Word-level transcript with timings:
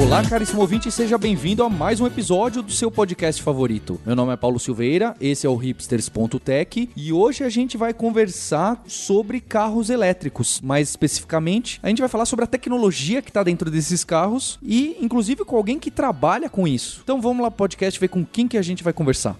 Olá, 0.00 0.22
caríssimo 0.22 0.60
ouvinte, 0.60 0.92
seja 0.92 1.18
bem-vindo 1.18 1.64
a 1.64 1.68
mais 1.68 2.00
um 2.00 2.06
episódio 2.06 2.62
do 2.62 2.70
seu 2.70 2.88
podcast 2.88 3.42
favorito. 3.42 4.00
Meu 4.06 4.14
nome 4.14 4.32
é 4.32 4.36
Paulo 4.36 4.58
Silveira, 4.60 5.16
esse 5.20 5.44
é 5.44 5.50
o 5.50 5.56
hipsters.tech 5.56 6.88
e 6.94 7.12
hoje 7.12 7.42
a 7.42 7.48
gente 7.48 7.76
vai 7.76 7.92
conversar 7.92 8.80
sobre 8.86 9.40
carros 9.40 9.90
elétricos. 9.90 10.60
Mais 10.60 10.88
especificamente, 10.88 11.80
a 11.82 11.88
gente 11.88 11.98
vai 12.00 12.08
falar 12.08 12.26
sobre 12.26 12.44
a 12.44 12.48
tecnologia 12.48 13.20
que 13.20 13.30
está 13.30 13.42
dentro 13.42 13.72
desses 13.72 14.04
carros 14.04 14.56
e, 14.62 14.96
inclusive, 15.00 15.44
com 15.44 15.56
alguém 15.56 15.80
que 15.80 15.90
trabalha 15.90 16.48
com 16.48 16.66
isso. 16.66 17.00
Então 17.02 17.20
vamos 17.20 17.42
lá, 17.42 17.50
podcast, 17.50 17.98
ver 17.98 18.08
com 18.08 18.24
quem 18.24 18.46
que 18.46 18.56
a 18.56 18.62
gente 18.62 18.84
vai 18.84 18.92
conversar. 18.92 19.36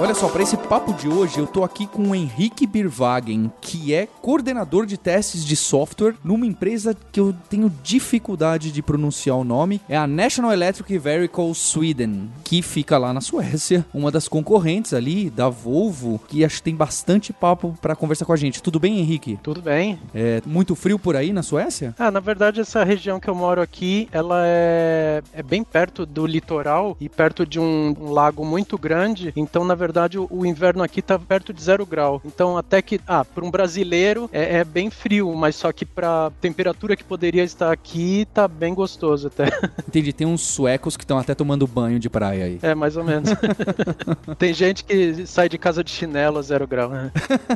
Olha 0.00 0.14
só, 0.14 0.28
para 0.28 0.42
esse 0.42 0.56
papo 0.56 0.92
de 0.94 1.06
hoje, 1.06 1.38
eu 1.38 1.46
tô 1.46 1.62
aqui 1.62 1.86
com 1.86 2.10
o 2.10 2.14
Henrique 2.14 2.66
Birwagen, 2.66 3.52
que 3.60 3.94
é 3.94 4.08
coordenador 4.20 4.84
de 4.84 4.96
testes 4.96 5.44
de 5.44 5.54
software 5.54 6.14
numa 6.24 6.46
empresa 6.46 6.96
que 7.12 7.20
eu 7.20 7.32
tenho 7.48 7.72
dificuldade 7.82 8.72
de 8.72 8.82
pronunciar 8.82 9.36
o 9.36 9.44
nome. 9.44 9.80
É 9.88 9.96
a 9.96 10.06
National 10.06 10.52
Electric 10.52 10.98
Vehicle 10.98 11.54
Sweden, 11.54 12.30
que 12.42 12.62
fica 12.62 12.98
lá 12.98 13.12
na 13.12 13.20
Suécia, 13.20 13.84
uma 13.92 14.10
das 14.10 14.26
concorrentes 14.26 14.92
ali 14.94 15.30
da 15.30 15.48
Volvo, 15.48 16.20
que 16.26 16.44
acho 16.44 16.56
que 16.56 16.62
tem 16.62 16.74
bastante 16.74 17.32
papo 17.32 17.78
para 17.80 17.94
conversar 17.94 18.24
com 18.24 18.32
a 18.32 18.36
gente. 18.36 18.62
Tudo 18.62 18.80
bem, 18.80 18.98
Henrique? 18.98 19.38
Tudo 19.42 19.60
bem. 19.62 20.00
É 20.14 20.42
muito 20.44 20.74
frio 20.74 20.98
por 20.98 21.14
aí 21.14 21.32
na 21.32 21.42
Suécia? 21.42 21.94
Ah, 21.98 22.10
na 22.10 22.20
verdade, 22.20 22.60
essa 22.60 22.82
região 22.82 23.20
que 23.20 23.28
eu 23.28 23.34
moro 23.34 23.60
aqui, 23.60 24.08
ela 24.10 24.42
é, 24.44 25.22
é 25.32 25.42
bem 25.42 25.62
perto 25.62 26.04
do 26.06 26.26
litoral 26.26 26.96
e 26.98 27.08
perto 27.08 27.46
de 27.46 27.60
um, 27.60 27.94
um 28.00 28.10
lago 28.10 28.44
muito 28.44 28.76
grande. 28.76 29.32
Então, 29.36 29.64
na 29.64 29.74
verdade, 29.82 30.18
o, 30.18 30.28
o 30.30 30.46
inverno 30.46 30.82
aqui 30.82 31.02
tá 31.02 31.18
perto 31.18 31.52
de 31.52 31.60
zero 31.62 31.84
grau. 31.84 32.22
Então, 32.24 32.56
até 32.56 32.80
que, 32.80 33.00
ah, 33.06 33.24
para 33.24 33.44
um 33.44 33.50
brasileiro 33.50 34.30
é, 34.32 34.58
é, 34.58 34.64
bem 34.64 34.90
frio, 34.90 35.34
mas 35.34 35.56
só 35.56 35.72
que 35.72 35.84
para 35.84 36.30
temperatura 36.40 36.94
que 36.94 37.02
poderia 37.02 37.42
estar 37.42 37.72
aqui, 37.72 38.26
tá 38.32 38.46
bem 38.46 38.74
gostoso 38.74 39.26
até. 39.26 39.46
Entendi, 39.88 40.12
tem 40.12 40.26
uns 40.26 40.42
suecos 40.42 40.96
que 40.96 41.02
estão 41.02 41.18
até 41.18 41.34
tomando 41.34 41.66
banho 41.66 41.98
de 41.98 42.08
praia 42.08 42.44
aí. 42.44 42.58
É, 42.62 42.74
mais 42.74 42.96
ou 42.96 43.02
menos. 43.02 43.30
tem 44.38 44.54
gente 44.54 44.84
que 44.84 45.26
sai 45.26 45.48
de 45.48 45.58
casa 45.58 45.82
de 45.82 45.90
chinelo 45.90 46.38
a 46.38 46.42
zero 46.42 46.66
grau, 46.66 46.90
né? 46.90 47.10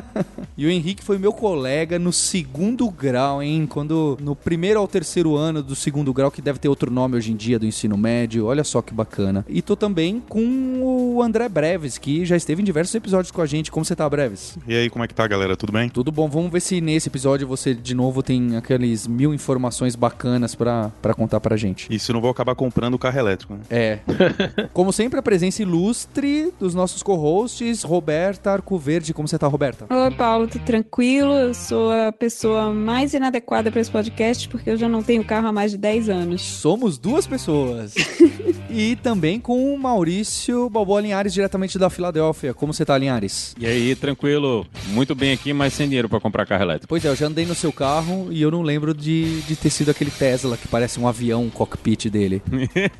e 0.57 0.65
o 0.65 0.69
Henrique 0.69 1.03
foi 1.03 1.17
meu 1.17 1.31
colega 1.31 1.97
no 1.97 2.11
segundo 2.11 2.89
grau, 2.89 3.41
hein? 3.41 3.65
Quando 3.65 4.17
no 4.21 4.35
primeiro 4.35 4.79
ao 4.79 4.87
terceiro 4.87 5.35
ano 5.35 5.63
do 5.63 5.75
segundo 5.75 6.13
grau, 6.13 6.29
que 6.29 6.41
deve 6.41 6.59
ter 6.59 6.67
outro 6.67 6.91
nome 6.91 7.15
hoje 7.15 7.31
em 7.31 7.35
dia 7.35 7.57
do 7.57 7.65
ensino 7.65 7.97
médio. 7.97 8.45
Olha 8.45 8.63
só 8.63 8.81
que 8.81 8.93
bacana. 8.93 9.45
E 9.47 9.61
tô 9.61 9.75
também 9.75 10.21
com 10.27 10.81
o 10.81 11.21
André 11.21 11.47
Breves, 11.47 11.97
que 11.97 12.16
já 12.25 12.35
esteve 12.35 12.61
em 12.61 12.65
diversos 12.65 12.93
episódios 12.95 13.31
com 13.31 13.41
a 13.41 13.45
gente. 13.45 13.71
Como 13.71 13.85
você 13.85 13.95
tá, 13.95 14.09
Breves? 14.09 14.57
E 14.67 14.75
aí, 14.75 14.89
como 14.89 15.03
é 15.03 15.07
que 15.07 15.13
tá, 15.13 15.27
galera? 15.27 15.55
Tudo 15.55 15.71
bem? 15.71 15.89
Tudo 15.89 16.11
bom. 16.11 16.29
Vamos 16.29 16.51
ver 16.51 16.59
se 16.59 16.81
nesse 16.81 17.09
episódio 17.09 17.47
você, 17.47 17.73
de 17.73 17.93
novo, 17.93 18.21
tem 18.23 18.55
aqueles 18.55 19.07
mil 19.07 19.33
informações 19.33 19.95
bacanas 19.95 20.55
pra, 20.55 20.91
pra 21.01 21.13
contar 21.13 21.39
pra 21.39 21.55
gente. 21.57 21.87
E 21.89 21.99
se 21.99 22.11
não 22.13 22.21
vou 22.21 22.29
acabar 22.29 22.55
comprando 22.55 22.95
o 22.95 22.99
carro 22.99 23.19
elétrico, 23.19 23.53
né? 23.53 23.61
É. 23.69 23.99
como 24.73 24.91
sempre, 24.91 25.19
a 25.19 25.21
presença 25.21 25.61
ilustre 25.61 26.53
dos 26.59 26.73
nossos 26.73 27.03
co-hosts, 27.03 27.83
Roberta 27.83 28.51
Arcoverde. 28.51 29.13
Como 29.13 29.27
você 29.27 29.37
tá, 29.37 29.47
Roberta? 29.47 29.85
Oi, 29.89 30.11
Paulo. 30.11 30.47
Tô 30.47 30.59
tranquilo. 30.59 31.33
Eu 31.33 31.53
sou 31.53 31.91
a 31.91 32.11
pessoa 32.11 32.73
mais 32.73 33.13
inadequada 33.13 33.71
para 33.71 33.81
esse 33.81 33.91
podcast 33.91 34.47
porque 34.49 34.69
eu 34.69 34.77
já 34.77 34.87
não 34.87 35.03
tenho 35.03 35.23
carro 35.23 35.47
há 35.47 35.51
mais 35.51 35.71
de 35.71 35.77
10 35.77 36.09
anos. 36.09 36.41
Somos 36.41 36.97
duas 36.97 37.27
pessoas. 37.27 37.95
e 38.69 38.95
também 38.97 39.39
com 39.39 39.73
o 39.73 39.77
Maurício 39.77 40.69
Balboa 40.69 41.01
Linhares, 41.01 41.33
diretamente 41.33 41.77
da 41.77 41.89
Filadélfia. 42.07 42.53
Como 42.53 42.73
você 42.73 42.85
tá, 42.85 42.97
Linhares? 42.97 43.55
E 43.59 43.65
aí, 43.65 43.95
tranquilo? 43.95 44.65
Muito 44.87 45.13
bem 45.13 45.33
aqui, 45.33 45.51
mas 45.53 45.73
sem 45.73 45.87
dinheiro 45.87 46.07
para 46.07 46.19
comprar 46.19 46.45
carro 46.45 46.63
elétrico. 46.63 46.87
Pois 46.87 47.03
é, 47.03 47.09
eu 47.09 47.15
já 47.15 47.27
andei 47.27 47.45
no 47.45 47.55
seu 47.55 47.71
carro 47.71 48.27
e 48.31 48.41
eu 48.41 48.49
não 48.49 48.61
lembro 48.61 48.93
de, 48.93 49.41
de 49.41 49.55
ter 49.55 49.69
sido 49.69 49.91
aquele 49.91 50.11
Tesla 50.11 50.55
que 50.57 50.67
parece 50.67 50.99
um 50.99 51.07
avião, 51.07 51.43
um 51.43 51.49
cockpit 51.49 52.09
dele. 52.09 52.41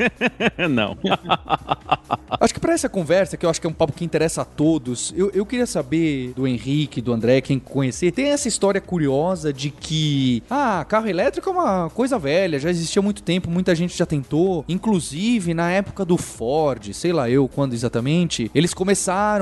não. 0.69 0.97
acho 2.39 2.53
que 2.53 2.59
para 2.59 2.73
essa 2.73 2.89
conversa, 2.89 3.37
que 3.37 3.45
eu 3.45 3.49
acho 3.49 3.61
que 3.61 3.67
é 3.67 3.69
um 3.69 3.73
papo 3.73 3.93
que 3.93 4.03
interessa 4.03 4.41
a 4.41 4.45
todos, 4.45 5.13
eu, 5.15 5.31
eu 5.33 5.45
queria 5.45 5.65
saber 5.65 6.33
do 6.35 6.47
Henrique, 6.47 7.01
do 7.01 7.13
André, 7.13 7.41
quem 7.41 7.59
conhecer, 7.59 8.11
tem 8.11 8.27
essa 8.27 8.47
história 8.47 8.81
curiosa 8.81 9.53
de 9.53 9.69
que, 9.69 10.43
ah, 10.49 10.85
carro 10.87 11.07
elétrico 11.07 11.49
é 11.49 11.53
uma 11.53 11.89
coisa 11.89 12.19
velha, 12.19 12.59
já 12.59 12.69
existia 12.69 12.99
há 12.99 13.03
muito 13.03 13.23
tempo, 13.23 13.49
muita 13.49 13.73
gente 13.73 13.97
já 13.97 14.05
tentou, 14.05 14.65
inclusive 14.67 15.53
na 15.53 15.71
época 15.71 16.03
do 16.03 16.17
Ford, 16.17 16.93
sei 16.93 17.13
lá 17.13 17.29
eu 17.29 17.47
quando 17.47 17.73
exatamente, 17.73 18.51
eles 18.53 18.73
começaram 18.73 18.96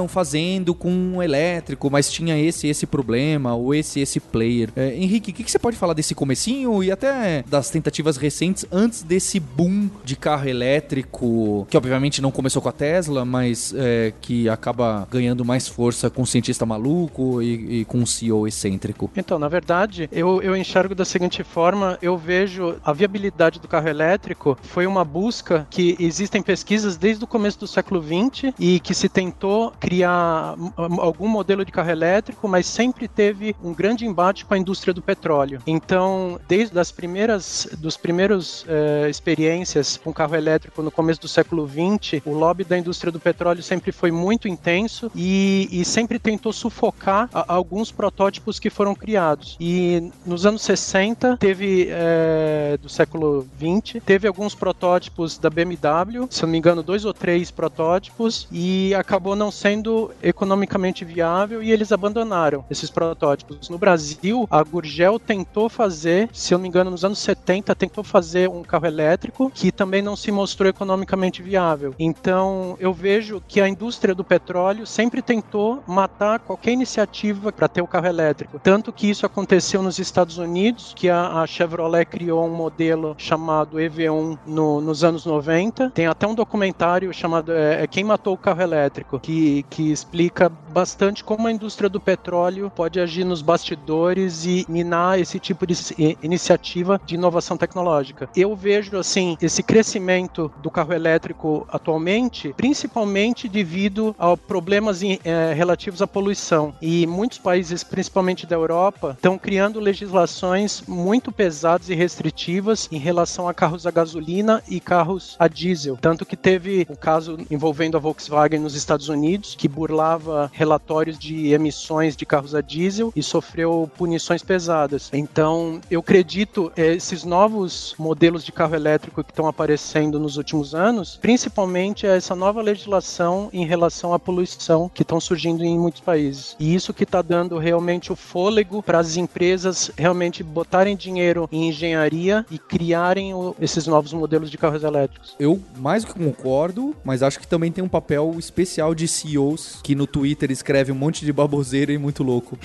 fazendo 0.07 0.73
com 0.73 0.91
um 0.91 1.21
elétrico, 1.21 1.89
mas 1.89 2.11
tinha 2.11 2.37
esse 2.37 2.67
esse 2.67 2.85
problema, 2.85 3.55
ou 3.55 3.73
esse 3.73 3.99
esse 3.99 4.19
player. 4.19 4.69
É, 4.75 4.95
Henrique, 4.95 5.31
o 5.31 5.33
que, 5.33 5.43
que, 5.43 5.51
você 5.51 5.59
pode 5.59 5.77
falar 5.77 5.93
desse 5.93 6.13
comecinho 6.13 6.83
e 6.83 6.91
até 6.91 7.43
das 7.47 7.69
tentativas 7.69 8.17
recentes 8.17 8.65
antes 8.71 9.03
desse 9.03 9.39
boom 9.39 9.89
de 10.03 10.15
carro 10.15 10.47
elétrico, 10.47 11.67
que 11.69 11.77
obviamente 11.77 12.21
não 12.21 12.31
começou 12.31 12.61
com 12.61 12.69
a 12.69 12.71
Tesla, 12.71 13.25
mas 13.25 13.73
é, 13.75 14.13
que 14.21 14.49
acaba 14.49 15.07
ganhando 15.09 15.43
mais 15.45 15.67
força 15.67 16.09
com 16.09 16.21
um 16.21 16.25
cientista 16.25 16.65
maluco 16.65 17.41
e, 17.41 17.81
e, 17.81 17.85
com 17.85 17.99
um 17.99 18.05
CEO 18.05 18.47
excêntrico? 18.47 19.09
Então, 19.15 19.37
na 19.39 19.47
verdade, 19.47 20.09
eu, 20.11 20.41
eu 20.41 20.55
enxergo 20.55 20.95
da 20.95 21.05
seguinte 21.05 21.43
forma, 21.43 21.97
eu 22.01 22.17
vejo 22.17 22.75
a 22.83 22.93
viabilidade 22.93 23.59
do 23.59 23.67
carro 23.67 23.87
elétrico 23.87 24.57
foi 24.61 24.85
uma 24.85 25.03
busca 25.03 25.67
que 25.69 25.95
existem 25.99 26.41
pesquisas 26.41 26.97
desde 26.97 27.23
o 27.23 27.27
começo 27.27 27.59
do 27.59 27.67
século 27.67 28.01
XX 28.01 28.53
e 28.59 28.79
que 28.79 28.93
se 28.93 29.09
tentou 29.09 29.44
criar 29.79 30.55
algum 30.99 31.27
modelo 31.27 31.63
de 31.65 31.71
carro 31.71 31.89
elétrico, 31.89 32.47
mas 32.47 32.65
sempre 32.65 33.07
teve 33.07 33.55
um 33.63 33.73
grande 33.73 34.05
embate 34.05 34.45
com 34.45 34.53
a 34.53 34.57
indústria 34.57 34.93
do 34.93 35.01
petróleo. 35.01 35.61
Então, 35.65 36.39
desde 36.47 36.77
as 36.79 36.91
primeiras 36.91 37.67
dos 37.77 37.97
primeiros 37.97 38.65
eh, 38.67 39.07
experiências 39.09 39.97
com 39.97 40.13
carro 40.13 40.35
elétrico 40.35 40.81
no 40.81 40.91
começo 40.91 41.21
do 41.21 41.27
século 41.27 41.67
XX, 41.67 42.21
o 42.25 42.31
lobby 42.31 42.63
da 42.63 42.77
indústria 42.77 43.11
do 43.11 43.19
petróleo 43.19 43.61
sempre 43.63 43.91
foi 43.91 44.11
muito 44.11 44.47
intenso 44.47 45.11
e, 45.15 45.67
e 45.71 45.85
sempre 45.85 46.19
tentou 46.19 46.53
sufocar 46.53 47.29
a, 47.33 47.53
alguns 47.53 47.91
protótipos 47.91 48.59
que 48.59 48.69
foram 48.69 48.95
criados. 48.95 49.57
E 49.59 50.11
nos 50.25 50.45
anos 50.45 50.61
60 50.61 51.37
teve 51.37 51.87
eh, 51.89 52.77
do 52.81 52.89
século 52.89 53.47
20 53.57 54.01
teve 54.01 54.27
alguns 54.27 54.55
protótipos 54.55 55.37
da 55.37 55.49
BMW, 55.49 56.27
se 56.29 56.43
não 56.43 56.49
me 56.49 56.57
engano, 56.57 56.83
dois 56.83 57.05
ou 57.05 57.13
três 57.13 57.51
protótipos 57.51 58.47
e 58.51 58.93
acabou 58.95 59.34
não 59.35 59.51
sendo 59.51 60.11
economicamente 60.21 61.03
viável 61.03 61.61
e 61.61 61.71
eles 61.71 61.91
abandonaram 61.91 62.65
esses 62.69 62.89
protótipos. 62.89 63.69
No 63.69 63.77
Brasil, 63.77 64.47
a 64.49 64.63
Gurgel 64.63 65.19
tentou 65.19 65.69
fazer, 65.69 66.29
se 66.33 66.53
eu 66.53 66.57
não 66.57 66.63
me 66.63 66.69
engano, 66.69 66.91
nos 66.91 67.05
anos 67.05 67.19
70, 67.19 67.73
tentou 67.75 68.03
fazer 68.03 68.49
um 68.49 68.63
carro 68.63 68.85
elétrico 68.85 69.51
que 69.53 69.71
também 69.71 70.01
não 70.01 70.15
se 70.15 70.31
mostrou 70.31 70.69
economicamente 70.69 71.41
viável. 71.41 71.93
Então, 71.99 72.75
eu 72.79 72.93
vejo 72.93 73.41
que 73.47 73.61
a 73.61 73.67
indústria 73.67 74.15
do 74.15 74.23
petróleo 74.23 74.85
sempre 74.85 75.21
tentou 75.21 75.83
matar 75.87 76.39
qualquer 76.39 76.71
iniciativa 76.71 77.51
para 77.51 77.67
ter 77.67 77.81
o 77.81 77.87
carro 77.87 78.07
elétrico. 78.07 78.59
Tanto 78.59 78.91
que 78.91 79.09
isso 79.09 79.25
aconteceu 79.25 79.81
nos 79.81 79.99
Estados 79.99 80.37
Unidos, 80.37 80.93
que 80.95 81.09
a, 81.09 81.41
a 81.41 81.47
Chevrolet 81.47 82.05
criou 82.05 82.45
um 82.45 82.55
modelo 82.55 83.15
chamado 83.17 83.77
EV1 83.77 84.37
no, 84.45 84.81
nos 84.81 85.03
anos 85.03 85.25
90. 85.25 85.91
Tem 85.91 86.07
até 86.07 86.27
um 86.27 86.35
documentário 86.35 87.13
chamado 87.13 87.51
é, 87.51 87.85
Quem 87.87 88.03
Matou 88.03 88.33
o 88.33 88.37
Carro 88.37 88.61
Elétrico, 88.61 89.19
que, 89.25 89.65
que 89.71 89.91
explica 89.91 90.49
bastante 90.49 91.23
como 91.23 91.47
a 91.47 91.51
indústria 91.51 91.89
do 91.89 91.99
petróleo 91.99 92.71
pode 92.75 92.99
agir 92.99 93.23
nos 93.23 93.41
bastidores 93.41 94.45
e 94.45 94.67
minar 94.69 95.19
esse 95.19 95.39
tipo 95.39 95.65
de 95.65 95.75
iniciativa 96.21 97.01
de 97.03 97.15
inovação 97.15 97.57
tecnológica. 97.57 98.29
Eu 98.35 98.55
vejo 98.55 98.95
assim 98.99 99.35
esse 99.41 99.63
crescimento 99.63 100.51
do 100.61 100.69
carro 100.69 100.93
elétrico 100.93 101.65
atualmente, 101.71 102.53
principalmente 102.55 103.49
devido 103.49 104.15
a 104.19 104.37
problemas 104.37 105.01
é, 105.01 105.53
relativos 105.53 106.03
à 106.03 106.07
poluição. 106.07 106.75
E 106.79 107.07
muitos 107.07 107.39
países, 107.39 107.83
principalmente 107.83 108.45
da 108.45 108.55
Europa, 108.55 109.13
estão 109.15 109.39
criando 109.39 109.79
legislações 109.79 110.83
muito 110.87 111.31
pesadas 111.31 111.89
e 111.89 111.95
restritivas 111.95 112.87
em 112.91 112.99
relação 112.99 113.49
a 113.49 113.55
carros 113.55 113.87
a 113.87 113.91
gasolina 113.91 114.61
e 114.69 114.79
carros 114.79 115.35
a 115.39 115.47
diesel. 115.47 115.97
Tanto 115.99 116.27
que 116.27 116.35
teve 116.35 116.85
o 116.87 116.93
um 116.93 116.95
caso 116.95 117.39
envolvendo 117.49 117.97
a 117.97 117.99
Volkswagen 117.99 118.59
nos 118.59 118.75
Estados 118.75 119.09
Unidos 119.09 119.14
Unidos, 119.15 119.55
que 119.57 119.67
burlava 119.67 120.51
relatórios 120.53 121.17
de 121.17 121.53
emissões 121.53 122.15
de 122.15 122.25
carros 122.25 122.53
a 122.53 122.61
diesel 122.61 123.11
e 123.15 123.23
sofreu 123.23 123.89
punições 123.97 124.43
pesadas. 124.43 125.09
Então, 125.13 125.79
eu 125.89 125.99
acredito 125.99 126.71
esses 126.75 127.23
novos 127.23 127.95
modelos 127.97 128.43
de 128.43 128.51
carro 128.51 128.75
elétrico 128.75 129.23
que 129.23 129.31
estão 129.31 129.47
aparecendo 129.47 130.19
nos 130.19 130.37
últimos 130.37 130.75
anos, 130.75 131.17
principalmente 131.21 132.05
essa 132.05 132.35
nova 132.35 132.61
legislação 132.61 133.49
em 133.51 133.65
relação 133.65 134.13
à 134.13 134.19
poluição 134.19 134.89
que 134.93 135.01
estão 135.01 135.19
surgindo 135.19 135.63
em 135.63 135.77
muitos 135.77 136.01
países. 136.01 136.55
E 136.59 136.73
isso 136.73 136.93
que 136.93 137.03
está 137.03 137.21
dando 137.21 137.57
realmente 137.57 138.11
o 138.11 138.15
fôlego 138.15 138.81
para 138.81 138.99
as 138.99 139.17
empresas 139.17 139.91
realmente 139.97 140.43
botarem 140.43 140.95
dinheiro 140.95 141.47
em 141.51 141.69
engenharia 141.69 142.45
e 142.49 142.57
criarem 142.57 143.33
o, 143.33 143.55
esses 143.59 143.87
novos 143.87 144.13
modelos 144.13 144.49
de 144.49 144.57
carros 144.57 144.83
elétricos. 144.83 145.35
Eu 145.39 145.59
mais 145.77 146.03
do 146.03 146.13
que 146.13 146.19
concordo, 146.19 146.95
mas 147.03 147.21
acho 147.21 147.39
que 147.39 147.47
também 147.47 147.71
tem 147.71 147.83
um 147.83 147.89
papel 147.89 148.35
especial 148.37 148.94
de 148.95 149.07
CEOs 149.07 149.79
que 149.83 149.93
no 149.93 150.07
Twitter 150.07 150.49
escreve 150.49 150.91
um 150.91 150.95
monte 150.95 151.25
de 151.25 151.31
baboseira 151.31 151.91
e 151.91 151.97
muito 151.97 152.23
louco. 152.23 152.57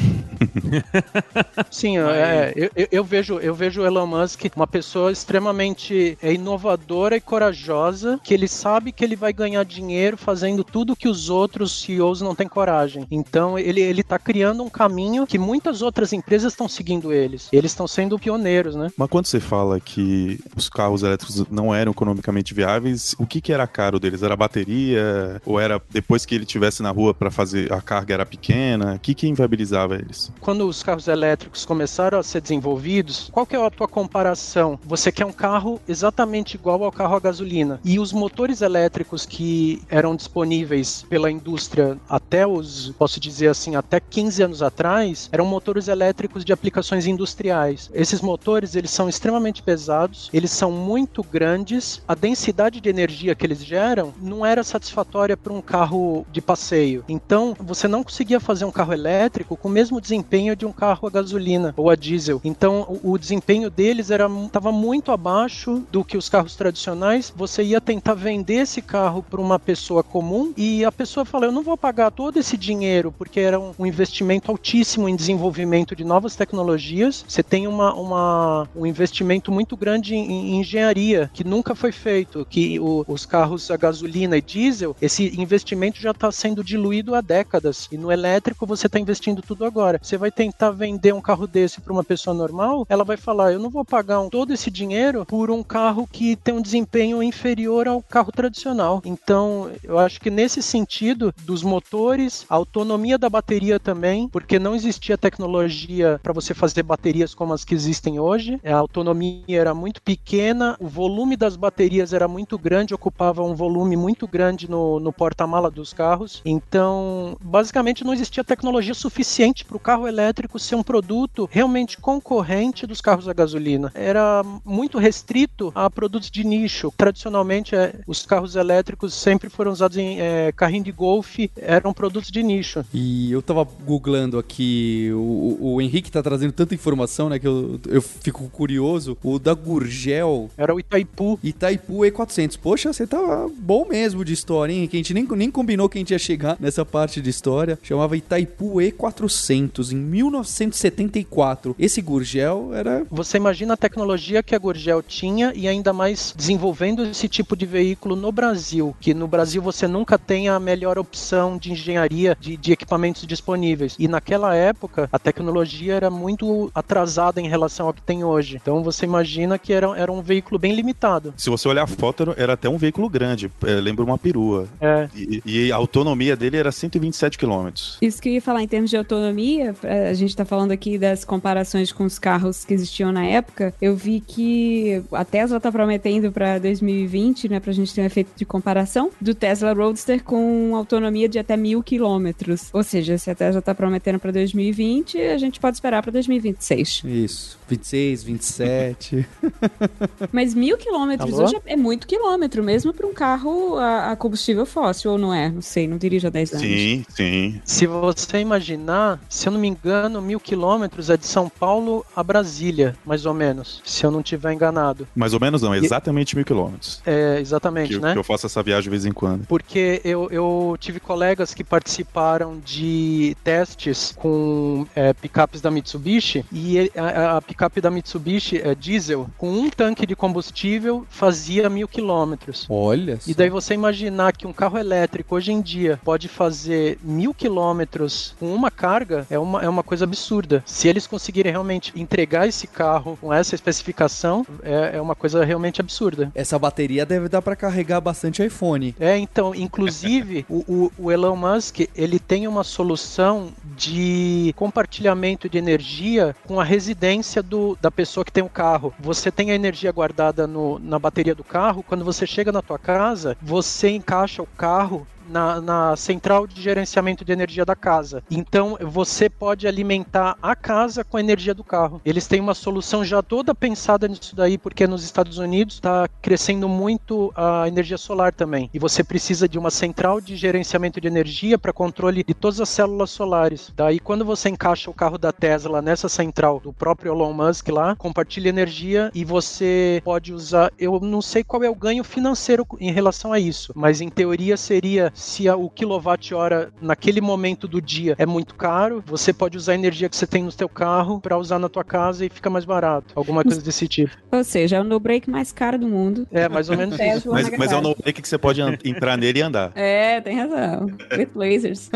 Sim, 1.71 1.99
é, 1.99 2.53
eu, 2.56 2.88
eu, 2.91 3.05
vejo 3.05 3.38
eu 3.38 3.55
vejo 3.55 3.82
o 3.82 3.87
Elon 3.87 4.06
Musk 4.06 4.47
uma 4.56 4.67
pessoa 4.67 5.12
extremamente 5.12 6.17
é, 6.23 6.32
inovadora 6.32 7.17
e 7.17 7.21
corajosa, 7.21 8.21
que 8.23 8.32
ele 8.32 8.49
sabe 8.49 8.93
que 8.93 9.05
ele 9.05 9.17
vai 9.17 9.32
ganhar 9.32 9.65
dinheiro 9.65 10.17
fazendo 10.17 10.65
tudo 10.65 10.97
que 10.97 11.09
os 11.09 11.29
outros 11.29 11.82
CEOs 11.82 12.21
não 12.21 12.35
têm 12.35 12.49
coragem. 12.49 13.06
Então 13.11 13.59
ele 13.59 13.81
ele 13.81 14.00
está 14.00 14.19
criando 14.19 14.62
um 14.62 14.69
caminho 14.69 15.26
que 15.26 15.38
muitas 15.38 15.83
outras 15.83 16.12
empresas 16.12 16.53
estão 16.53 16.69
seguindo 16.69 17.12
eles. 17.12 17.49
Eles 17.53 17.73
estão 17.73 17.87
sendo 17.88 18.19
pioneiros, 18.19 18.75
né? 18.75 18.91
Mas 18.97 19.09
quando 19.09 19.26
você 19.26 19.41
fala 19.41 19.81
que 19.81 20.38
os 20.56 20.69
carros 20.69 21.03
elétricos 21.03 21.47
não 21.50 21.75
eram 21.75 21.93
economicamente 21.93 22.55
viáveis, 22.55 23.15
o 23.19 23.26
que, 23.26 23.41
que 23.41 23.53
era 23.53 23.67
caro 23.67 23.99
deles? 23.99 24.23
Era 24.23 24.37
bateria? 24.37 25.41
Ou 25.44 25.59
era 25.59 25.81
depois 25.91 26.19
que 26.26 26.34
ele 26.34 26.44
tivesse 26.44 26.82
na 26.82 26.90
rua 26.90 27.14
para 27.14 27.31
fazer 27.31 27.72
a 27.72 27.81
carga 27.81 28.14
era 28.14 28.26
pequena? 28.26 28.94
O 28.94 28.99
que, 28.99 29.14
que 29.14 29.28
inviabilizava 29.28 29.94
eles? 29.96 30.32
Quando 30.40 30.67
os 30.67 30.82
carros 30.82 31.08
elétricos 31.08 31.64
começaram 31.64 32.19
a 32.19 32.22
ser 32.22 32.40
desenvolvidos, 32.40 33.31
qual 33.32 33.46
que 33.46 33.56
é 33.56 33.64
a 33.64 33.70
tua 33.70 33.88
comparação? 33.88 34.78
Você 34.84 35.11
quer 35.12 35.26
um 35.26 35.32
carro 35.32 35.81
exatamente 35.88 36.55
igual 36.55 36.82
ao 36.84 36.93
carro 36.93 37.17
a 37.17 37.20
gasolina. 37.20 37.81
E 37.84 37.99
os 37.99 38.12
motores 38.12 38.61
elétricos 38.62 39.26
que 39.26 39.82
eram 39.88 40.17
disponíveis 40.17 41.05
pela 41.08 41.31
indústria 41.31 41.99
até 42.08 42.46
os, 42.46 42.93
posso 42.99 43.20
dizer 43.20 43.49
assim, 43.49 43.76
até 43.76 44.00
15 44.00 44.43
anos 44.43 44.62
atrás, 44.62 45.28
eram 45.32 45.46
motores 45.46 45.88
elétricos 45.88 46.44
de 46.44 46.52
aplicações 46.52 47.06
industriais. 47.06 47.90
Esses 47.93 48.20
motores, 48.20 48.75
eles 48.75 48.90
são 48.90 49.08
extremamente 49.08 49.62
pesados, 49.62 50.28
eles 50.32 50.50
são 50.50 50.70
muito 50.70 51.23
grandes, 51.23 52.02
a 52.06 52.14
densidade 52.14 52.81
de 52.81 52.88
energia 52.88 53.34
que 53.34 53.46
eles 53.46 53.64
geram 53.64 54.12
não 54.20 54.44
era 54.44 54.62
satisfatória 54.62 55.37
para 55.37 55.52
um 55.52 55.61
carro 55.61 56.10
de 56.31 56.41
passeio. 56.41 57.05
Então, 57.09 57.55
você 57.59 57.87
não 57.89 58.03
conseguia 58.03 58.41
fazer 58.41 58.65
um 58.65 58.71
carro 58.71 58.93
elétrico 58.93 59.57
com 59.57 59.69
o 59.69 59.71
mesmo 59.71 60.01
desempenho 60.01 60.57
de 60.57 60.67
um 60.67 60.73
carro 60.73 61.07
a 61.07 61.11
gasolina 61.11 61.75
ou 61.77 61.91
a 61.91 61.97
diesel. 61.97 62.41
Então, 62.45 62.87
o, 63.03 63.12
o 63.12 63.19
desempenho 63.19 63.71
deles 63.71 64.11
era 64.11 64.29
estava 64.45 64.73
muito 64.73 65.12
abaixo 65.12 65.83
do 65.91 66.05
que 66.05 66.17
os 66.17 66.29
carros 66.29 66.57
tradicionais. 66.57 67.33
Você 67.37 67.62
ia 67.62 67.81
tentar 67.81 68.15
vender 68.15 68.55
esse 68.55 68.83
carro 68.83 69.23
para 69.23 69.41
uma 69.41 69.59
pessoa 69.59 70.03
comum 70.03 70.53
e 70.57 70.85
a 70.85 70.93
pessoa 70.93 71.25
fala: 71.25 71.47
"Eu 71.47 71.53
não 71.53 71.62
vou 71.62 71.77
pagar 71.77 72.11
todo 72.11 72.39
esse 72.39 72.57
dinheiro 72.57 73.12
porque 73.17 73.41
era 73.41 73.59
um, 73.59 73.73
um 73.79 73.87
investimento 73.87 74.51
altíssimo 74.51 75.09
em 75.09 75.17
desenvolvimento 75.17 75.95
de 75.95 76.05
novas 76.05 76.37
tecnologias. 76.37 77.25
Você 77.27 77.43
tem 77.43 77.67
uma, 77.67 77.95
uma 77.95 78.69
um 78.75 78.87
investimento 78.87 79.53
muito 79.53 79.77
grande 79.77 80.15
em, 80.15 80.55
em 80.55 80.61
engenharia 80.61 81.31
que 81.33 81.45
nunca 81.45 81.75
foi 81.75 81.93
feito, 81.93 82.47
que 82.49 82.79
o, 82.81 83.05
os 83.07 83.27
carros 83.27 83.71
a 83.71 83.77
gasolina 83.77 84.37
e 84.37 84.43
diesel, 84.43 84.97
esse 85.01 85.41
investimento 85.41 86.00
já 86.00 86.11
está 86.11 86.31
sendo 86.32 86.64
diluído 86.64 87.14
há 87.14 87.20
décadas. 87.20 87.88
E 87.93 87.99
no 87.99 88.11
elétrico 88.11 88.67
você 88.67 88.87
está 88.87 88.99
investindo 88.99 89.43
tudo 89.43 89.64
agora. 89.64 90.00
Você 90.02 90.17
vai 90.17 90.31
tentar 90.31 90.70
vender 90.70 91.12
um 91.12 91.20
carro 91.20 91.47
desse 91.47 91.81
para 91.81 91.93
uma 91.93 92.05
pessoa 92.05 92.35
normal, 92.35 92.87
ela 92.88 93.05
vai 93.05 93.17
falar: 93.17 93.52
eu 93.52 93.58
não 93.58 93.70
vou 93.70 93.85
pagar 93.85 94.20
um, 94.20 94.29
todo 94.29 94.52
esse 94.52 94.70
dinheiro 94.70 95.25
por 95.26 95.50
um 95.50 95.62
carro 95.62 96.08
que 96.11 96.37
tem 96.37 96.55
um 96.55 96.62
desempenho 96.62 97.23
inferior 97.23 97.87
ao 97.88 98.02
carro 98.02 98.32
tradicional. 98.32 99.02
Então, 99.05 99.70
eu 99.82 99.99
acho 99.99 100.20
que 100.20 100.31
nesse 100.31 100.62
sentido 100.62 101.35
dos 101.44 101.62
motores, 101.62 102.44
a 102.49 102.55
autonomia 102.55 103.19
da 103.19 103.29
bateria 103.29 103.79
também, 103.79 104.29
porque 104.29 104.58
não 104.58 104.75
existia 104.75 105.19
tecnologia 105.19 106.20
para 106.23 106.32
você 106.32 106.55
fazer 106.55 106.82
baterias 106.82 107.35
como 107.35 107.52
as 107.52 107.64
que 107.64 107.75
existem 107.75 108.19
hoje. 108.19 108.61
A 108.64 108.75
autonomia 108.75 109.43
era 109.49 109.75
muito 109.75 110.00
pequena, 110.02 110.76
o 110.81 110.88
volume 110.88 111.37
das 111.37 111.56
baterias 111.56 112.12
era 112.12 112.29
muito 112.29 112.58
grande, 112.58 112.94
ocupava 112.94 113.43
um 113.43 113.55
volume 113.55 113.97
muito 113.97 114.26
grande 114.26 114.70
no, 114.70 115.00
no 115.00 115.12
porta-mala 115.12 115.70
dos 115.70 115.89
carros. 115.92 116.40
Então, 116.44 117.37
basicamente, 117.42 118.04
não 118.04 118.12
existia 118.12 118.44
tecnologia 118.44 118.94
suficiente 118.94 119.64
para 119.64 119.76
o 119.76 119.81
carro 119.81 120.06
elétrico 120.06 120.58
ser 120.58 120.75
um 120.75 120.82
produto 120.82 121.48
realmente 121.50 121.98
concorrente 121.98 122.87
dos 122.87 123.00
carros 123.00 123.28
a 123.28 123.32
gasolina. 123.32 123.90
Era 123.94 124.42
muito 124.64 124.98
restrito 124.98 125.72
a 125.75 125.88
produtos 125.90 126.31
de 126.31 126.44
nicho. 126.44 126.92
Tradicionalmente, 126.96 127.75
é, 127.75 127.94
os 128.06 128.25
carros 128.25 128.56
elétricos 128.56 129.14
sempre 129.14 129.48
foram 129.48 129.72
usados 129.72 129.96
em 129.96 130.20
é, 130.20 130.52
carrinho 130.52 130.84
de 130.84 130.92
golfe, 130.92 131.50
eram 131.56 131.92
produtos 131.92 132.31
de 132.31 132.42
nicho. 132.42 132.84
E 132.92 133.31
eu 133.32 133.42
tava 133.42 133.64
googlando 133.64 134.38
aqui, 134.38 135.10
o, 135.12 135.75
o 135.75 135.81
Henrique 135.81 136.10
tá 136.10 136.22
trazendo 136.22 136.52
tanta 136.52 136.75
informação, 136.75 137.28
né, 137.28 137.38
que 137.38 137.46
eu, 137.46 137.81
eu 137.88 138.02
fico 138.02 138.48
curioso. 138.48 139.16
O 139.22 139.38
da 139.38 139.54
Gurgel. 139.54 140.50
Era 140.56 140.75
o 140.75 140.81
Itaipu. 140.81 141.38
Itaipu 141.42 141.98
E400. 142.00 142.58
Poxa, 142.58 142.92
você 142.92 143.06
tava 143.06 143.50
bom 143.58 143.87
mesmo 143.88 144.25
de 144.25 144.32
história, 144.32 144.72
hein? 144.72 144.87
Que 144.87 144.96
a 144.96 144.98
gente 144.98 145.14
nem, 145.14 145.26
nem 145.26 145.50
combinou 145.50 145.80
que 145.88 145.99
a 145.99 146.00
gente 146.00 146.11
ia 146.11 146.19
chegar 146.19 146.56
nessa 146.61 146.85
parte 146.85 147.21
de 147.21 147.31
história. 147.31 147.79
Chamava 147.82 148.17
Itaipu 148.17 148.75
E400, 148.75 149.93
em 149.93 149.97
1974. 149.97 151.75
Esse 151.79 152.00
Gurgel 152.00 152.71
era. 152.75 153.05
Você 153.11 153.37
imagina 153.37 153.75
a 153.75 153.77
tecnologia 153.77 154.43
que 154.43 154.55
a 154.55 154.59
Gurgel 154.59 155.03
tinha 155.03 155.53
e 155.55 155.69
ainda 155.69 155.93
mais 155.93 156.35
desenvolvendo 156.37 157.05
esse 157.05 157.29
tipo 157.29 157.56
de 157.56 157.67
veículo 157.67 158.17
no 158.17 158.32
Brasil, 158.32 158.94
que 159.00 159.15
no 159.15 159.27
Brasil 159.27 159.62
você 159.62 159.87
nunca 159.87 160.19
tem 160.19 160.49
a 160.49 160.59
melhor 160.59 160.99
opção 160.99 161.56
de 161.56 161.73
engenharia 161.73 162.37
de, 162.38 162.56
de 162.56 162.73
equipamentos 162.73 163.26
disponíveis. 163.26 163.97
E 163.99 164.09
naquela 164.09 164.55
época, 164.55 165.09
a 165.12 165.19
tecnologia 165.19 165.94
era 165.94 166.11
muito 166.11 166.71
atrasada 166.75 167.41
em 167.41 167.49
relação 167.49 167.87
ao 167.87 167.94
que 167.94 168.03
tem 168.03 168.25
hoje. 168.25 168.59
Então 168.61 168.83
você 168.83 169.05
imagina 169.05 169.59
que 169.59 169.73
era, 169.73 169.97
era 169.99 170.12
um 170.12 170.23
veículo 170.23 170.59
bem 170.59 170.75
limitado. 170.75 171.35
Se 171.37 171.50
você 171.50 171.69
olhar 171.69 171.85
a 171.85 171.87
foto, 171.87 172.35
era 172.37 172.55
até 172.55 172.69
um 172.69 172.76
veículo 172.76 173.09
grande, 173.09 173.50
é, 173.62 173.73
lembra 173.75 174.05
uma 174.05 174.19
perua. 174.19 174.67
É. 174.81 175.09
E, 175.15 175.43
e, 175.44 175.69
a 175.72 175.76
autonomia 175.76 176.37
dele 176.37 176.56
era 176.56 176.72
127 176.72 177.38
km. 177.38 177.69
Isso 178.00 178.20
que 178.20 178.28
eu 178.28 178.32
ia 178.34 178.43
falar 178.43 178.62
em 178.62 178.69
termos 178.69 178.90
de 178.90 178.96
autonomia, 178.96 179.75
é, 179.82 180.08
a 180.08 180.14
gente 180.14 180.31
está 180.31 180.44
falando 180.44 180.72
aqui 180.72 180.99
das 180.99 181.25
comparações 181.25 181.93
com 181.93 182.05
os 182.05 182.19
carros 182.19 182.64
que 182.64 182.75
existiam 182.75 183.12
na 183.12 183.25
época. 183.25 183.75
Eu 183.81 183.96
vi 183.96 184.20
que 184.20 185.02
a 185.12 185.25
Tesla 185.25 185.56
está 185.58 185.70
prometendo 185.70 186.32
para 186.32 186.58
2020, 186.58 187.49
né, 187.49 187.61
para 187.61 187.70
a 187.70 187.75
gente 187.75 187.94
ter 187.94 188.02
um 188.02 188.06
efeito 188.06 188.31
de 188.37 188.44
comparação, 188.44 189.11
do 189.20 189.34
Tesla 189.34 189.72
Roadster 189.72 190.22
com 190.22 190.75
autonomia 190.76 191.28
de 191.28 191.38
até 191.38 191.56
mil 191.56 191.82
quilômetros. 191.82 192.69
Ou 192.73 192.82
seja, 192.82 193.19
se 193.19 193.31
a 193.31 193.34
Tesla 193.34 193.61
está 193.61 193.75
prometendo 193.75 194.19
para 194.19 194.31
2020, 194.31 195.20
a 195.20 195.38
gente 195.38 195.61
pode 195.61 195.76
esperar 195.76 196.02
para 196.02 196.12
2026. 196.12 197.02
Isso. 197.05 197.61
26, 197.69 198.23
27. 198.25 199.28
Mas 200.33 200.54
mil 200.54 200.76
quilômetros 200.76 201.38
hoje 201.38 201.56
é 201.66 201.76
muito 201.76 202.06
quilômetro, 202.06 202.62
mesmo 202.62 202.92
para 202.92 203.06
um 203.06 203.14
carro 203.14 203.76
a, 203.76 204.12
a 204.12 204.16
combustível 204.16 204.66
fóssil, 204.66 205.12
ou 205.12 205.18
não 205.18 205.33
é? 205.33 205.52
Não 205.61 205.62
sei, 205.62 205.87
não 205.87 205.99
dirijo 205.99 206.26
há 206.26 206.31
10 206.31 206.55
anos. 206.55 206.67
Sim, 206.67 207.05
sim. 207.11 207.61
Se 207.67 207.87
você 207.87 208.38
imaginar, 208.38 209.21
se 209.29 209.47
eu 209.47 209.52
não 209.52 209.61
me 209.61 209.69
engano, 209.69 210.23
mil 210.23 210.40
quilômetros 210.40 211.11
é 211.11 211.19
de 211.19 211.26
São 211.26 211.50
Paulo 211.50 212.02
a 212.17 212.25
Brasília, 212.25 212.97
mais 213.05 213.26
ou 213.26 213.35
menos, 213.35 213.83
se 213.85 214.02
eu 214.07 214.11
não 214.11 214.21
estiver 214.21 214.55
enganado. 214.55 215.07
Mais 215.14 215.35
ou 215.35 215.40
menos 215.40 215.61
não, 215.61 215.75
exatamente 215.75 216.35
mil 216.35 216.47
quilômetros. 216.47 217.02
É, 217.05 217.38
exatamente, 217.38 217.93
Que, 217.93 218.00
né? 218.00 218.14
que 218.14 218.19
eu 218.19 218.25
faço 218.25 218.47
essa 218.47 218.62
viagem 218.62 218.85
de 218.85 218.88
vez 218.88 219.05
em 219.05 219.12
quando. 219.12 219.47
Porque 219.47 220.00
eu, 220.02 220.31
eu 220.31 220.76
tive 220.81 220.99
colegas 220.99 221.52
que 221.52 221.62
participaram 221.62 222.59
de 222.64 223.37
testes 223.45 224.14
com 224.17 224.87
é, 224.97 225.12
picapes 225.12 225.61
da 225.61 225.71
Mitsubishi 225.71 226.43
e 226.50 226.90
a, 226.97 227.37
a 227.37 227.43
picape 227.43 227.83
da 227.83 227.90
Mitsubishi 227.90 228.57
é 228.57 228.75
diesel 228.75 229.29
com 229.37 229.52
um 229.52 229.69
tanque 229.69 230.07
de 230.07 230.17
combustível 230.17 231.05
fazia 231.11 231.69
mil 231.69 231.87
quilômetros. 231.87 232.67
Olha. 232.71 233.19
E 233.26 233.35
daí 233.35 233.50
você 233.50 233.75
imaginar 233.75 234.33
que 234.33 234.47
um 234.47 234.55
carro 234.55 234.79
elétrico 234.79 235.37
hoje 235.37 235.50
em 235.50 235.61
dia 235.61 236.00
pode 236.04 236.28
fazer 236.28 236.99
mil 237.02 237.33
quilômetros 237.35 238.35
com 238.38 238.54
uma 238.54 238.71
carga 238.71 239.26
é 239.30 239.38
uma, 239.38 239.62
é 239.62 239.69
uma 239.69 239.83
coisa 239.83 240.04
absurda. 240.04 240.62
Se 240.66 240.88
eles 240.88 241.07
conseguirem 241.07 241.52
realmente 241.52 241.92
entregar 241.95 242.47
esse 242.49 242.66
carro 242.66 243.19
com 243.21 243.33
essa 243.33 243.54
especificação, 243.54 244.47
é, 244.62 244.97
é 244.97 245.00
uma 245.00 245.14
coisa 245.14 245.45
realmente 245.45 245.80
absurda. 245.80 246.30
Essa 246.35 246.59
bateria 246.59 247.04
deve 247.07 247.28
dar 247.28 247.42
para 247.42 247.57
carregar 247.57 248.00
bastante 248.00 248.45
iPhone. 248.45 248.95
É, 248.99 249.16
então, 249.19 249.54
inclusive, 249.54 250.45
o, 250.50 250.64
o- 250.69 250.92
o 250.99 251.12
Elon 251.12 251.37
Musk, 251.37 251.80
ele 251.95 252.19
tem 252.19 252.47
uma 252.47 252.64
solução 252.64 253.52
de 253.76 254.52
compartilhamento 254.57 255.49
de 255.49 255.59
energia 255.59 256.35
com 256.47 256.61
a 256.61 256.64
residência 256.64 257.42
do, 257.42 257.76
da 257.80 257.90
pessoa 257.90 258.25
que 258.25 258.33
tem 258.33 258.42
o 258.42 258.49
carro. 258.49 258.92
Você 259.00 259.30
tem 259.30 259.50
a 259.50 259.54
energia 259.54 259.90
guardada 259.92 260.47
no- 260.47 260.78
na 260.78 260.99
bateria 260.99 261.35
do 261.35 261.45
carro, 261.45 261.83
quando 261.83 262.04
você 262.04 262.26
chega 262.26 262.52
na 262.52 262.62
tua 262.62 262.78
casa, 262.78 263.37
você 263.40 263.90
encaixa 263.90 264.42
o 264.42 264.47
carro 264.57 265.07
na, 265.30 265.60
na 265.60 265.96
central 265.96 266.46
de 266.46 266.60
gerenciamento 266.60 267.25
de 267.25 267.32
energia 267.32 267.64
da 267.64 267.76
casa. 267.76 268.22
Então 268.30 268.76
você 268.80 269.30
pode 269.30 269.66
alimentar 269.66 270.37
a 270.42 270.56
casa 270.56 271.04
com 271.04 271.16
a 271.16 271.20
energia 271.20 271.54
do 271.54 271.64
carro. 271.64 272.00
Eles 272.04 272.26
têm 272.26 272.40
uma 272.40 272.54
solução 272.54 273.04
já 273.04 273.22
toda 273.22 273.54
pensada 273.54 274.08
nisso 274.08 274.34
daí, 274.34 274.58
porque 274.58 274.87
nos 274.87 275.04
Estados 275.04 275.38
Unidos 275.38 275.75
está 275.75 276.08
crescendo 276.20 276.68
muito 276.68 277.32
a 277.37 277.66
energia 277.68 277.96
solar 277.96 278.32
também. 278.32 278.68
E 278.75 278.78
você 278.78 279.04
precisa 279.04 279.49
de 279.49 279.58
uma 279.58 279.70
central 279.70 280.20
de 280.20 280.37
gerenciamento 280.37 281.00
de 281.00 281.08
energia 281.08 281.58
para 281.58 281.72
controle 281.72 282.25
de 282.25 282.34
todas 282.34 282.60
as 282.60 282.68
células 282.68 283.10
solares. 283.10 283.72
Daí, 283.75 283.99
quando 284.00 284.25
você 284.25 284.49
encaixa 284.49 284.90
o 284.90 284.94
carro 284.94 285.18
da 285.18 285.32
Tesla 285.32 285.80
nessa 285.80 286.08
central 286.08 286.60
do 286.60 286.72
próprio 286.72 287.12
Elon 287.12 287.32
Musk 287.32 287.68
lá, 287.68 287.94
compartilha 287.96 288.49
energia 288.49 289.10
e 289.14 289.25
você 289.25 290.00
pode 290.04 290.32
usar. 290.32 290.72
Eu 290.78 290.99
não 291.00 291.22
sei 291.22 291.44
qual 291.44 291.62
é 291.62 291.70
o 291.70 291.75
ganho 291.75 292.02
financeiro 292.02 292.66
em 292.80 292.92
relação 292.92 293.32
a 293.32 293.38
isso, 293.38 293.72
mas 293.75 294.00
em 294.00 294.08
teoria 294.08 294.56
seria 294.56 295.12
se 295.21 295.49
o 295.49 295.69
quilowatt-hora 295.69 296.73
naquele 296.81 297.21
momento 297.21 297.69
do 297.69 297.81
dia 297.81 298.15
é 298.19 298.27
muito 298.27 298.55
caro, 298.55 299.03
você 299.07 299.33
pode 299.33 299.57
usar 299.57 299.73
a 299.73 299.75
energia 299.75 300.09
que 300.09 300.17
você 300.17 300.27
tem 300.27 300.43
no 300.43 300.50
seu 300.50 300.69
carro 300.69 301.21
para 301.21 301.39
usar 301.39 301.59
na 301.59 301.69
tua 301.69 301.85
casa 301.85 302.25
e 302.25 302.31
fica 302.31 302.49
mais 302.49 302.65
barato. 302.65 303.12
Alguma 303.15 303.43
coisa 303.43 303.61
desse 303.61 303.87
tipo. 303.87 304.17
Ou 304.33 304.43
seja, 304.43 304.77
é 304.77 304.81
o 304.81 304.85
no-break 304.85 305.29
mais 305.29 305.53
caro 305.53 305.79
do 305.79 305.87
mundo. 305.87 306.27
É, 306.33 306.49
mais 306.49 306.71
ou 306.71 306.77
menos 306.77 306.99
isso. 307.00 307.31
Mas, 307.31 307.50
mas 307.57 307.73
é 307.73 307.77
um 307.77 307.83
no-break 307.83 308.23
que 308.23 308.29
você 308.29 308.39
pode 308.39 308.61
entrar 308.85 309.17
nele 309.17 309.41
e 309.41 309.43
andar. 309.43 309.73
É, 309.75 310.21
tem 310.21 310.37
razão. 310.37 310.87
With 311.17 311.31
lasers. 311.35 311.91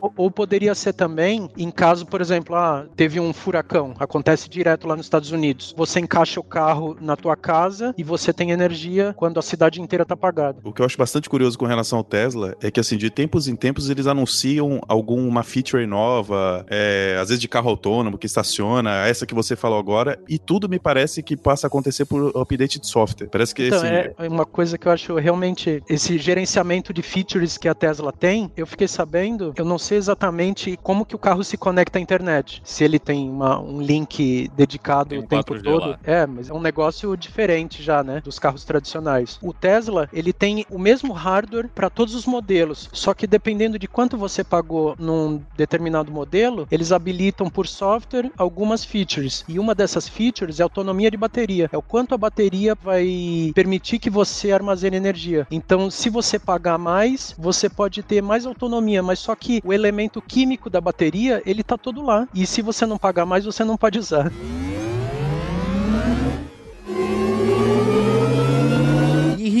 ou, 0.00 0.12
ou, 0.16 0.30
poderia 0.30 0.74
ser 0.74 0.92
também, 0.92 1.48
em 1.56 1.70
caso, 1.70 2.04
por 2.04 2.20
exemplo, 2.20 2.56
ah, 2.56 2.86
teve 2.96 3.20
um 3.20 3.32
furacão, 3.32 3.94
acontece 3.98 4.48
direto 4.48 4.88
lá 4.88 4.96
nos 4.96 5.06
Estados 5.06 5.30
Unidos. 5.30 5.74
Você 5.76 6.00
encaixa 6.00 6.40
o 6.40 6.44
carro 6.44 6.96
na 7.00 7.16
tua 7.16 7.36
casa 7.36 7.94
e 7.96 8.02
você 8.02 8.32
tem 8.32 8.50
energia 8.50 9.14
quando 9.16 9.38
a 9.38 9.42
cidade 9.42 9.80
inteira 9.80 10.04
tá 10.04 10.14
apagada. 10.14 10.58
O 10.64 10.72
que 10.72 10.82
eu 10.82 10.86
acho 10.86 10.98
bastante 10.98 11.28
curioso 11.28 11.58
com 11.58 11.66
relação 11.66 11.98
ao 11.98 12.04
Tesla 12.04 12.31
é 12.60 12.70
que, 12.70 12.80
assim, 12.80 12.96
de 12.96 13.10
tempos 13.10 13.48
em 13.48 13.56
tempos 13.56 13.90
eles 13.90 14.06
anunciam 14.06 14.80
alguma 14.88 15.42
feature 15.42 15.86
nova, 15.86 16.64
é, 16.68 17.16
às 17.20 17.28
vezes 17.28 17.40
de 17.40 17.48
carro 17.48 17.70
autônomo 17.70 18.18
que 18.18 18.26
estaciona, 18.26 19.06
essa 19.06 19.26
que 19.26 19.34
você 19.34 19.56
falou 19.56 19.78
agora, 19.78 20.18
e 20.28 20.38
tudo 20.38 20.68
me 20.68 20.78
parece 20.78 21.22
que 21.22 21.36
passa 21.36 21.66
a 21.66 21.68
acontecer 21.68 22.04
por 22.04 22.36
update 22.36 22.80
de 22.80 22.86
software. 22.86 23.28
Parece 23.28 23.54
que 23.54 23.66
então, 23.66 23.78
assim, 23.78 23.88
é 23.88 24.28
uma 24.28 24.46
coisa 24.46 24.76
que 24.76 24.86
eu 24.86 24.92
acho 24.92 25.14
realmente 25.16 25.82
esse 25.88 26.18
gerenciamento 26.18 26.92
de 26.92 27.02
features 27.02 27.56
que 27.58 27.68
a 27.68 27.74
Tesla 27.74 28.12
tem, 28.12 28.50
eu 28.56 28.66
fiquei 28.66 28.88
sabendo, 28.88 29.52
eu 29.56 29.64
não 29.64 29.78
sei 29.78 29.98
exatamente 29.98 30.78
como 30.82 31.04
que 31.04 31.14
o 31.14 31.18
carro 31.18 31.44
se 31.44 31.56
conecta 31.56 31.98
à 31.98 32.02
internet. 32.02 32.60
Se 32.64 32.84
ele 32.84 32.98
tem 32.98 33.28
uma, 33.28 33.60
um 33.60 33.80
link 33.80 34.50
dedicado 34.56 35.18
o 35.18 35.26
tempo 35.26 35.60
todo. 35.62 35.90
Lá. 35.90 35.98
É, 36.04 36.26
mas 36.26 36.50
é 36.50 36.52
um 36.52 36.60
negócio 36.60 37.16
diferente 37.16 37.82
já, 37.82 38.02
né, 38.02 38.20
dos 38.20 38.38
carros 38.38 38.64
tradicionais. 38.64 39.38
O 39.42 39.52
Tesla, 39.52 40.08
ele 40.12 40.32
tem 40.32 40.64
o 40.70 40.78
mesmo 40.78 41.12
hardware 41.12 41.68
para 41.68 41.90
todos 41.90 42.11
os 42.14 42.26
modelos, 42.26 42.88
só 42.92 43.14
que 43.14 43.26
dependendo 43.26 43.78
de 43.78 43.88
quanto 43.88 44.16
você 44.16 44.42
pagou 44.44 44.94
num 44.98 45.40
determinado 45.56 46.10
modelo, 46.10 46.66
eles 46.70 46.92
habilitam 46.92 47.48
por 47.48 47.66
software 47.66 48.30
algumas 48.36 48.84
features. 48.84 49.44
E 49.48 49.58
uma 49.58 49.74
dessas 49.74 50.08
features 50.08 50.60
é 50.60 50.62
autonomia 50.62 51.10
de 51.10 51.16
bateria. 51.16 51.68
É 51.72 51.76
o 51.76 51.82
quanto 51.82 52.14
a 52.14 52.18
bateria 52.18 52.74
vai 52.74 53.52
permitir 53.54 53.98
que 53.98 54.10
você 54.10 54.52
armazene 54.52 54.96
energia. 54.96 55.46
Então, 55.50 55.90
se 55.90 56.08
você 56.08 56.38
pagar 56.38 56.78
mais, 56.78 57.34
você 57.38 57.68
pode 57.68 58.02
ter 58.02 58.22
mais 58.22 58.46
autonomia, 58.46 59.02
mas 59.02 59.18
só 59.18 59.34
que 59.34 59.60
o 59.64 59.72
elemento 59.72 60.20
químico 60.20 60.70
da 60.70 60.80
bateria, 60.80 61.42
ele 61.46 61.62
tá 61.62 61.76
todo 61.76 62.02
lá. 62.02 62.28
E 62.34 62.46
se 62.46 62.62
você 62.62 62.86
não 62.86 62.98
pagar 62.98 63.26
mais, 63.26 63.44
você 63.44 63.64
não 63.64 63.76
pode 63.76 63.98
usar. 63.98 64.30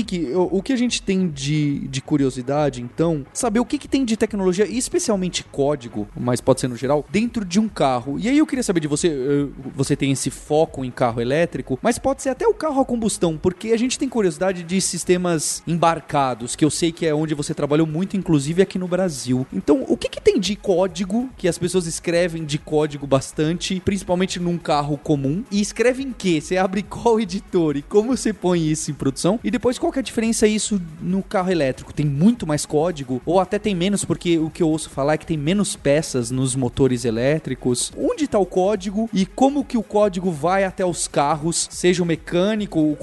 Henrique, 0.02 0.32
o, 0.34 0.62
que 0.62 0.72
a 0.72 0.76
gente 0.76 1.00
tem 1.00 1.28
de, 1.28 1.86
de 1.88 2.00
curiosidade, 2.00 2.82
então, 2.82 3.24
saber 3.32 3.60
o 3.60 3.64
que, 3.64 3.78
que 3.78 3.88
tem 3.88 4.04
de 4.04 4.16
tecnologia, 4.16 4.66
especialmente 4.66 5.44
código, 5.44 6.08
mas 6.18 6.40
pode 6.40 6.60
ser 6.60 6.68
no 6.68 6.76
geral, 6.76 7.04
dentro 7.10 7.44
de 7.44 7.60
um 7.60 7.68
carro. 7.68 8.18
E 8.18 8.28
aí 8.28 8.38
eu 8.38 8.46
queria 8.46 8.62
saber 8.62 8.80
de 8.80 8.88
você, 8.88 9.48
você 9.74 9.94
tem 9.96 10.10
esse 10.12 10.30
foco 10.30 10.84
em 10.84 10.90
carro 10.90 11.20
elétrico, 11.20 11.78
mas 11.80 11.98
pode 11.98 12.22
ser 12.22 12.30
até 12.30 12.46
o 12.46 12.54
carro 12.54 12.80
a 12.80 12.84
combustão, 12.84 13.38
porque 13.38 13.72
a 13.72 13.76
gente 13.76 13.98
tem 13.98 14.08
curiosidade 14.08 14.62
de 14.62 14.80
sistemas 14.80 15.62
embarcados, 15.66 16.56
que 16.56 16.64
eu 16.64 16.70
sei 16.70 16.90
que 16.92 17.06
é 17.06 17.14
onde 17.14 17.34
você 17.34 17.54
trabalhou 17.54 17.86
muito, 17.86 18.16
inclusive 18.16 18.62
aqui 18.62 18.78
no 18.78 18.88
Brasil. 18.88 19.46
Então, 19.52 19.84
o 19.88 19.96
que, 19.96 20.08
que 20.08 20.20
tem 20.20 20.38
de 20.38 20.56
código, 20.56 21.28
que 21.36 21.48
as 21.48 21.58
pessoas 21.58 21.86
escrevem 21.86 22.44
de 22.44 22.58
código 22.58 23.06
bastante, 23.06 23.80
principalmente 23.80 24.40
num 24.40 24.58
carro 24.58 24.98
comum, 24.98 25.44
e 25.50 25.60
escrevem 25.60 26.08
em 26.08 26.12
que? 26.12 26.40
Você 26.40 26.56
abre 26.56 26.82
qual 26.88 27.20
editor 27.20 27.76
e 27.76 27.82
como 27.82 28.16
você 28.16 28.32
põe 28.32 28.66
isso 28.66 28.90
em 28.90 28.94
produção? 28.94 29.38
E 29.44 29.50
depois 29.50 29.78
qual 29.78 29.91
que 29.92 29.98
é 29.98 30.00
a 30.00 30.04
diferença 30.04 30.46
isso 30.46 30.80
no 31.00 31.22
carro 31.22 31.50
elétrico? 31.50 31.92
Tem 31.92 32.06
muito 32.06 32.46
mais 32.46 32.66
código? 32.66 33.20
Ou 33.24 33.38
até 33.38 33.58
tem 33.58 33.74
menos, 33.74 34.04
porque 34.04 34.38
o 34.38 34.50
que 34.50 34.62
eu 34.62 34.68
ouço 34.68 34.90
falar 34.90 35.14
é 35.14 35.18
que 35.18 35.26
tem 35.26 35.36
menos 35.36 35.76
peças 35.76 36.30
nos 36.30 36.56
motores 36.56 37.04
elétricos. 37.04 37.92
Onde 37.96 38.24
está 38.24 38.38
o 38.38 38.46
código 38.46 39.08
e 39.12 39.26
como 39.26 39.64
que 39.64 39.78
o 39.78 39.82
código 39.82 40.30
vai 40.30 40.64
até 40.64 40.84
os 40.84 41.06
carros, 41.06 41.68
seja 41.70 42.02
o 42.02 42.06
mecânico, 42.06 42.96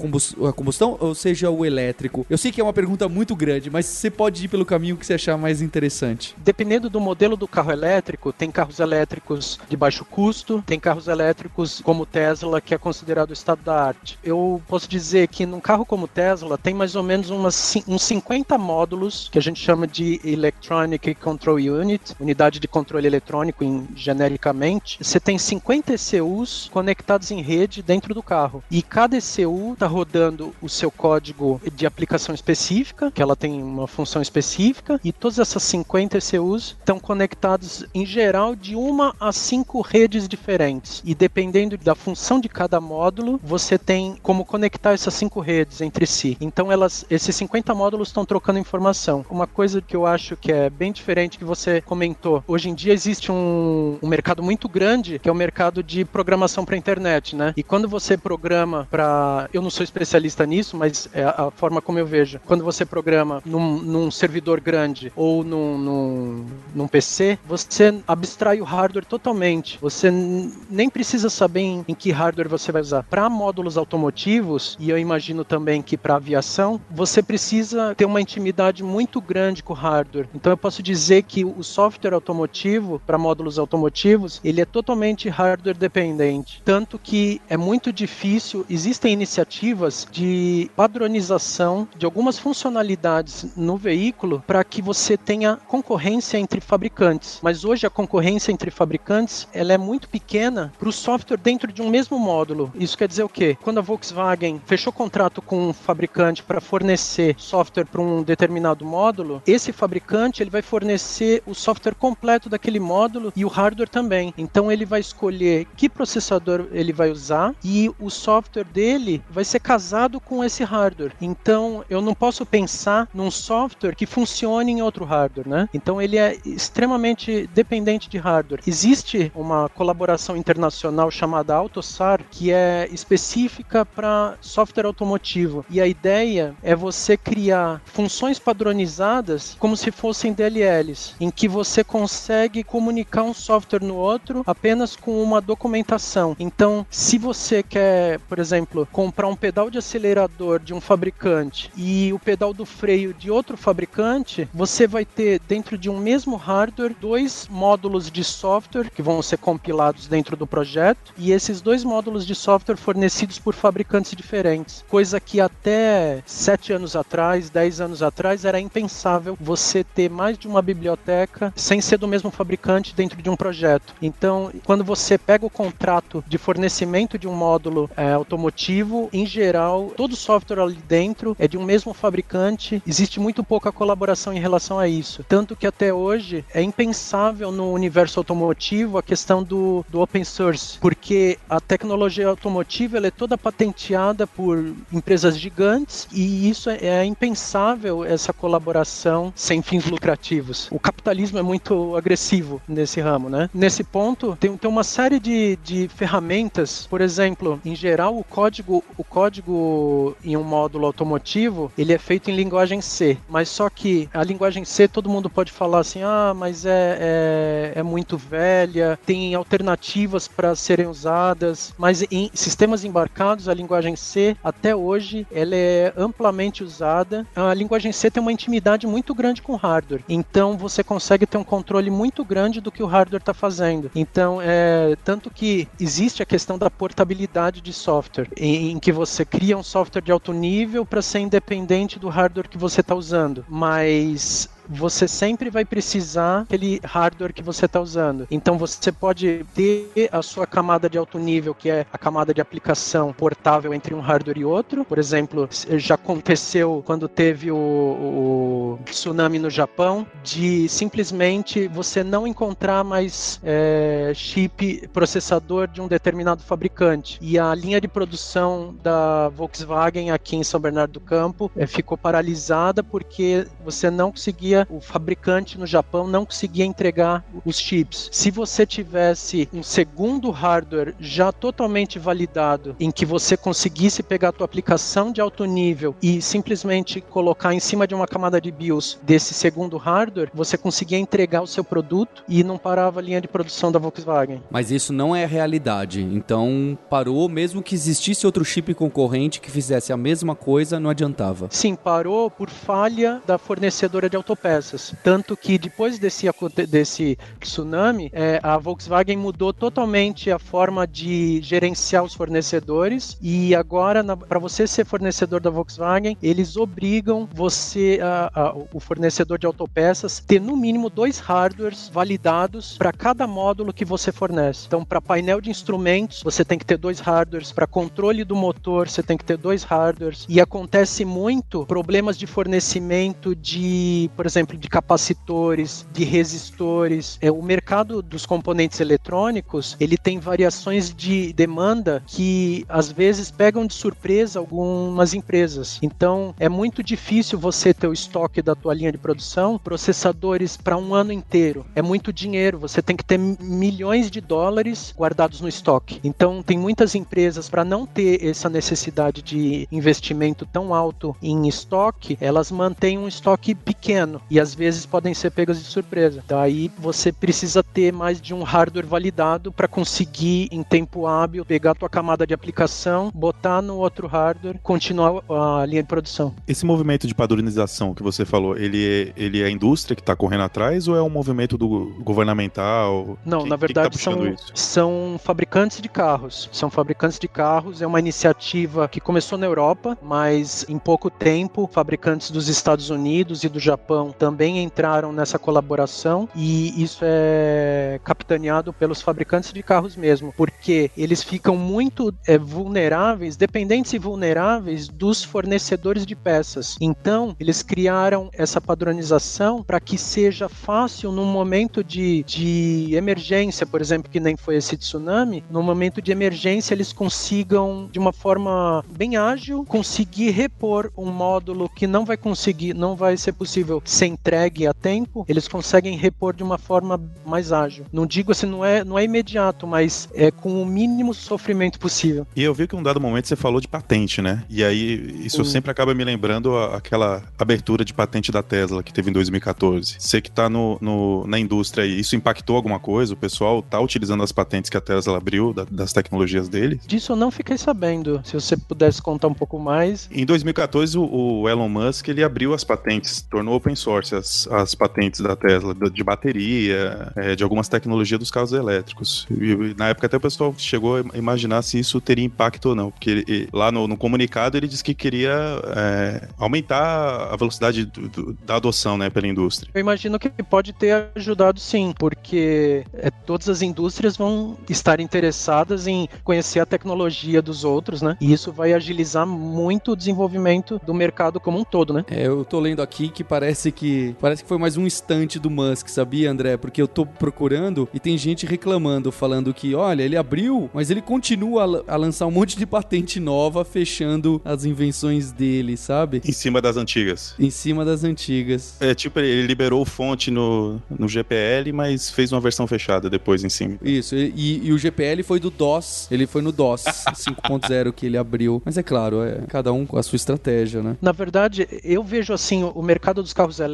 a 0.48 0.52
combustão, 0.52 0.96
ou 1.00 1.14
seja 1.14 1.50
o 1.50 1.64
elétrico? 1.64 2.26
Eu 2.28 2.38
sei 2.38 2.50
que 2.50 2.60
é 2.60 2.64
uma 2.64 2.72
pergunta 2.72 3.08
muito 3.08 3.36
grande, 3.36 3.70
mas 3.70 3.86
você 3.86 4.10
pode 4.10 4.44
ir 4.44 4.48
pelo 4.48 4.66
caminho 4.66 4.96
que 4.96 5.06
você 5.06 5.14
achar 5.14 5.36
mais 5.36 5.62
interessante. 5.62 6.34
Dependendo 6.38 6.90
do 6.90 7.00
modelo 7.00 7.36
do 7.36 7.46
carro 7.46 7.70
elétrico, 7.70 8.32
tem 8.32 8.50
carros 8.50 8.80
elétricos 8.80 9.58
de 9.68 9.76
baixo 9.76 10.04
custo, 10.04 10.62
tem 10.66 10.80
carros 10.80 11.08
elétricos 11.08 11.80
como 11.80 12.02
o 12.02 12.06
Tesla, 12.06 12.60
que 12.60 12.74
é 12.74 12.78
considerado 12.78 13.30
o 13.30 13.34
estado 13.34 13.62
da 13.62 13.84
arte. 13.84 14.18
Eu 14.22 14.60
posso 14.66 14.88
dizer 14.88 15.28
que 15.28 15.46
num 15.46 15.60
carro 15.60 15.84
como 15.84 16.04
o 16.04 16.08
Tesla, 16.08 16.58
tem 16.58 16.74
mais 16.80 16.96
ou 16.96 17.02
menos 17.02 17.28
umas, 17.28 17.76
uns 17.86 18.02
50 18.04 18.56
módulos 18.56 19.28
que 19.30 19.38
a 19.38 19.42
gente 19.42 19.60
chama 19.60 19.86
de 19.86 20.18
Electronic 20.24 21.14
Control 21.16 21.56
Unit, 21.56 22.16
unidade 22.18 22.58
de 22.58 22.66
controle 22.66 23.06
eletrônico 23.06 23.62
em, 23.62 23.86
genericamente. 23.94 24.96
Você 24.98 25.20
tem 25.20 25.36
50 25.36 25.92
ECUs 25.92 26.70
conectados 26.72 27.30
em 27.30 27.42
rede 27.42 27.82
dentro 27.82 28.14
do 28.14 28.22
carro. 28.22 28.64
E 28.70 28.80
cada 28.80 29.18
ECU 29.18 29.74
está 29.74 29.86
rodando 29.86 30.54
o 30.62 30.70
seu 30.70 30.90
código 30.90 31.60
de 31.70 31.84
aplicação 31.84 32.34
específica, 32.34 33.10
que 33.10 33.20
ela 33.20 33.36
tem 33.36 33.62
uma 33.62 33.86
função 33.86 34.22
específica, 34.22 34.98
e 35.04 35.12
todas 35.12 35.38
essas 35.38 35.62
50 35.64 36.16
ECUs 36.16 36.76
estão 36.80 36.98
conectados 36.98 37.84
em 37.94 38.06
geral 38.06 38.56
de 38.56 38.74
uma 38.74 39.14
a 39.20 39.32
cinco 39.32 39.82
redes 39.82 40.26
diferentes. 40.26 41.02
E 41.04 41.14
dependendo 41.14 41.76
da 41.76 41.94
função 41.94 42.40
de 42.40 42.48
cada 42.48 42.80
módulo, 42.80 43.38
você 43.44 43.76
tem 43.76 44.16
como 44.22 44.46
conectar 44.46 44.94
essas 44.94 45.12
cinco 45.12 45.40
redes 45.40 45.82
entre 45.82 46.06
si. 46.06 46.38
Então 46.40 46.69
elas, 46.70 47.04
esses 47.10 47.34
50 47.36 47.74
módulos 47.74 48.08
estão 48.08 48.24
trocando 48.24 48.58
informação. 48.58 49.24
Uma 49.30 49.46
coisa 49.46 49.80
que 49.80 49.96
eu 49.96 50.06
acho 50.06 50.36
que 50.36 50.52
é 50.52 50.70
bem 50.70 50.92
diferente 50.92 51.38
que 51.38 51.44
você 51.44 51.80
comentou. 51.80 52.42
Hoje 52.46 52.68
em 52.68 52.74
dia 52.74 52.92
existe 52.92 53.32
um, 53.32 53.98
um 54.02 54.08
mercado 54.08 54.42
muito 54.42 54.68
grande 54.68 55.18
que 55.18 55.28
é 55.28 55.32
o 55.32 55.34
mercado 55.34 55.82
de 55.82 56.04
programação 56.04 56.64
para 56.64 56.76
internet, 56.76 57.34
né? 57.34 57.52
E 57.56 57.62
quando 57.62 57.88
você 57.88 58.16
programa 58.16 58.86
para, 58.90 59.48
eu 59.52 59.62
não 59.62 59.70
sou 59.70 59.84
especialista 59.84 60.46
nisso, 60.46 60.76
mas 60.76 61.08
é 61.12 61.24
a 61.24 61.50
forma 61.54 61.80
como 61.80 61.98
eu 61.98 62.06
vejo. 62.06 62.40
Quando 62.46 62.64
você 62.64 62.84
programa 62.84 63.42
num, 63.44 63.78
num 63.78 64.10
servidor 64.10 64.60
grande 64.60 65.12
ou 65.16 65.42
num, 65.44 65.78
num, 65.78 66.46
num 66.74 66.88
PC, 66.88 67.38
você 67.46 68.00
abstrai 68.06 68.60
o 68.60 68.64
hardware 68.64 69.04
totalmente. 69.04 69.78
Você 69.80 70.10
nem 70.10 70.88
precisa 70.88 71.30
saber 71.30 71.60
em, 71.60 71.84
em 71.88 71.94
que 71.94 72.10
hardware 72.10 72.48
você 72.48 72.72
vai 72.72 72.82
usar. 72.82 73.02
Para 73.04 73.28
módulos 73.28 73.76
automotivos, 73.76 74.76
e 74.78 74.90
eu 74.90 74.98
imagino 74.98 75.44
também 75.44 75.82
que 75.82 75.96
para 75.96 76.16
aviação 76.16 76.49
você 76.90 77.22
precisa 77.22 77.94
ter 77.94 78.04
uma 78.04 78.20
intimidade 78.20 78.82
muito 78.82 79.20
grande 79.20 79.62
com 79.62 79.72
o 79.72 79.76
hardware. 79.76 80.28
Então 80.34 80.52
eu 80.52 80.56
posso 80.56 80.82
dizer 80.82 81.22
que 81.22 81.44
o 81.44 81.62
software 81.62 82.14
automotivo 82.14 83.00
para 83.06 83.18
módulos 83.18 83.58
automotivos, 83.58 84.40
ele 84.42 84.60
é 84.60 84.64
totalmente 84.64 85.28
hardware 85.28 85.76
dependente, 85.76 86.62
tanto 86.64 86.98
que 86.98 87.40
é 87.48 87.56
muito 87.56 87.92
difícil, 87.92 88.64
existem 88.68 89.12
iniciativas 89.12 90.06
de 90.10 90.70
padronização 90.74 91.86
de 91.96 92.04
algumas 92.04 92.38
funcionalidades 92.38 93.46
no 93.56 93.76
veículo 93.76 94.42
para 94.46 94.64
que 94.64 94.82
você 94.82 95.16
tenha 95.16 95.56
concorrência 95.68 96.38
entre 96.38 96.60
fabricantes. 96.60 97.38
Mas 97.42 97.64
hoje 97.64 97.86
a 97.86 97.90
concorrência 97.90 98.52
entre 98.52 98.70
fabricantes, 98.70 99.46
ela 99.52 99.72
é 99.72 99.78
muito 99.78 100.08
pequena 100.08 100.72
para 100.78 100.88
o 100.88 100.92
software 100.92 101.36
dentro 101.36 101.72
de 101.72 101.82
um 101.82 101.90
mesmo 101.90 102.18
módulo. 102.18 102.72
Isso 102.74 102.96
quer 102.96 103.08
dizer 103.08 103.22
o 103.22 103.28
quê? 103.28 103.56
Quando 103.62 103.78
a 103.78 103.82
Volkswagen 103.82 104.60
fechou 104.66 104.92
contrato 104.92 105.42
com 105.42 105.68
um 105.68 105.72
fabricante 105.72 106.39
fabricante 106.40 106.42
para 106.42 106.60
fornecer 106.60 107.34
software 107.38 107.84
para 107.84 108.00
um 108.00 108.22
determinado 108.22 108.84
módulo, 108.84 109.42
esse 109.46 109.72
fabricante 109.72 110.42
ele 110.42 110.50
vai 110.50 110.62
fornecer 110.62 111.42
o 111.46 111.54
software 111.54 111.94
completo 111.94 112.48
daquele 112.48 112.80
módulo 112.80 113.32
e 113.36 113.44
o 113.44 113.48
hardware 113.48 113.88
também. 113.88 114.34
Então 114.36 114.70
ele 114.70 114.84
vai 114.84 115.00
escolher 115.00 115.66
que 115.76 115.88
processador 115.88 116.66
ele 116.72 116.92
vai 116.92 117.10
usar 117.10 117.54
e 117.64 117.90
o 117.98 118.10
software 118.10 118.64
dele 118.64 119.22
vai 119.30 119.44
ser 119.44 119.60
casado 119.60 120.20
com 120.20 120.42
esse 120.42 120.64
hardware. 120.64 121.12
Então 121.20 121.84
eu 121.88 122.00
não 122.00 122.14
posso 122.14 122.44
pensar 122.44 123.08
num 123.14 123.30
software 123.30 123.94
que 123.94 124.06
funcione 124.06 124.72
em 124.72 124.82
outro 124.82 125.04
hardware, 125.04 125.48
né? 125.48 125.68
Então 125.72 126.00
ele 126.00 126.16
é 126.16 126.38
extremamente 126.44 127.48
dependente 127.54 128.08
de 128.08 128.18
hardware. 128.18 128.62
Existe 128.66 129.30
uma 129.34 129.68
colaboração 129.68 130.36
internacional 130.36 131.10
chamada 131.10 131.54
AutoSAR 131.54 132.20
que 132.30 132.52
é 132.52 132.88
específica 132.90 133.84
para 133.84 134.36
software 134.40 134.86
automotivo 134.86 135.64
e 135.70 135.80
a 135.80 135.86
ideia 135.86 136.29
ideia 136.30 136.54
é 136.62 136.74
você 136.74 137.16
criar 137.16 137.82
funções 137.84 138.38
padronizadas 138.38 139.56
como 139.58 139.76
se 139.76 139.90
fossem 139.90 140.32
DLLs, 140.32 141.14
em 141.20 141.30
que 141.30 141.48
você 141.48 141.82
consegue 141.82 142.62
comunicar 142.62 143.24
um 143.24 143.34
software 143.34 143.82
no 143.82 143.96
outro 143.96 144.42
apenas 144.46 144.94
com 144.94 145.22
uma 145.22 145.40
documentação. 145.40 146.36
Então, 146.38 146.86
se 146.90 147.18
você 147.18 147.62
quer, 147.62 148.20
por 148.20 148.38
exemplo, 148.38 148.88
comprar 148.92 149.28
um 149.28 149.36
pedal 149.36 149.70
de 149.70 149.78
acelerador 149.78 150.60
de 150.60 150.72
um 150.72 150.80
fabricante 150.80 151.70
e 151.76 152.12
o 152.12 152.18
pedal 152.18 152.52
do 152.52 152.64
freio 152.64 153.12
de 153.12 153.30
outro 153.30 153.56
fabricante, 153.56 154.48
você 154.54 154.86
vai 154.86 155.04
ter 155.04 155.40
dentro 155.48 155.76
de 155.76 155.90
um 155.90 155.98
mesmo 155.98 156.36
hardware 156.36 156.94
dois 156.98 157.48
módulos 157.50 158.10
de 158.10 158.22
software 158.22 158.90
que 158.90 159.02
vão 159.02 159.22
ser 159.22 159.38
compilados 159.38 160.06
dentro 160.06 160.36
do 160.36 160.46
projeto 160.46 161.12
e 161.16 161.32
esses 161.32 161.60
dois 161.60 161.82
módulos 161.82 162.26
de 162.26 162.34
software 162.34 162.76
fornecidos 162.76 163.38
por 163.38 163.54
fabricantes 163.54 164.14
diferentes, 164.14 164.84
coisa 164.88 165.18
que 165.18 165.40
até 165.40 166.19
sete 166.26 166.72
anos 166.72 166.96
atrás, 166.96 167.50
dez 167.50 167.80
anos 167.80 168.02
atrás 168.02 168.44
era 168.44 168.60
impensável 168.60 169.36
você 169.40 169.84
ter 169.84 170.10
mais 170.10 170.38
de 170.38 170.46
uma 170.46 170.62
biblioteca 170.62 171.52
sem 171.56 171.80
ser 171.80 171.98
do 171.98 172.08
mesmo 172.08 172.30
fabricante 172.30 172.94
dentro 172.94 173.20
de 173.20 173.30
um 173.30 173.36
projeto. 173.36 173.94
Então, 174.00 174.50
quando 174.64 174.84
você 174.84 175.16
pega 175.18 175.46
o 175.46 175.50
contrato 175.50 176.24
de 176.26 176.38
fornecimento 176.38 177.18
de 177.18 177.28
um 177.28 177.34
módulo 177.34 177.90
é, 177.96 178.12
automotivo, 178.12 179.08
em 179.12 179.26
geral, 179.26 179.92
todo 179.96 180.12
o 180.12 180.16
software 180.16 180.60
ali 180.60 180.78
dentro 180.88 181.36
é 181.38 181.46
de 181.46 181.58
um 181.58 181.64
mesmo 181.64 181.92
fabricante. 181.92 182.82
Existe 182.86 183.20
muito 183.20 183.44
pouca 183.44 183.72
colaboração 183.72 184.32
em 184.32 184.40
relação 184.40 184.78
a 184.78 184.88
isso. 184.88 185.24
Tanto 185.28 185.56
que 185.56 185.66
até 185.66 185.92
hoje 185.92 186.44
é 186.52 186.62
impensável 186.62 187.52
no 187.52 187.72
universo 187.72 188.20
automotivo 188.20 188.98
a 188.98 189.02
questão 189.02 189.42
do, 189.42 189.84
do 189.88 190.00
open 190.00 190.24
source, 190.24 190.78
porque 190.78 191.38
a 191.48 191.60
tecnologia 191.60 192.28
automotiva 192.28 192.98
é 192.98 193.10
toda 193.10 193.38
patenteada 193.38 194.26
por 194.26 194.74
empresas 194.92 195.38
gigantes 195.38 196.06
e 196.12 196.48
isso 196.48 196.70
é, 196.70 196.78
é 196.80 197.04
impensável 197.04 198.04
essa 198.04 198.32
colaboração 198.32 199.32
sem 199.34 199.62
fins 199.62 199.84
lucrativos. 199.86 200.68
O 200.70 200.78
capitalismo 200.78 201.38
é 201.38 201.42
muito 201.42 201.96
agressivo 201.96 202.60
nesse 202.66 203.00
ramo, 203.00 203.28
né? 203.28 203.48
Nesse 203.52 203.84
ponto, 203.84 204.36
tem, 204.38 204.56
tem 204.56 204.70
uma 204.70 204.84
série 204.84 205.18
de, 205.18 205.56
de 205.62 205.88
ferramentas, 205.88 206.86
por 206.88 207.00
exemplo, 207.00 207.60
em 207.64 207.74
geral, 207.74 208.16
o 208.18 208.24
código, 208.24 208.84
o 208.96 209.04
código 209.04 210.16
em 210.24 210.36
um 210.36 210.42
módulo 210.42 210.86
automotivo, 210.86 211.72
ele 211.76 211.92
é 211.92 211.98
feito 211.98 212.30
em 212.30 212.36
linguagem 212.36 212.80
C, 212.80 213.18
mas 213.28 213.48
só 213.48 213.68
que 213.68 214.08
a 214.12 214.22
linguagem 214.22 214.64
C 214.64 214.88
todo 214.88 215.10
mundo 215.10 215.28
pode 215.28 215.52
falar 215.52 215.80
assim, 215.80 216.02
ah, 216.02 216.32
mas 216.34 216.64
é, 216.64 216.98
é, 217.00 217.72
é 217.76 217.82
muito 217.82 218.16
velha, 218.16 218.98
tem 219.06 219.34
alternativas 219.34 220.28
para 220.28 220.54
serem 220.54 220.86
usadas, 220.86 221.72
mas 221.78 222.02
em 222.10 222.30
sistemas 222.34 222.84
embarcados, 222.84 223.48
a 223.48 223.54
linguagem 223.54 223.96
C, 223.96 224.36
até 224.42 224.74
hoje, 224.74 225.26
ela 225.30 225.54
é 225.54 225.92
amplamente 226.00 226.64
usada. 226.64 227.26
A 227.34 227.52
linguagem 227.54 227.92
C 227.92 228.10
tem 228.10 228.20
uma 228.20 228.32
intimidade 228.32 228.86
muito 228.86 229.14
grande 229.14 229.42
com 229.42 229.52
o 229.52 229.56
hardware, 229.56 230.04
então 230.08 230.56
você 230.56 230.82
consegue 230.82 231.26
ter 231.26 231.38
um 231.38 231.44
controle 231.44 231.90
muito 231.90 232.24
grande 232.24 232.60
do 232.60 232.72
que 232.72 232.82
o 232.82 232.86
hardware 232.86 233.20
está 233.20 233.34
fazendo. 233.34 233.90
Então, 233.94 234.40
é 234.40 234.96
tanto 235.04 235.30
que 235.30 235.68
existe 235.78 236.22
a 236.22 236.26
questão 236.26 236.58
da 236.58 236.70
portabilidade 236.70 237.60
de 237.60 237.72
software, 237.72 238.28
em, 238.36 238.72
em 238.72 238.78
que 238.78 238.92
você 238.92 239.24
cria 239.24 239.56
um 239.56 239.62
software 239.62 240.02
de 240.02 240.12
alto 240.12 240.32
nível 240.32 240.84
para 240.84 241.02
ser 241.02 241.20
independente 241.20 241.98
do 241.98 242.08
hardware 242.08 242.48
que 242.48 242.58
você 242.58 242.80
está 242.80 242.94
usando, 242.94 243.44
mas 243.48 244.48
você 244.70 245.08
sempre 245.08 245.50
vai 245.50 245.64
precisar 245.64 246.42
aquele 246.42 246.80
hardware 246.84 247.32
que 247.32 247.42
você 247.42 247.66
está 247.66 247.80
usando. 247.80 248.26
Então 248.30 248.56
você 248.56 248.92
pode 248.92 249.44
ter 249.54 250.08
a 250.12 250.22
sua 250.22 250.46
camada 250.46 250.88
de 250.88 250.96
alto 250.96 251.18
nível, 251.18 251.54
que 251.54 251.68
é 251.68 251.86
a 251.92 251.98
camada 251.98 252.32
de 252.32 252.40
aplicação 252.40 253.12
portável 253.12 253.74
entre 253.74 253.94
um 253.94 254.00
hardware 254.00 254.38
e 254.38 254.44
outro. 254.44 254.84
Por 254.84 254.98
exemplo, 254.98 255.48
já 255.76 255.96
aconteceu 255.96 256.82
quando 256.86 257.08
teve 257.08 257.50
o, 257.50 257.56
o 257.56 258.78
tsunami 258.84 259.38
no 259.38 259.50
Japão, 259.50 260.06
de 260.22 260.68
simplesmente 260.68 261.66
você 261.68 262.04
não 262.04 262.26
encontrar 262.26 262.84
mais 262.84 263.40
é, 263.42 264.12
chip 264.14 264.88
processador 264.92 265.66
de 265.66 265.80
um 265.80 265.88
determinado 265.88 266.42
fabricante. 266.42 267.18
E 267.20 267.38
a 267.38 267.54
linha 267.54 267.80
de 267.80 267.88
produção 267.88 268.74
da 268.82 269.28
Volkswagen 269.30 270.10
aqui 270.10 270.36
em 270.36 270.44
São 270.44 270.60
Bernardo 270.60 270.92
do 270.92 271.00
Campo 271.00 271.50
é, 271.56 271.66
ficou 271.66 271.98
paralisada 271.98 272.82
porque 272.82 273.46
você 273.64 273.90
não 273.90 274.10
conseguia 274.10 274.59
o 274.68 274.80
fabricante 274.80 275.58
no 275.58 275.66
Japão 275.66 276.06
não 276.06 276.26
conseguia 276.26 276.64
entregar 276.64 277.24
os 277.44 277.58
chips. 277.58 278.08
Se 278.12 278.30
você 278.30 278.66
tivesse 278.66 279.48
um 279.52 279.62
segundo 279.62 280.30
hardware 280.30 280.94
já 280.98 281.32
totalmente 281.32 281.98
validado, 281.98 282.76
em 282.78 282.90
que 282.90 283.06
você 283.06 283.36
conseguisse 283.36 284.02
pegar 284.02 284.28
a 284.28 284.32
tua 284.32 284.44
aplicação 284.44 285.12
de 285.12 285.20
alto 285.20 285.44
nível 285.44 285.94
e 286.02 286.20
simplesmente 286.20 287.00
colocar 287.00 287.54
em 287.54 287.60
cima 287.60 287.86
de 287.86 287.94
uma 287.94 288.06
camada 288.06 288.40
de 288.40 288.50
BIOS 288.50 288.98
desse 289.02 289.32
segundo 289.34 289.76
hardware, 289.76 290.30
você 290.34 290.56
conseguia 290.56 290.98
entregar 290.98 291.42
o 291.42 291.46
seu 291.46 291.64
produto 291.64 292.24
e 292.28 292.42
não 292.42 292.58
parava 292.58 293.00
a 293.00 293.02
linha 293.02 293.20
de 293.20 293.28
produção 293.28 293.70
da 293.70 293.78
Volkswagen. 293.78 294.42
Mas 294.50 294.70
isso 294.70 294.92
não 294.92 295.14
é 295.14 295.24
realidade. 295.24 296.02
Então 296.02 296.76
parou, 296.88 297.28
mesmo 297.28 297.62
que 297.62 297.74
existisse 297.74 298.26
outro 298.26 298.44
chip 298.44 298.74
concorrente 298.74 299.40
que 299.40 299.50
fizesse 299.50 299.92
a 299.92 299.96
mesma 299.96 300.34
coisa, 300.34 300.80
não 300.80 300.90
adiantava. 300.90 301.48
Sim, 301.50 301.74
parou 301.74 302.30
por 302.30 302.50
falha 302.50 303.22
da 303.26 303.38
fornecedora 303.38 304.08
de 304.08 304.16
autopeças 304.16 304.49
peças. 304.50 304.92
Tanto 305.04 305.36
que 305.36 305.58
depois 305.58 305.98
desse, 305.98 306.26
desse 306.68 307.16
tsunami, 307.38 308.10
é, 308.12 308.40
a 308.42 308.58
Volkswagen 308.58 309.16
mudou 309.16 309.52
totalmente 309.52 310.30
a 310.30 310.38
forma 310.40 310.86
de 310.86 311.40
gerenciar 311.42 312.02
os 312.02 312.14
fornecedores 312.14 313.16
e 313.22 313.54
agora, 313.54 314.04
para 314.16 314.40
você 314.40 314.66
ser 314.66 314.84
fornecedor 314.84 315.40
da 315.40 315.50
Volkswagen, 315.50 316.16
eles 316.20 316.56
obrigam 316.56 317.28
você, 317.32 318.00
a, 318.02 318.30
a, 318.34 318.54
o 318.72 318.80
fornecedor 318.80 319.38
de 319.38 319.46
autopeças, 319.46 320.18
ter 320.26 320.40
no 320.40 320.56
mínimo 320.56 320.90
dois 320.90 321.20
hardwares 321.20 321.88
validados 321.92 322.76
para 322.76 322.92
cada 322.92 323.26
módulo 323.28 323.72
que 323.72 323.84
você 323.84 324.10
fornece. 324.10 324.64
Então, 324.66 324.84
para 324.84 325.00
painel 325.00 325.40
de 325.40 325.50
instrumentos, 325.50 326.22
você 326.24 326.44
tem 326.44 326.58
que 326.58 326.66
ter 326.66 326.76
dois 326.76 326.98
hardwares, 326.98 327.52
para 327.52 327.66
controle 327.66 328.24
do 328.24 328.34
motor, 328.34 328.88
você 328.88 329.02
tem 329.02 329.16
que 329.16 329.24
ter 329.24 329.36
dois 329.36 329.62
hardwares. 329.62 330.26
E 330.28 330.40
acontece 330.40 331.04
muito 331.04 331.64
problemas 331.66 332.18
de 332.18 332.26
fornecimento 332.26 333.34
de, 333.36 334.10
por 334.16 334.26
exemplo, 334.30 334.56
de 334.56 334.68
capacitores, 334.68 335.86
de 335.92 336.04
resistores. 336.04 337.18
É, 337.20 337.30
o 337.30 337.42
mercado 337.42 338.00
dos 338.00 338.24
componentes 338.24 338.80
eletrônicos, 338.80 339.76
ele 339.80 339.96
tem 339.96 340.18
variações 340.18 340.94
de 340.94 341.32
demanda 341.32 342.02
que 342.06 342.64
às 342.68 342.90
vezes 342.90 343.30
pegam 343.30 343.66
de 343.66 343.74
surpresa 343.74 344.38
algumas 344.38 345.14
empresas. 345.14 345.78
Então, 345.82 346.34
é 346.38 346.48
muito 346.48 346.82
difícil 346.82 347.38
você 347.38 347.74
ter 347.74 347.88
o 347.88 347.92
estoque 347.92 348.40
da 348.40 348.54
tua 348.54 348.74
linha 348.74 348.92
de 348.92 348.98
produção, 348.98 349.58
processadores 349.58 350.56
para 350.56 350.76
um 350.76 350.94
ano 350.94 351.12
inteiro. 351.12 351.66
É 351.74 351.82
muito 351.82 352.12
dinheiro, 352.12 352.58
você 352.58 352.80
tem 352.80 352.96
que 352.96 353.04
ter 353.04 353.18
milhões 353.18 354.10
de 354.10 354.20
dólares 354.20 354.94
guardados 354.96 355.40
no 355.40 355.48
estoque. 355.48 356.00
Então, 356.04 356.42
tem 356.42 356.58
muitas 356.58 356.94
empresas 356.94 357.48
para 357.48 357.64
não 357.64 357.86
ter 357.86 358.24
essa 358.24 358.48
necessidade 358.48 359.22
de 359.22 359.66
investimento 359.72 360.46
tão 360.46 360.72
alto 360.72 361.16
em 361.20 361.48
estoque, 361.48 362.16
elas 362.20 362.50
mantêm 362.50 362.98
um 362.98 363.08
estoque 363.08 363.54
pequeno 363.54 364.19
e 364.28 364.38
às 364.38 364.54
vezes 364.54 364.86
podem 364.86 365.14
ser 365.14 365.30
pegas 365.30 365.58
de 365.58 365.64
surpresa. 365.64 366.22
Daí 366.26 366.70
você 366.78 367.12
precisa 367.12 367.62
ter 367.62 367.92
mais 367.92 368.20
de 368.20 368.34
um 368.34 368.42
hardware 368.42 368.86
validado 368.86 369.52
para 369.52 369.68
conseguir 369.68 370.48
em 370.50 370.62
tempo 370.62 371.06
hábil 371.06 371.44
pegar 371.44 371.72
a 371.72 371.74
tua 371.74 371.88
camada 371.88 372.26
de 372.26 372.34
aplicação, 372.34 373.10
botar 373.14 373.60
no 373.62 373.76
outro 373.76 374.06
hardware, 374.06 374.58
continuar 374.62 375.22
a 375.28 375.66
linha 375.66 375.82
de 375.82 375.88
produção. 375.88 376.34
Esse 376.46 376.64
movimento 376.64 377.06
de 377.06 377.14
padronização 377.14 377.94
que 377.94 378.02
você 378.02 378.24
falou, 378.24 378.56
ele 378.56 378.86
é, 378.86 379.12
ele 379.16 379.40
é 379.40 379.46
a 379.46 379.50
indústria 379.50 379.96
que 379.96 380.02
está 380.02 380.14
correndo 380.14 380.44
atrás 380.44 380.86
ou 380.88 380.96
é 380.96 381.02
um 381.02 381.10
movimento 381.10 381.58
do 381.58 381.92
governamental? 382.00 383.18
Não, 383.24 383.44
na 383.46 383.56
verdade 383.56 383.98
tá 383.98 383.98
são, 383.98 384.34
são 384.54 385.20
fabricantes 385.22 385.80
de 385.80 385.88
carros. 385.88 386.48
São 386.52 386.70
fabricantes 386.70 387.18
de 387.18 387.28
carros, 387.28 387.82
é 387.82 387.86
uma 387.86 387.98
iniciativa 387.98 388.88
que 388.88 389.00
começou 389.00 389.38
na 389.38 389.46
Europa, 389.46 389.98
mas 390.02 390.64
em 390.68 390.78
pouco 390.78 391.10
tempo 391.10 391.68
fabricantes 391.72 392.30
dos 392.30 392.48
Estados 392.48 392.90
Unidos 392.90 393.44
e 393.44 393.48
do 393.48 393.58
Japão 393.58 394.09
também 394.12 394.62
entraram 394.62 395.12
nessa 395.12 395.38
colaboração 395.38 396.28
e 396.34 396.82
isso 396.82 397.00
é 397.02 398.00
capitaneado 398.04 398.72
pelos 398.72 399.00
fabricantes 399.00 399.52
de 399.52 399.62
carros 399.62 399.96
mesmo, 399.96 400.32
porque 400.36 400.90
eles 400.96 401.22
ficam 401.22 401.56
muito 401.56 402.14
é, 402.26 402.38
vulneráveis, 402.38 403.36
dependentes 403.36 403.92
e 403.92 403.98
vulneráveis 403.98 404.88
dos 404.88 405.22
fornecedores 405.22 406.04
de 406.06 406.14
peças. 406.14 406.76
Então, 406.80 407.36
eles 407.38 407.62
criaram 407.62 408.30
essa 408.32 408.60
padronização 408.60 409.62
para 409.62 409.80
que 409.80 409.96
seja 409.98 410.48
fácil 410.48 411.12
num 411.12 411.26
momento 411.26 411.82
de, 411.82 412.22
de 412.24 412.94
emergência, 412.94 413.66
por 413.66 413.80
exemplo, 413.80 414.10
que 414.10 414.20
nem 414.20 414.36
foi 414.36 414.56
esse 414.56 414.76
tsunami, 414.76 415.44
no 415.50 415.62
momento 415.62 416.00
de 416.00 416.12
emergência 416.12 416.74
eles 416.74 416.92
consigam, 416.92 417.88
de 417.90 417.98
uma 417.98 418.12
forma 418.12 418.84
bem 418.90 419.16
ágil, 419.16 419.64
conseguir 419.64 420.30
repor 420.30 420.90
um 420.96 421.10
módulo 421.10 421.68
que 421.68 421.86
não 421.86 422.04
vai 422.04 422.16
conseguir, 422.16 422.74
não 422.74 422.96
vai 422.96 423.16
ser 423.16 423.32
possível 423.32 423.80
ser 424.00 424.06
entregue 424.06 424.66
a 424.66 424.72
tempo, 424.72 425.24
eles 425.28 425.46
conseguem 425.46 425.96
repor 425.96 426.34
de 426.34 426.42
uma 426.42 426.56
forma 426.56 426.98
mais 427.26 427.52
ágil. 427.52 427.84
Não 427.92 428.06
digo 428.06 428.32
assim, 428.32 428.46
não 428.46 428.64
é, 428.64 428.82
não 428.82 428.98
é 428.98 429.04
imediato, 429.04 429.66
mas 429.66 430.08
é 430.14 430.30
com 430.30 430.62
o 430.62 430.64
mínimo 430.66 431.12
sofrimento 431.12 431.78
possível. 431.78 432.26
E 432.34 432.42
eu 432.42 432.54
vi 432.54 432.66
que 432.66 432.74
em 432.74 432.78
um 432.78 432.82
dado 432.82 432.98
momento 433.00 433.28
você 433.28 433.36
falou 433.36 433.60
de 433.60 433.68
patente, 433.68 434.22
né? 434.22 434.42
E 434.48 434.64
aí 434.64 435.20
isso 435.24 435.44
sempre 435.44 435.70
acaba 435.70 435.92
me 435.94 436.02
lembrando 436.02 436.56
a- 436.56 436.76
aquela 436.76 437.22
abertura 437.38 437.84
de 437.84 437.92
patente 437.92 438.32
da 438.32 438.42
Tesla 438.42 438.82
que 438.82 438.92
teve 438.92 439.10
em 439.10 439.12
2014. 439.12 439.96
Você 439.98 440.20
que 440.22 440.30
tá 440.30 440.48
no, 440.48 440.78
no- 440.80 441.26
na 441.26 441.38
indústria 441.38 441.84
aí, 441.84 442.00
isso 442.00 442.16
impactou 442.16 442.56
alguma 442.56 442.80
coisa? 442.80 443.12
O 443.12 443.16
pessoal 443.18 443.60
tá 443.62 443.78
utilizando 443.80 444.22
as 444.22 444.32
patentes 444.32 444.70
que 444.70 444.76
a 444.76 444.80
Tesla 444.80 445.18
abriu, 445.18 445.52
da- 445.52 445.66
das 445.70 445.92
tecnologias 445.92 446.48
dele? 446.48 446.80
Disso 446.86 447.12
eu 447.12 447.16
não 447.16 447.30
fiquei 447.30 447.58
sabendo. 447.58 448.20
Se 448.24 448.32
você 448.32 448.56
pudesse 448.56 449.02
contar 449.02 449.28
um 449.28 449.34
pouco 449.34 449.58
mais. 449.58 450.08
Em 450.10 450.24
2014, 450.24 450.96
o, 450.98 451.02
o 451.42 451.48
Elon 451.48 451.68
Musk 451.68 452.08
ele 452.08 452.24
abriu 452.24 452.54
as 452.54 452.64
patentes, 452.64 453.20
tornou 453.30 453.54
open 453.56 453.74
source 453.74 453.89
as, 453.98 454.46
as 454.50 454.74
patentes 454.74 455.20
da 455.20 455.34
Tesla, 455.36 455.74
de, 455.74 455.90
de 455.90 456.04
bateria, 456.04 457.12
é, 457.16 457.34
de 457.36 457.42
algumas 457.42 457.68
tecnologias 457.68 458.18
dos 458.18 458.30
carros 458.30 458.52
elétricos. 458.52 459.26
E, 459.30 459.50
e 459.52 459.74
na 459.76 459.88
época 459.88 460.06
até 460.06 460.16
o 460.16 460.20
pessoal 460.20 460.54
chegou 460.56 460.96
a 460.96 461.16
imaginar 461.18 461.62
se 461.62 461.78
isso 461.78 462.00
teria 462.00 462.24
impacto 462.24 462.70
ou 462.70 462.74
não, 462.74 462.90
porque 462.90 463.10
ele- 463.10 463.24
ele- 463.28 463.48
lá 463.52 463.70
no, 463.72 463.86
no 463.88 463.96
comunicado 463.96 464.56
ele 464.56 464.68
disse 464.68 464.84
que 464.84 464.94
queria 464.94 465.32
é, 465.76 466.28
aumentar 466.38 467.32
a 467.32 467.36
velocidade 467.36 467.84
do- 467.86 468.08
do- 468.08 468.32
da 468.44 468.56
adoção 468.56 468.96
né, 468.98 469.08
pela 469.10 469.26
indústria. 469.26 469.70
Eu 469.74 469.80
imagino 469.80 470.18
que 470.18 470.28
pode 470.42 470.72
ter 470.72 471.10
ajudado 471.14 471.60
sim, 471.60 471.94
porque 471.98 472.84
é, 472.92 473.10
todas 473.10 473.48
as 473.48 473.62
indústrias 473.62 474.16
vão 474.16 474.56
estar 474.68 475.00
interessadas 475.00 475.86
em 475.86 476.08
conhecer 476.24 476.60
a 476.60 476.66
tecnologia 476.66 477.40
dos 477.42 477.64
outros, 477.64 478.02
né? 478.02 478.16
E 478.20 478.32
isso 478.32 478.52
vai 478.52 478.72
agilizar 478.72 479.26
muito 479.26 479.92
o 479.92 479.96
desenvolvimento 479.96 480.80
do 480.84 480.92
mercado 480.94 481.40
como 481.40 481.58
um 481.58 481.64
todo, 481.64 481.92
né? 481.92 482.04
É, 482.10 482.26
eu 482.26 482.44
tô 482.44 482.60
lendo 482.60 482.82
aqui 482.82 483.08
que 483.08 483.22
parece 483.24 483.70
que 483.72 483.79
parece 484.20 484.42
que 484.42 484.48
foi 484.48 484.58
mais 484.58 484.76
um 484.76 484.86
instante 484.86 485.38
do 485.38 485.50
Musk, 485.50 485.88
sabia, 485.88 486.30
André? 486.30 486.56
Porque 486.56 486.80
eu 486.80 486.88
tô 486.88 487.04
procurando 487.06 487.88
e 487.94 488.00
tem 488.00 488.16
gente 488.18 488.46
reclamando, 488.46 489.10
falando 489.12 489.52
que, 489.54 489.74
olha, 489.74 490.02
ele 490.02 490.16
abriu, 490.16 490.68
mas 490.74 490.90
ele 490.90 491.00
continua 491.00 491.62
a, 491.62 491.66
la- 491.66 491.82
a 491.86 491.96
lançar 491.96 492.26
um 492.26 492.30
monte 492.30 492.56
de 492.56 492.66
patente 492.66 493.18
nova, 493.20 493.64
fechando 493.64 494.40
as 494.44 494.64
invenções 494.64 495.32
dele, 495.32 495.76
sabe? 495.76 496.20
Em 496.24 496.32
cima 496.32 496.60
das 496.60 496.76
antigas. 496.76 497.34
Em 497.38 497.50
cima 497.50 497.84
das 497.84 498.04
antigas. 498.04 498.76
É 498.80 498.94
tipo, 498.94 499.18
ele 499.20 499.46
liberou 499.46 499.84
fonte 499.84 500.30
no, 500.30 500.80
no 500.90 501.08
GPL, 501.08 501.72
mas 501.72 502.10
fez 502.10 502.32
uma 502.32 502.40
versão 502.40 502.66
fechada 502.66 503.08
depois 503.08 503.44
em 503.44 503.48
cima. 503.48 503.76
Isso, 503.82 504.14
e, 504.16 504.32
e- 504.36 504.66
e 504.68 504.72
o 504.72 504.78
GPL 504.78 505.22
foi 505.22 505.40
do 505.40 505.50
DOS, 505.50 506.08
ele 506.10 506.26
foi 506.26 506.42
no 506.42 506.52
DOS 506.52 506.84
5.0 507.14 507.92
que 507.92 508.06
ele 508.06 508.16
abriu. 508.16 508.60
Mas 508.64 508.76
é 508.76 508.82
claro, 508.82 509.22
é 509.22 509.42
cada 509.48 509.72
um 509.72 509.86
com 509.86 509.96
a 509.96 510.02
sua 510.02 510.16
estratégia, 510.16 510.82
né? 510.82 510.96
Na 511.00 511.12
verdade, 511.12 511.66
eu 511.84 512.02
vejo 512.02 512.32
assim, 512.32 512.62
o 512.74 512.82
mercado 512.82 513.22
dos 513.22 513.32
carros 513.32 513.58
elétricos, 513.60 513.69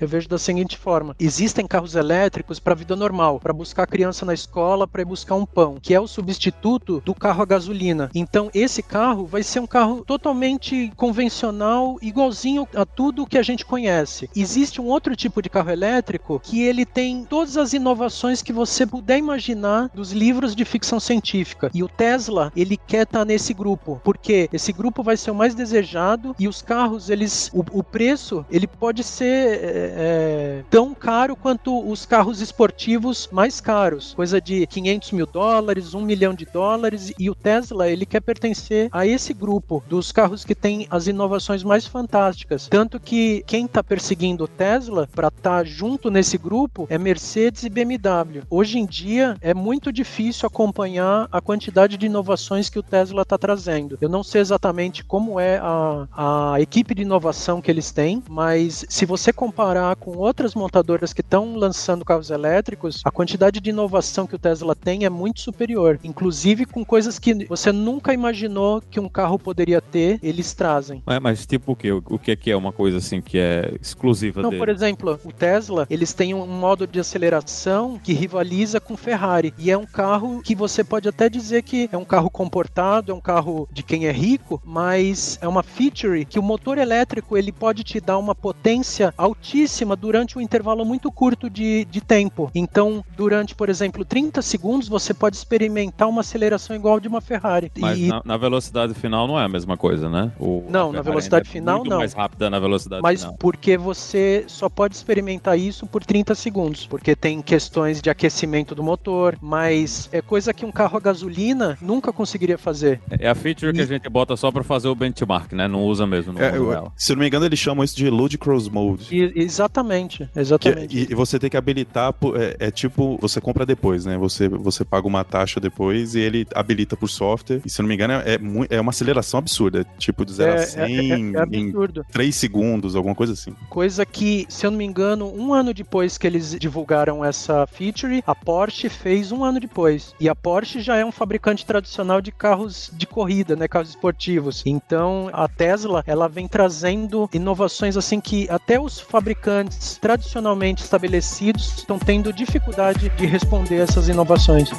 eu 0.00 0.08
vejo 0.08 0.28
da 0.28 0.38
seguinte 0.38 0.76
forma: 0.76 1.14
existem 1.18 1.66
carros 1.66 1.94
elétricos 1.94 2.58
para 2.58 2.72
a 2.72 2.76
vida 2.76 2.96
normal, 2.96 3.40
para 3.40 3.52
buscar 3.52 3.84
a 3.84 3.86
criança 3.86 4.24
na 4.24 4.34
escola, 4.34 4.86
para 4.86 5.02
ir 5.02 5.06
buscar 5.06 5.34
um 5.34 5.46
pão, 5.46 5.78
que 5.80 5.94
é 5.94 6.00
o 6.00 6.06
substituto 6.06 7.02
do 7.04 7.14
carro 7.14 7.42
a 7.42 7.46
gasolina. 7.46 8.10
Então, 8.14 8.50
esse 8.54 8.82
carro 8.82 9.26
vai 9.26 9.42
ser 9.42 9.60
um 9.60 9.66
carro 9.66 10.04
totalmente 10.04 10.92
convencional, 10.96 11.98
igualzinho 12.00 12.66
a 12.74 12.84
tudo 12.84 13.26
que 13.26 13.38
a 13.38 13.42
gente 13.42 13.64
conhece. 13.64 14.28
Existe 14.34 14.80
um 14.80 14.86
outro 14.86 15.16
tipo 15.16 15.42
de 15.42 15.48
carro 15.48 15.70
elétrico 15.70 16.40
que 16.42 16.62
ele 16.62 16.84
tem 16.84 17.24
todas 17.24 17.56
as 17.56 17.72
inovações 17.72 18.42
que 18.42 18.52
você 18.52 18.86
puder 18.86 19.18
imaginar 19.18 19.90
dos 19.94 20.12
livros 20.12 20.54
de 20.54 20.64
ficção 20.64 21.00
científica. 21.00 21.70
E 21.74 21.82
o 21.82 21.88
Tesla, 21.88 22.52
ele 22.56 22.76
quer 22.76 23.02
estar 23.02 23.24
nesse 23.24 23.52
grupo, 23.52 24.00
porque 24.04 24.48
esse 24.52 24.72
grupo 24.72 25.02
vai 25.02 25.16
ser 25.16 25.30
o 25.30 25.34
mais 25.34 25.54
desejado 25.54 26.34
e 26.38 26.48
os 26.48 26.62
carros, 26.62 27.10
eles, 27.10 27.50
o, 27.52 27.64
o 27.78 27.82
preço, 27.82 28.44
ele 28.50 28.66
pode 28.66 29.02
ser 29.16 29.24
é, 29.24 29.92
é, 29.96 30.64
tão 30.68 30.94
caro 30.94 31.34
quanto 31.34 31.88
os 31.88 32.04
carros 32.04 32.40
esportivos 32.40 33.28
mais 33.32 33.60
caros, 33.60 34.12
coisa 34.14 34.40
de 34.40 34.66
500 34.66 35.12
mil 35.12 35.26
dólares, 35.26 35.94
1 35.94 36.00
milhão 36.02 36.34
de 36.34 36.44
dólares. 36.44 37.12
E 37.18 37.30
o 37.30 37.34
Tesla, 37.34 37.88
ele 37.88 38.04
quer 38.04 38.20
pertencer 38.20 38.88
a 38.92 39.06
esse 39.06 39.32
grupo 39.32 39.82
dos 39.88 40.12
carros 40.12 40.44
que 40.44 40.54
tem 40.54 40.86
as 40.90 41.06
inovações 41.06 41.62
mais 41.62 41.86
fantásticas. 41.86 42.68
Tanto 42.68 43.00
que 43.00 43.42
quem 43.46 43.64
está 43.64 43.82
perseguindo 43.82 44.44
o 44.44 44.48
Tesla 44.48 45.08
para 45.14 45.28
estar 45.28 45.64
junto 45.64 46.10
nesse 46.10 46.36
grupo 46.36 46.86
é 46.90 46.98
Mercedes 46.98 47.64
e 47.64 47.70
BMW. 47.70 48.42
Hoje 48.50 48.78
em 48.78 48.84
dia 48.84 49.36
é 49.40 49.54
muito 49.54 49.92
difícil 49.92 50.46
acompanhar 50.46 51.28
a 51.32 51.40
quantidade 51.40 51.96
de 51.96 52.06
inovações 52.06 52.68
que 52.68 52.78
o 52.78 52.82
Tesla 52.82 53.22
está 53.22 53.38
trazendo. 53.38 53.96
Eu 54.00 54.08
não 54.08 54.22
sei 54.22 54.40
exatamente 54.40 55.04
como 55.04 55.40
é 55.40 55.58
a, 55.62 56.52
a 56.54 56.60
equipe 56.60 56.94
de 56.94 57.02
inovação 57.02 57.62
que 57.62 57.70
eles 57.70 57.90
têm, 57.92 58.22
mas 58.28 58.84
se 58.96 59.04
você 59.04 59.30
comparar 59.30 59.94
com 59.96 60.16
outras 60.16 60.54
montadoras 60.54 61.12
que 61.12 61.20
estão 61.20 61.54
lançando 61.54 62.02
carros 62.02 62.30
elétricos, 62.30 63.02
a 63.04 63.10
quantidade 63.10 63.60
de 63.60 63.68
inovação 63.68 64.26
que 64.26 64.34
o 64.34 64.38
Tesla 64.38 64.74
tem 64.74 65.04
é 65.04 65.10
muito 65.10 65.42
superior. 65.42 66.00
Inclusive 66.02 66.64
com 66.64 66.82
coisas 66.82 67.18
que 67.18 67.44
você 67.44 67.70
nunca 67.70 68.14
imaginou 68.14 68.80
que 68.80 68.98
um 68.98 69.06
carro 69.06 69.38
poderia 69.38 69.82
ter, 69.82 70.18
eles 70.22 70.54
trazem. 70.54 71.02
Mas, 71.04 71.20
mas 71.20 71.46
tipo 71.46 71.72
o 71.72 71.76
quê? 71.76 71.92
O, 71.92 72.18
que 72.18 72.30
é 72.30 72.36
que 72.36 72.50
é 72.50 72.56
uma 72.56 72.72
coisa 72.72 72.96
assim 72.96 73.20
que 73.20 73.36
é 73.36 73.74
exclusiva 73.82 74.40
Não, 74.40 74.48
dele? 74.48 74.60
por 74.60 74.70
exemplo, 74.70 75.20
o 75.22 75.30
Tesla, 75.30 75.86
eles 75.90 76.14
têm 76.14 76.32
um 76.32 76.46
modo 76.46 76.86
de 76.86 76.98
aceleração 76.98 78.00
que 78.02 78.14
rivaliza 78.14 78.80
com 78.80 78.96
Ferrari. 78.96 79.52
E 79.58 79.70
é 79.70 79.76
um 79.76 79.84
carro 79.84 80.40
que 80.40 80.54
você 80.54 80.82
pode 80.82 81.06
até 81.06 81.28
dizer 81.28 81.64
que 81.64 81.86
é 81.92 81.98
um 81.98 82.04
carro 82.04 82.30
comportado, 82.30 83.12
é 83.12 83.14
um 83.14 83.20
carro 83.20 83.68
de 83.70 83.82
quem 83.82 84.06
é 84.06 84.10
rico, 84.10 84.58
mas 84.64 85.38
é 85.42 85.46
uma 85.46 85.62
feature 85.62 86.24
que 86.24 86.38
o 86.38 86.42
motor 86.42 86.78
elétrico 86.78 87.36
ele 87.36 87.52
pode 87.52 87.84
te 87.84 88.00
dar 88.00 88.16
uma 88.16 88.34
potência 88.34 88.85
altíssima 89.16 89.96
durante 89.96 90.38
um 90.38 90.40
intervalo 90.40 90.84
muito 90.84 91.10
curto 91.10 91.48
de, 91.50 91.84
de 91.86 92.00
tempo. 92.00 92.50
Então, 92.54 93.04
durante, 93.16 93.54
por 93.54 93.68
exemplo, 93.68 94.04
30 94.04 94.40
segundos, 94.42 94.88
você 94.88 95.12
pode 95.12 95.36
experimentar 95.36 96.08
uma 96.08 96.20
aceleração 96.20 96.74
igual 96.74 97.00
de 97.00 97.08
uma 97.08 97.20
Ferrari. 97.20 97.70
Mas 97.78 97.98
E- 97.98 98.08
na, 98.08 98.22
na 98.24 98.36
velocidade 98.36 98.94
final 98.94 99.26
não 99.26 99.38
é 99.38 99.44
a 99.44 99.48
mesma 99.48 99.76
coisa, 99.76 100.08
né? 100.08 100.32
O, 100.38 100.64
Não, 100.68 100.86
na 100.86 100.98
Ferrari 100.98 101.08
velocidade 101.10 101.48
é 101.48 101.52
final, 101.52 101.78
muito 101.78 101.90
não. 101.90 101.98
mais 101.98 102.12
rápida 102.12 102.48
na 102.50 102.58
velocidade 102.58 103.02
Mas 103.02 103.20
final. 103.20 103.36
porque 103.38 103.76
você 103.76 104.44
só 104.46 104.68
pode 104.68 104.94
experimentar 104.94 105.58
isso 105.58 105.86
por 105.86 106.04
30 106.04 106.34
segundos, 106.34 106.86
porque 106.86 107.14
tem 107.16 107.40
questões 107.42 108.00
de 108.00 108.10
aquecimento 108.10 108.74
do 108.74 108.82
motor, 108.82 109.36
mas 109.40 110.08
é 110.12 110.20
coisa 110.22 110.52
que 110.52 110.64
um 110.64 110.72
carro 110.72 110.96
a 110.96 111.00
gasolina 111.00 111.76
nunca 111.80 112.12
conseguiria 112.12 112.58
fazer. 112.58 113.00
É 113.10 113.28
a 113.28 113.34
feature 113.34 113.72
que 113.72 113.80
a 113.80 113.86
gente 113.86 114.08
bota 114.08 114.36
só 114.36 114.50
pra 114.50 114.62
fazer 114.62 114.88
o 114.88 114.94
benchmark, 114.94 115.52
né? 115.52 115.66
Não 115.68 115.82
usa 115.84 116.06
mesmo, 116.06 116.32
não 116.32 116.40
É, 116.40 116.58
usa 116.58 116.72
eu- 116.78 116.92
se 116.96 117.12
não 117.12 117.20
me 117.20 117.26
engano, 117.26 117.46
eles 117.46 117.58
chamam 117.58 117.84
isso 117.84 117.96
de 117.96 118.08
Ludicrous 118.10 118.68
Mode. 118.76 119.08
E- 119.10 119.32
exatamente, 119.42 120.28
Que- 120.32 120.40
exatamente. 120.40 120.96
e, 120.98 121.08
e 121.10 121.14
você 121.14 121.38
tem 121.38 121.48
que 121.50 121.56
habilitar, 121.56 122.14
é, 122.60 122.66
é 122.66 122.70
tipo, 122.70 123.18
você 123.20 123.40
compra 123.40 123.64
depois, 123.64 124.04
né? 124.04 124.16
Você, 124.18 124.48
você 124.48 124.84
paga 124.84 125.06
uma 125.06 125.24
taxa 125.24 125.58
depois 125.58 126.14
e 126.14 126.20
ele 126.20 126.46
habilita 126.54 126.96
por 126.96 127.08
software. 127.08 127.60
E 127.64 127.70
se 127.70 127.80
eu 127.80 127.82
não 127.84 127.88
me 127.88 127.94
engano, 127.94 128.14
é, 128.14 128.34
é, 128.34 128.76
é 128.76 128.80
uma 128.80 128.90
aceleração 128.90 129.38
absurda. 129.38 129.84
Tipo 129.98 130.24
de 130.24 130.32
0 130.34 130.50
É, 130.52 130.54
a 130.54 130.60
é- 130.62 130.66
100 130.66 131.10
é- 131.10 131.14
é 131.14 131.18
em 131.18 131.36
absurdo. 131.66 132.04
3 132.12 132.34
segundos, 132.34 132.94
alguma 132.94 133.14
coisa 133.14 133.32
assim. 133.32 133.52
Coisa 133.68 134.04
que, 134.04 134.46
se 134.48 134.66
eu 134.66 134.70
não 134.70 134.78
me 134.78 134.84
engano, 134.84 135.32
um 135.34 135.52
ano 135.54 135.72
depois 135.72 136.18
que 136.18 136.26
eles 136.26 136.56
divulgaram 136.58 137.24
essa 137.24 137.66
feature, 137.66 138.22
a 138.26 138.34
Porsche 138.34 138.88
fez 138.88 139.32
um 139.32 139.42
ano 139.44 139.58
depois. 139.60 140.14
E 140.20 140.28
a 140.28 140.34
Porsche 140.34 140.80
já 140.80 140.96
é 140.96 141.04
um 141.04 141.12
fabricante 141.12 141.64
tradicional 141.64 142.20
de 142.20 142.30
carros 142.32 142.90
de 142.92 143.06
corrida, 143.06 143.56
né, 143.56 143.66
carros 143.68 143.90
esportivos. 143.90 144.62
Então, 144.66 145.30
a 145.32 145.48
Tesla, 145.48 146.02
ela 146.06 146.28
vem 146.28 146.46
trazendo 146.48 147.28
inovações 147.32 147.96
assim 147.96 148.20
que 148.20 148.46
até 148.66 148.80
os 148.80 148.98
fabricantes 148.98 149.96
tradicionalmente 149.96 150.82
estabelecidos 150.82 151.78
estão 151.78 152.00
tendo 152.00 152.32
dificuldade 152.32 153.08
de 153.10 153.24
responder 153.24 153.78
a 153.78 153.84
essas 153.84 154.08
inovações. 154.08 154.70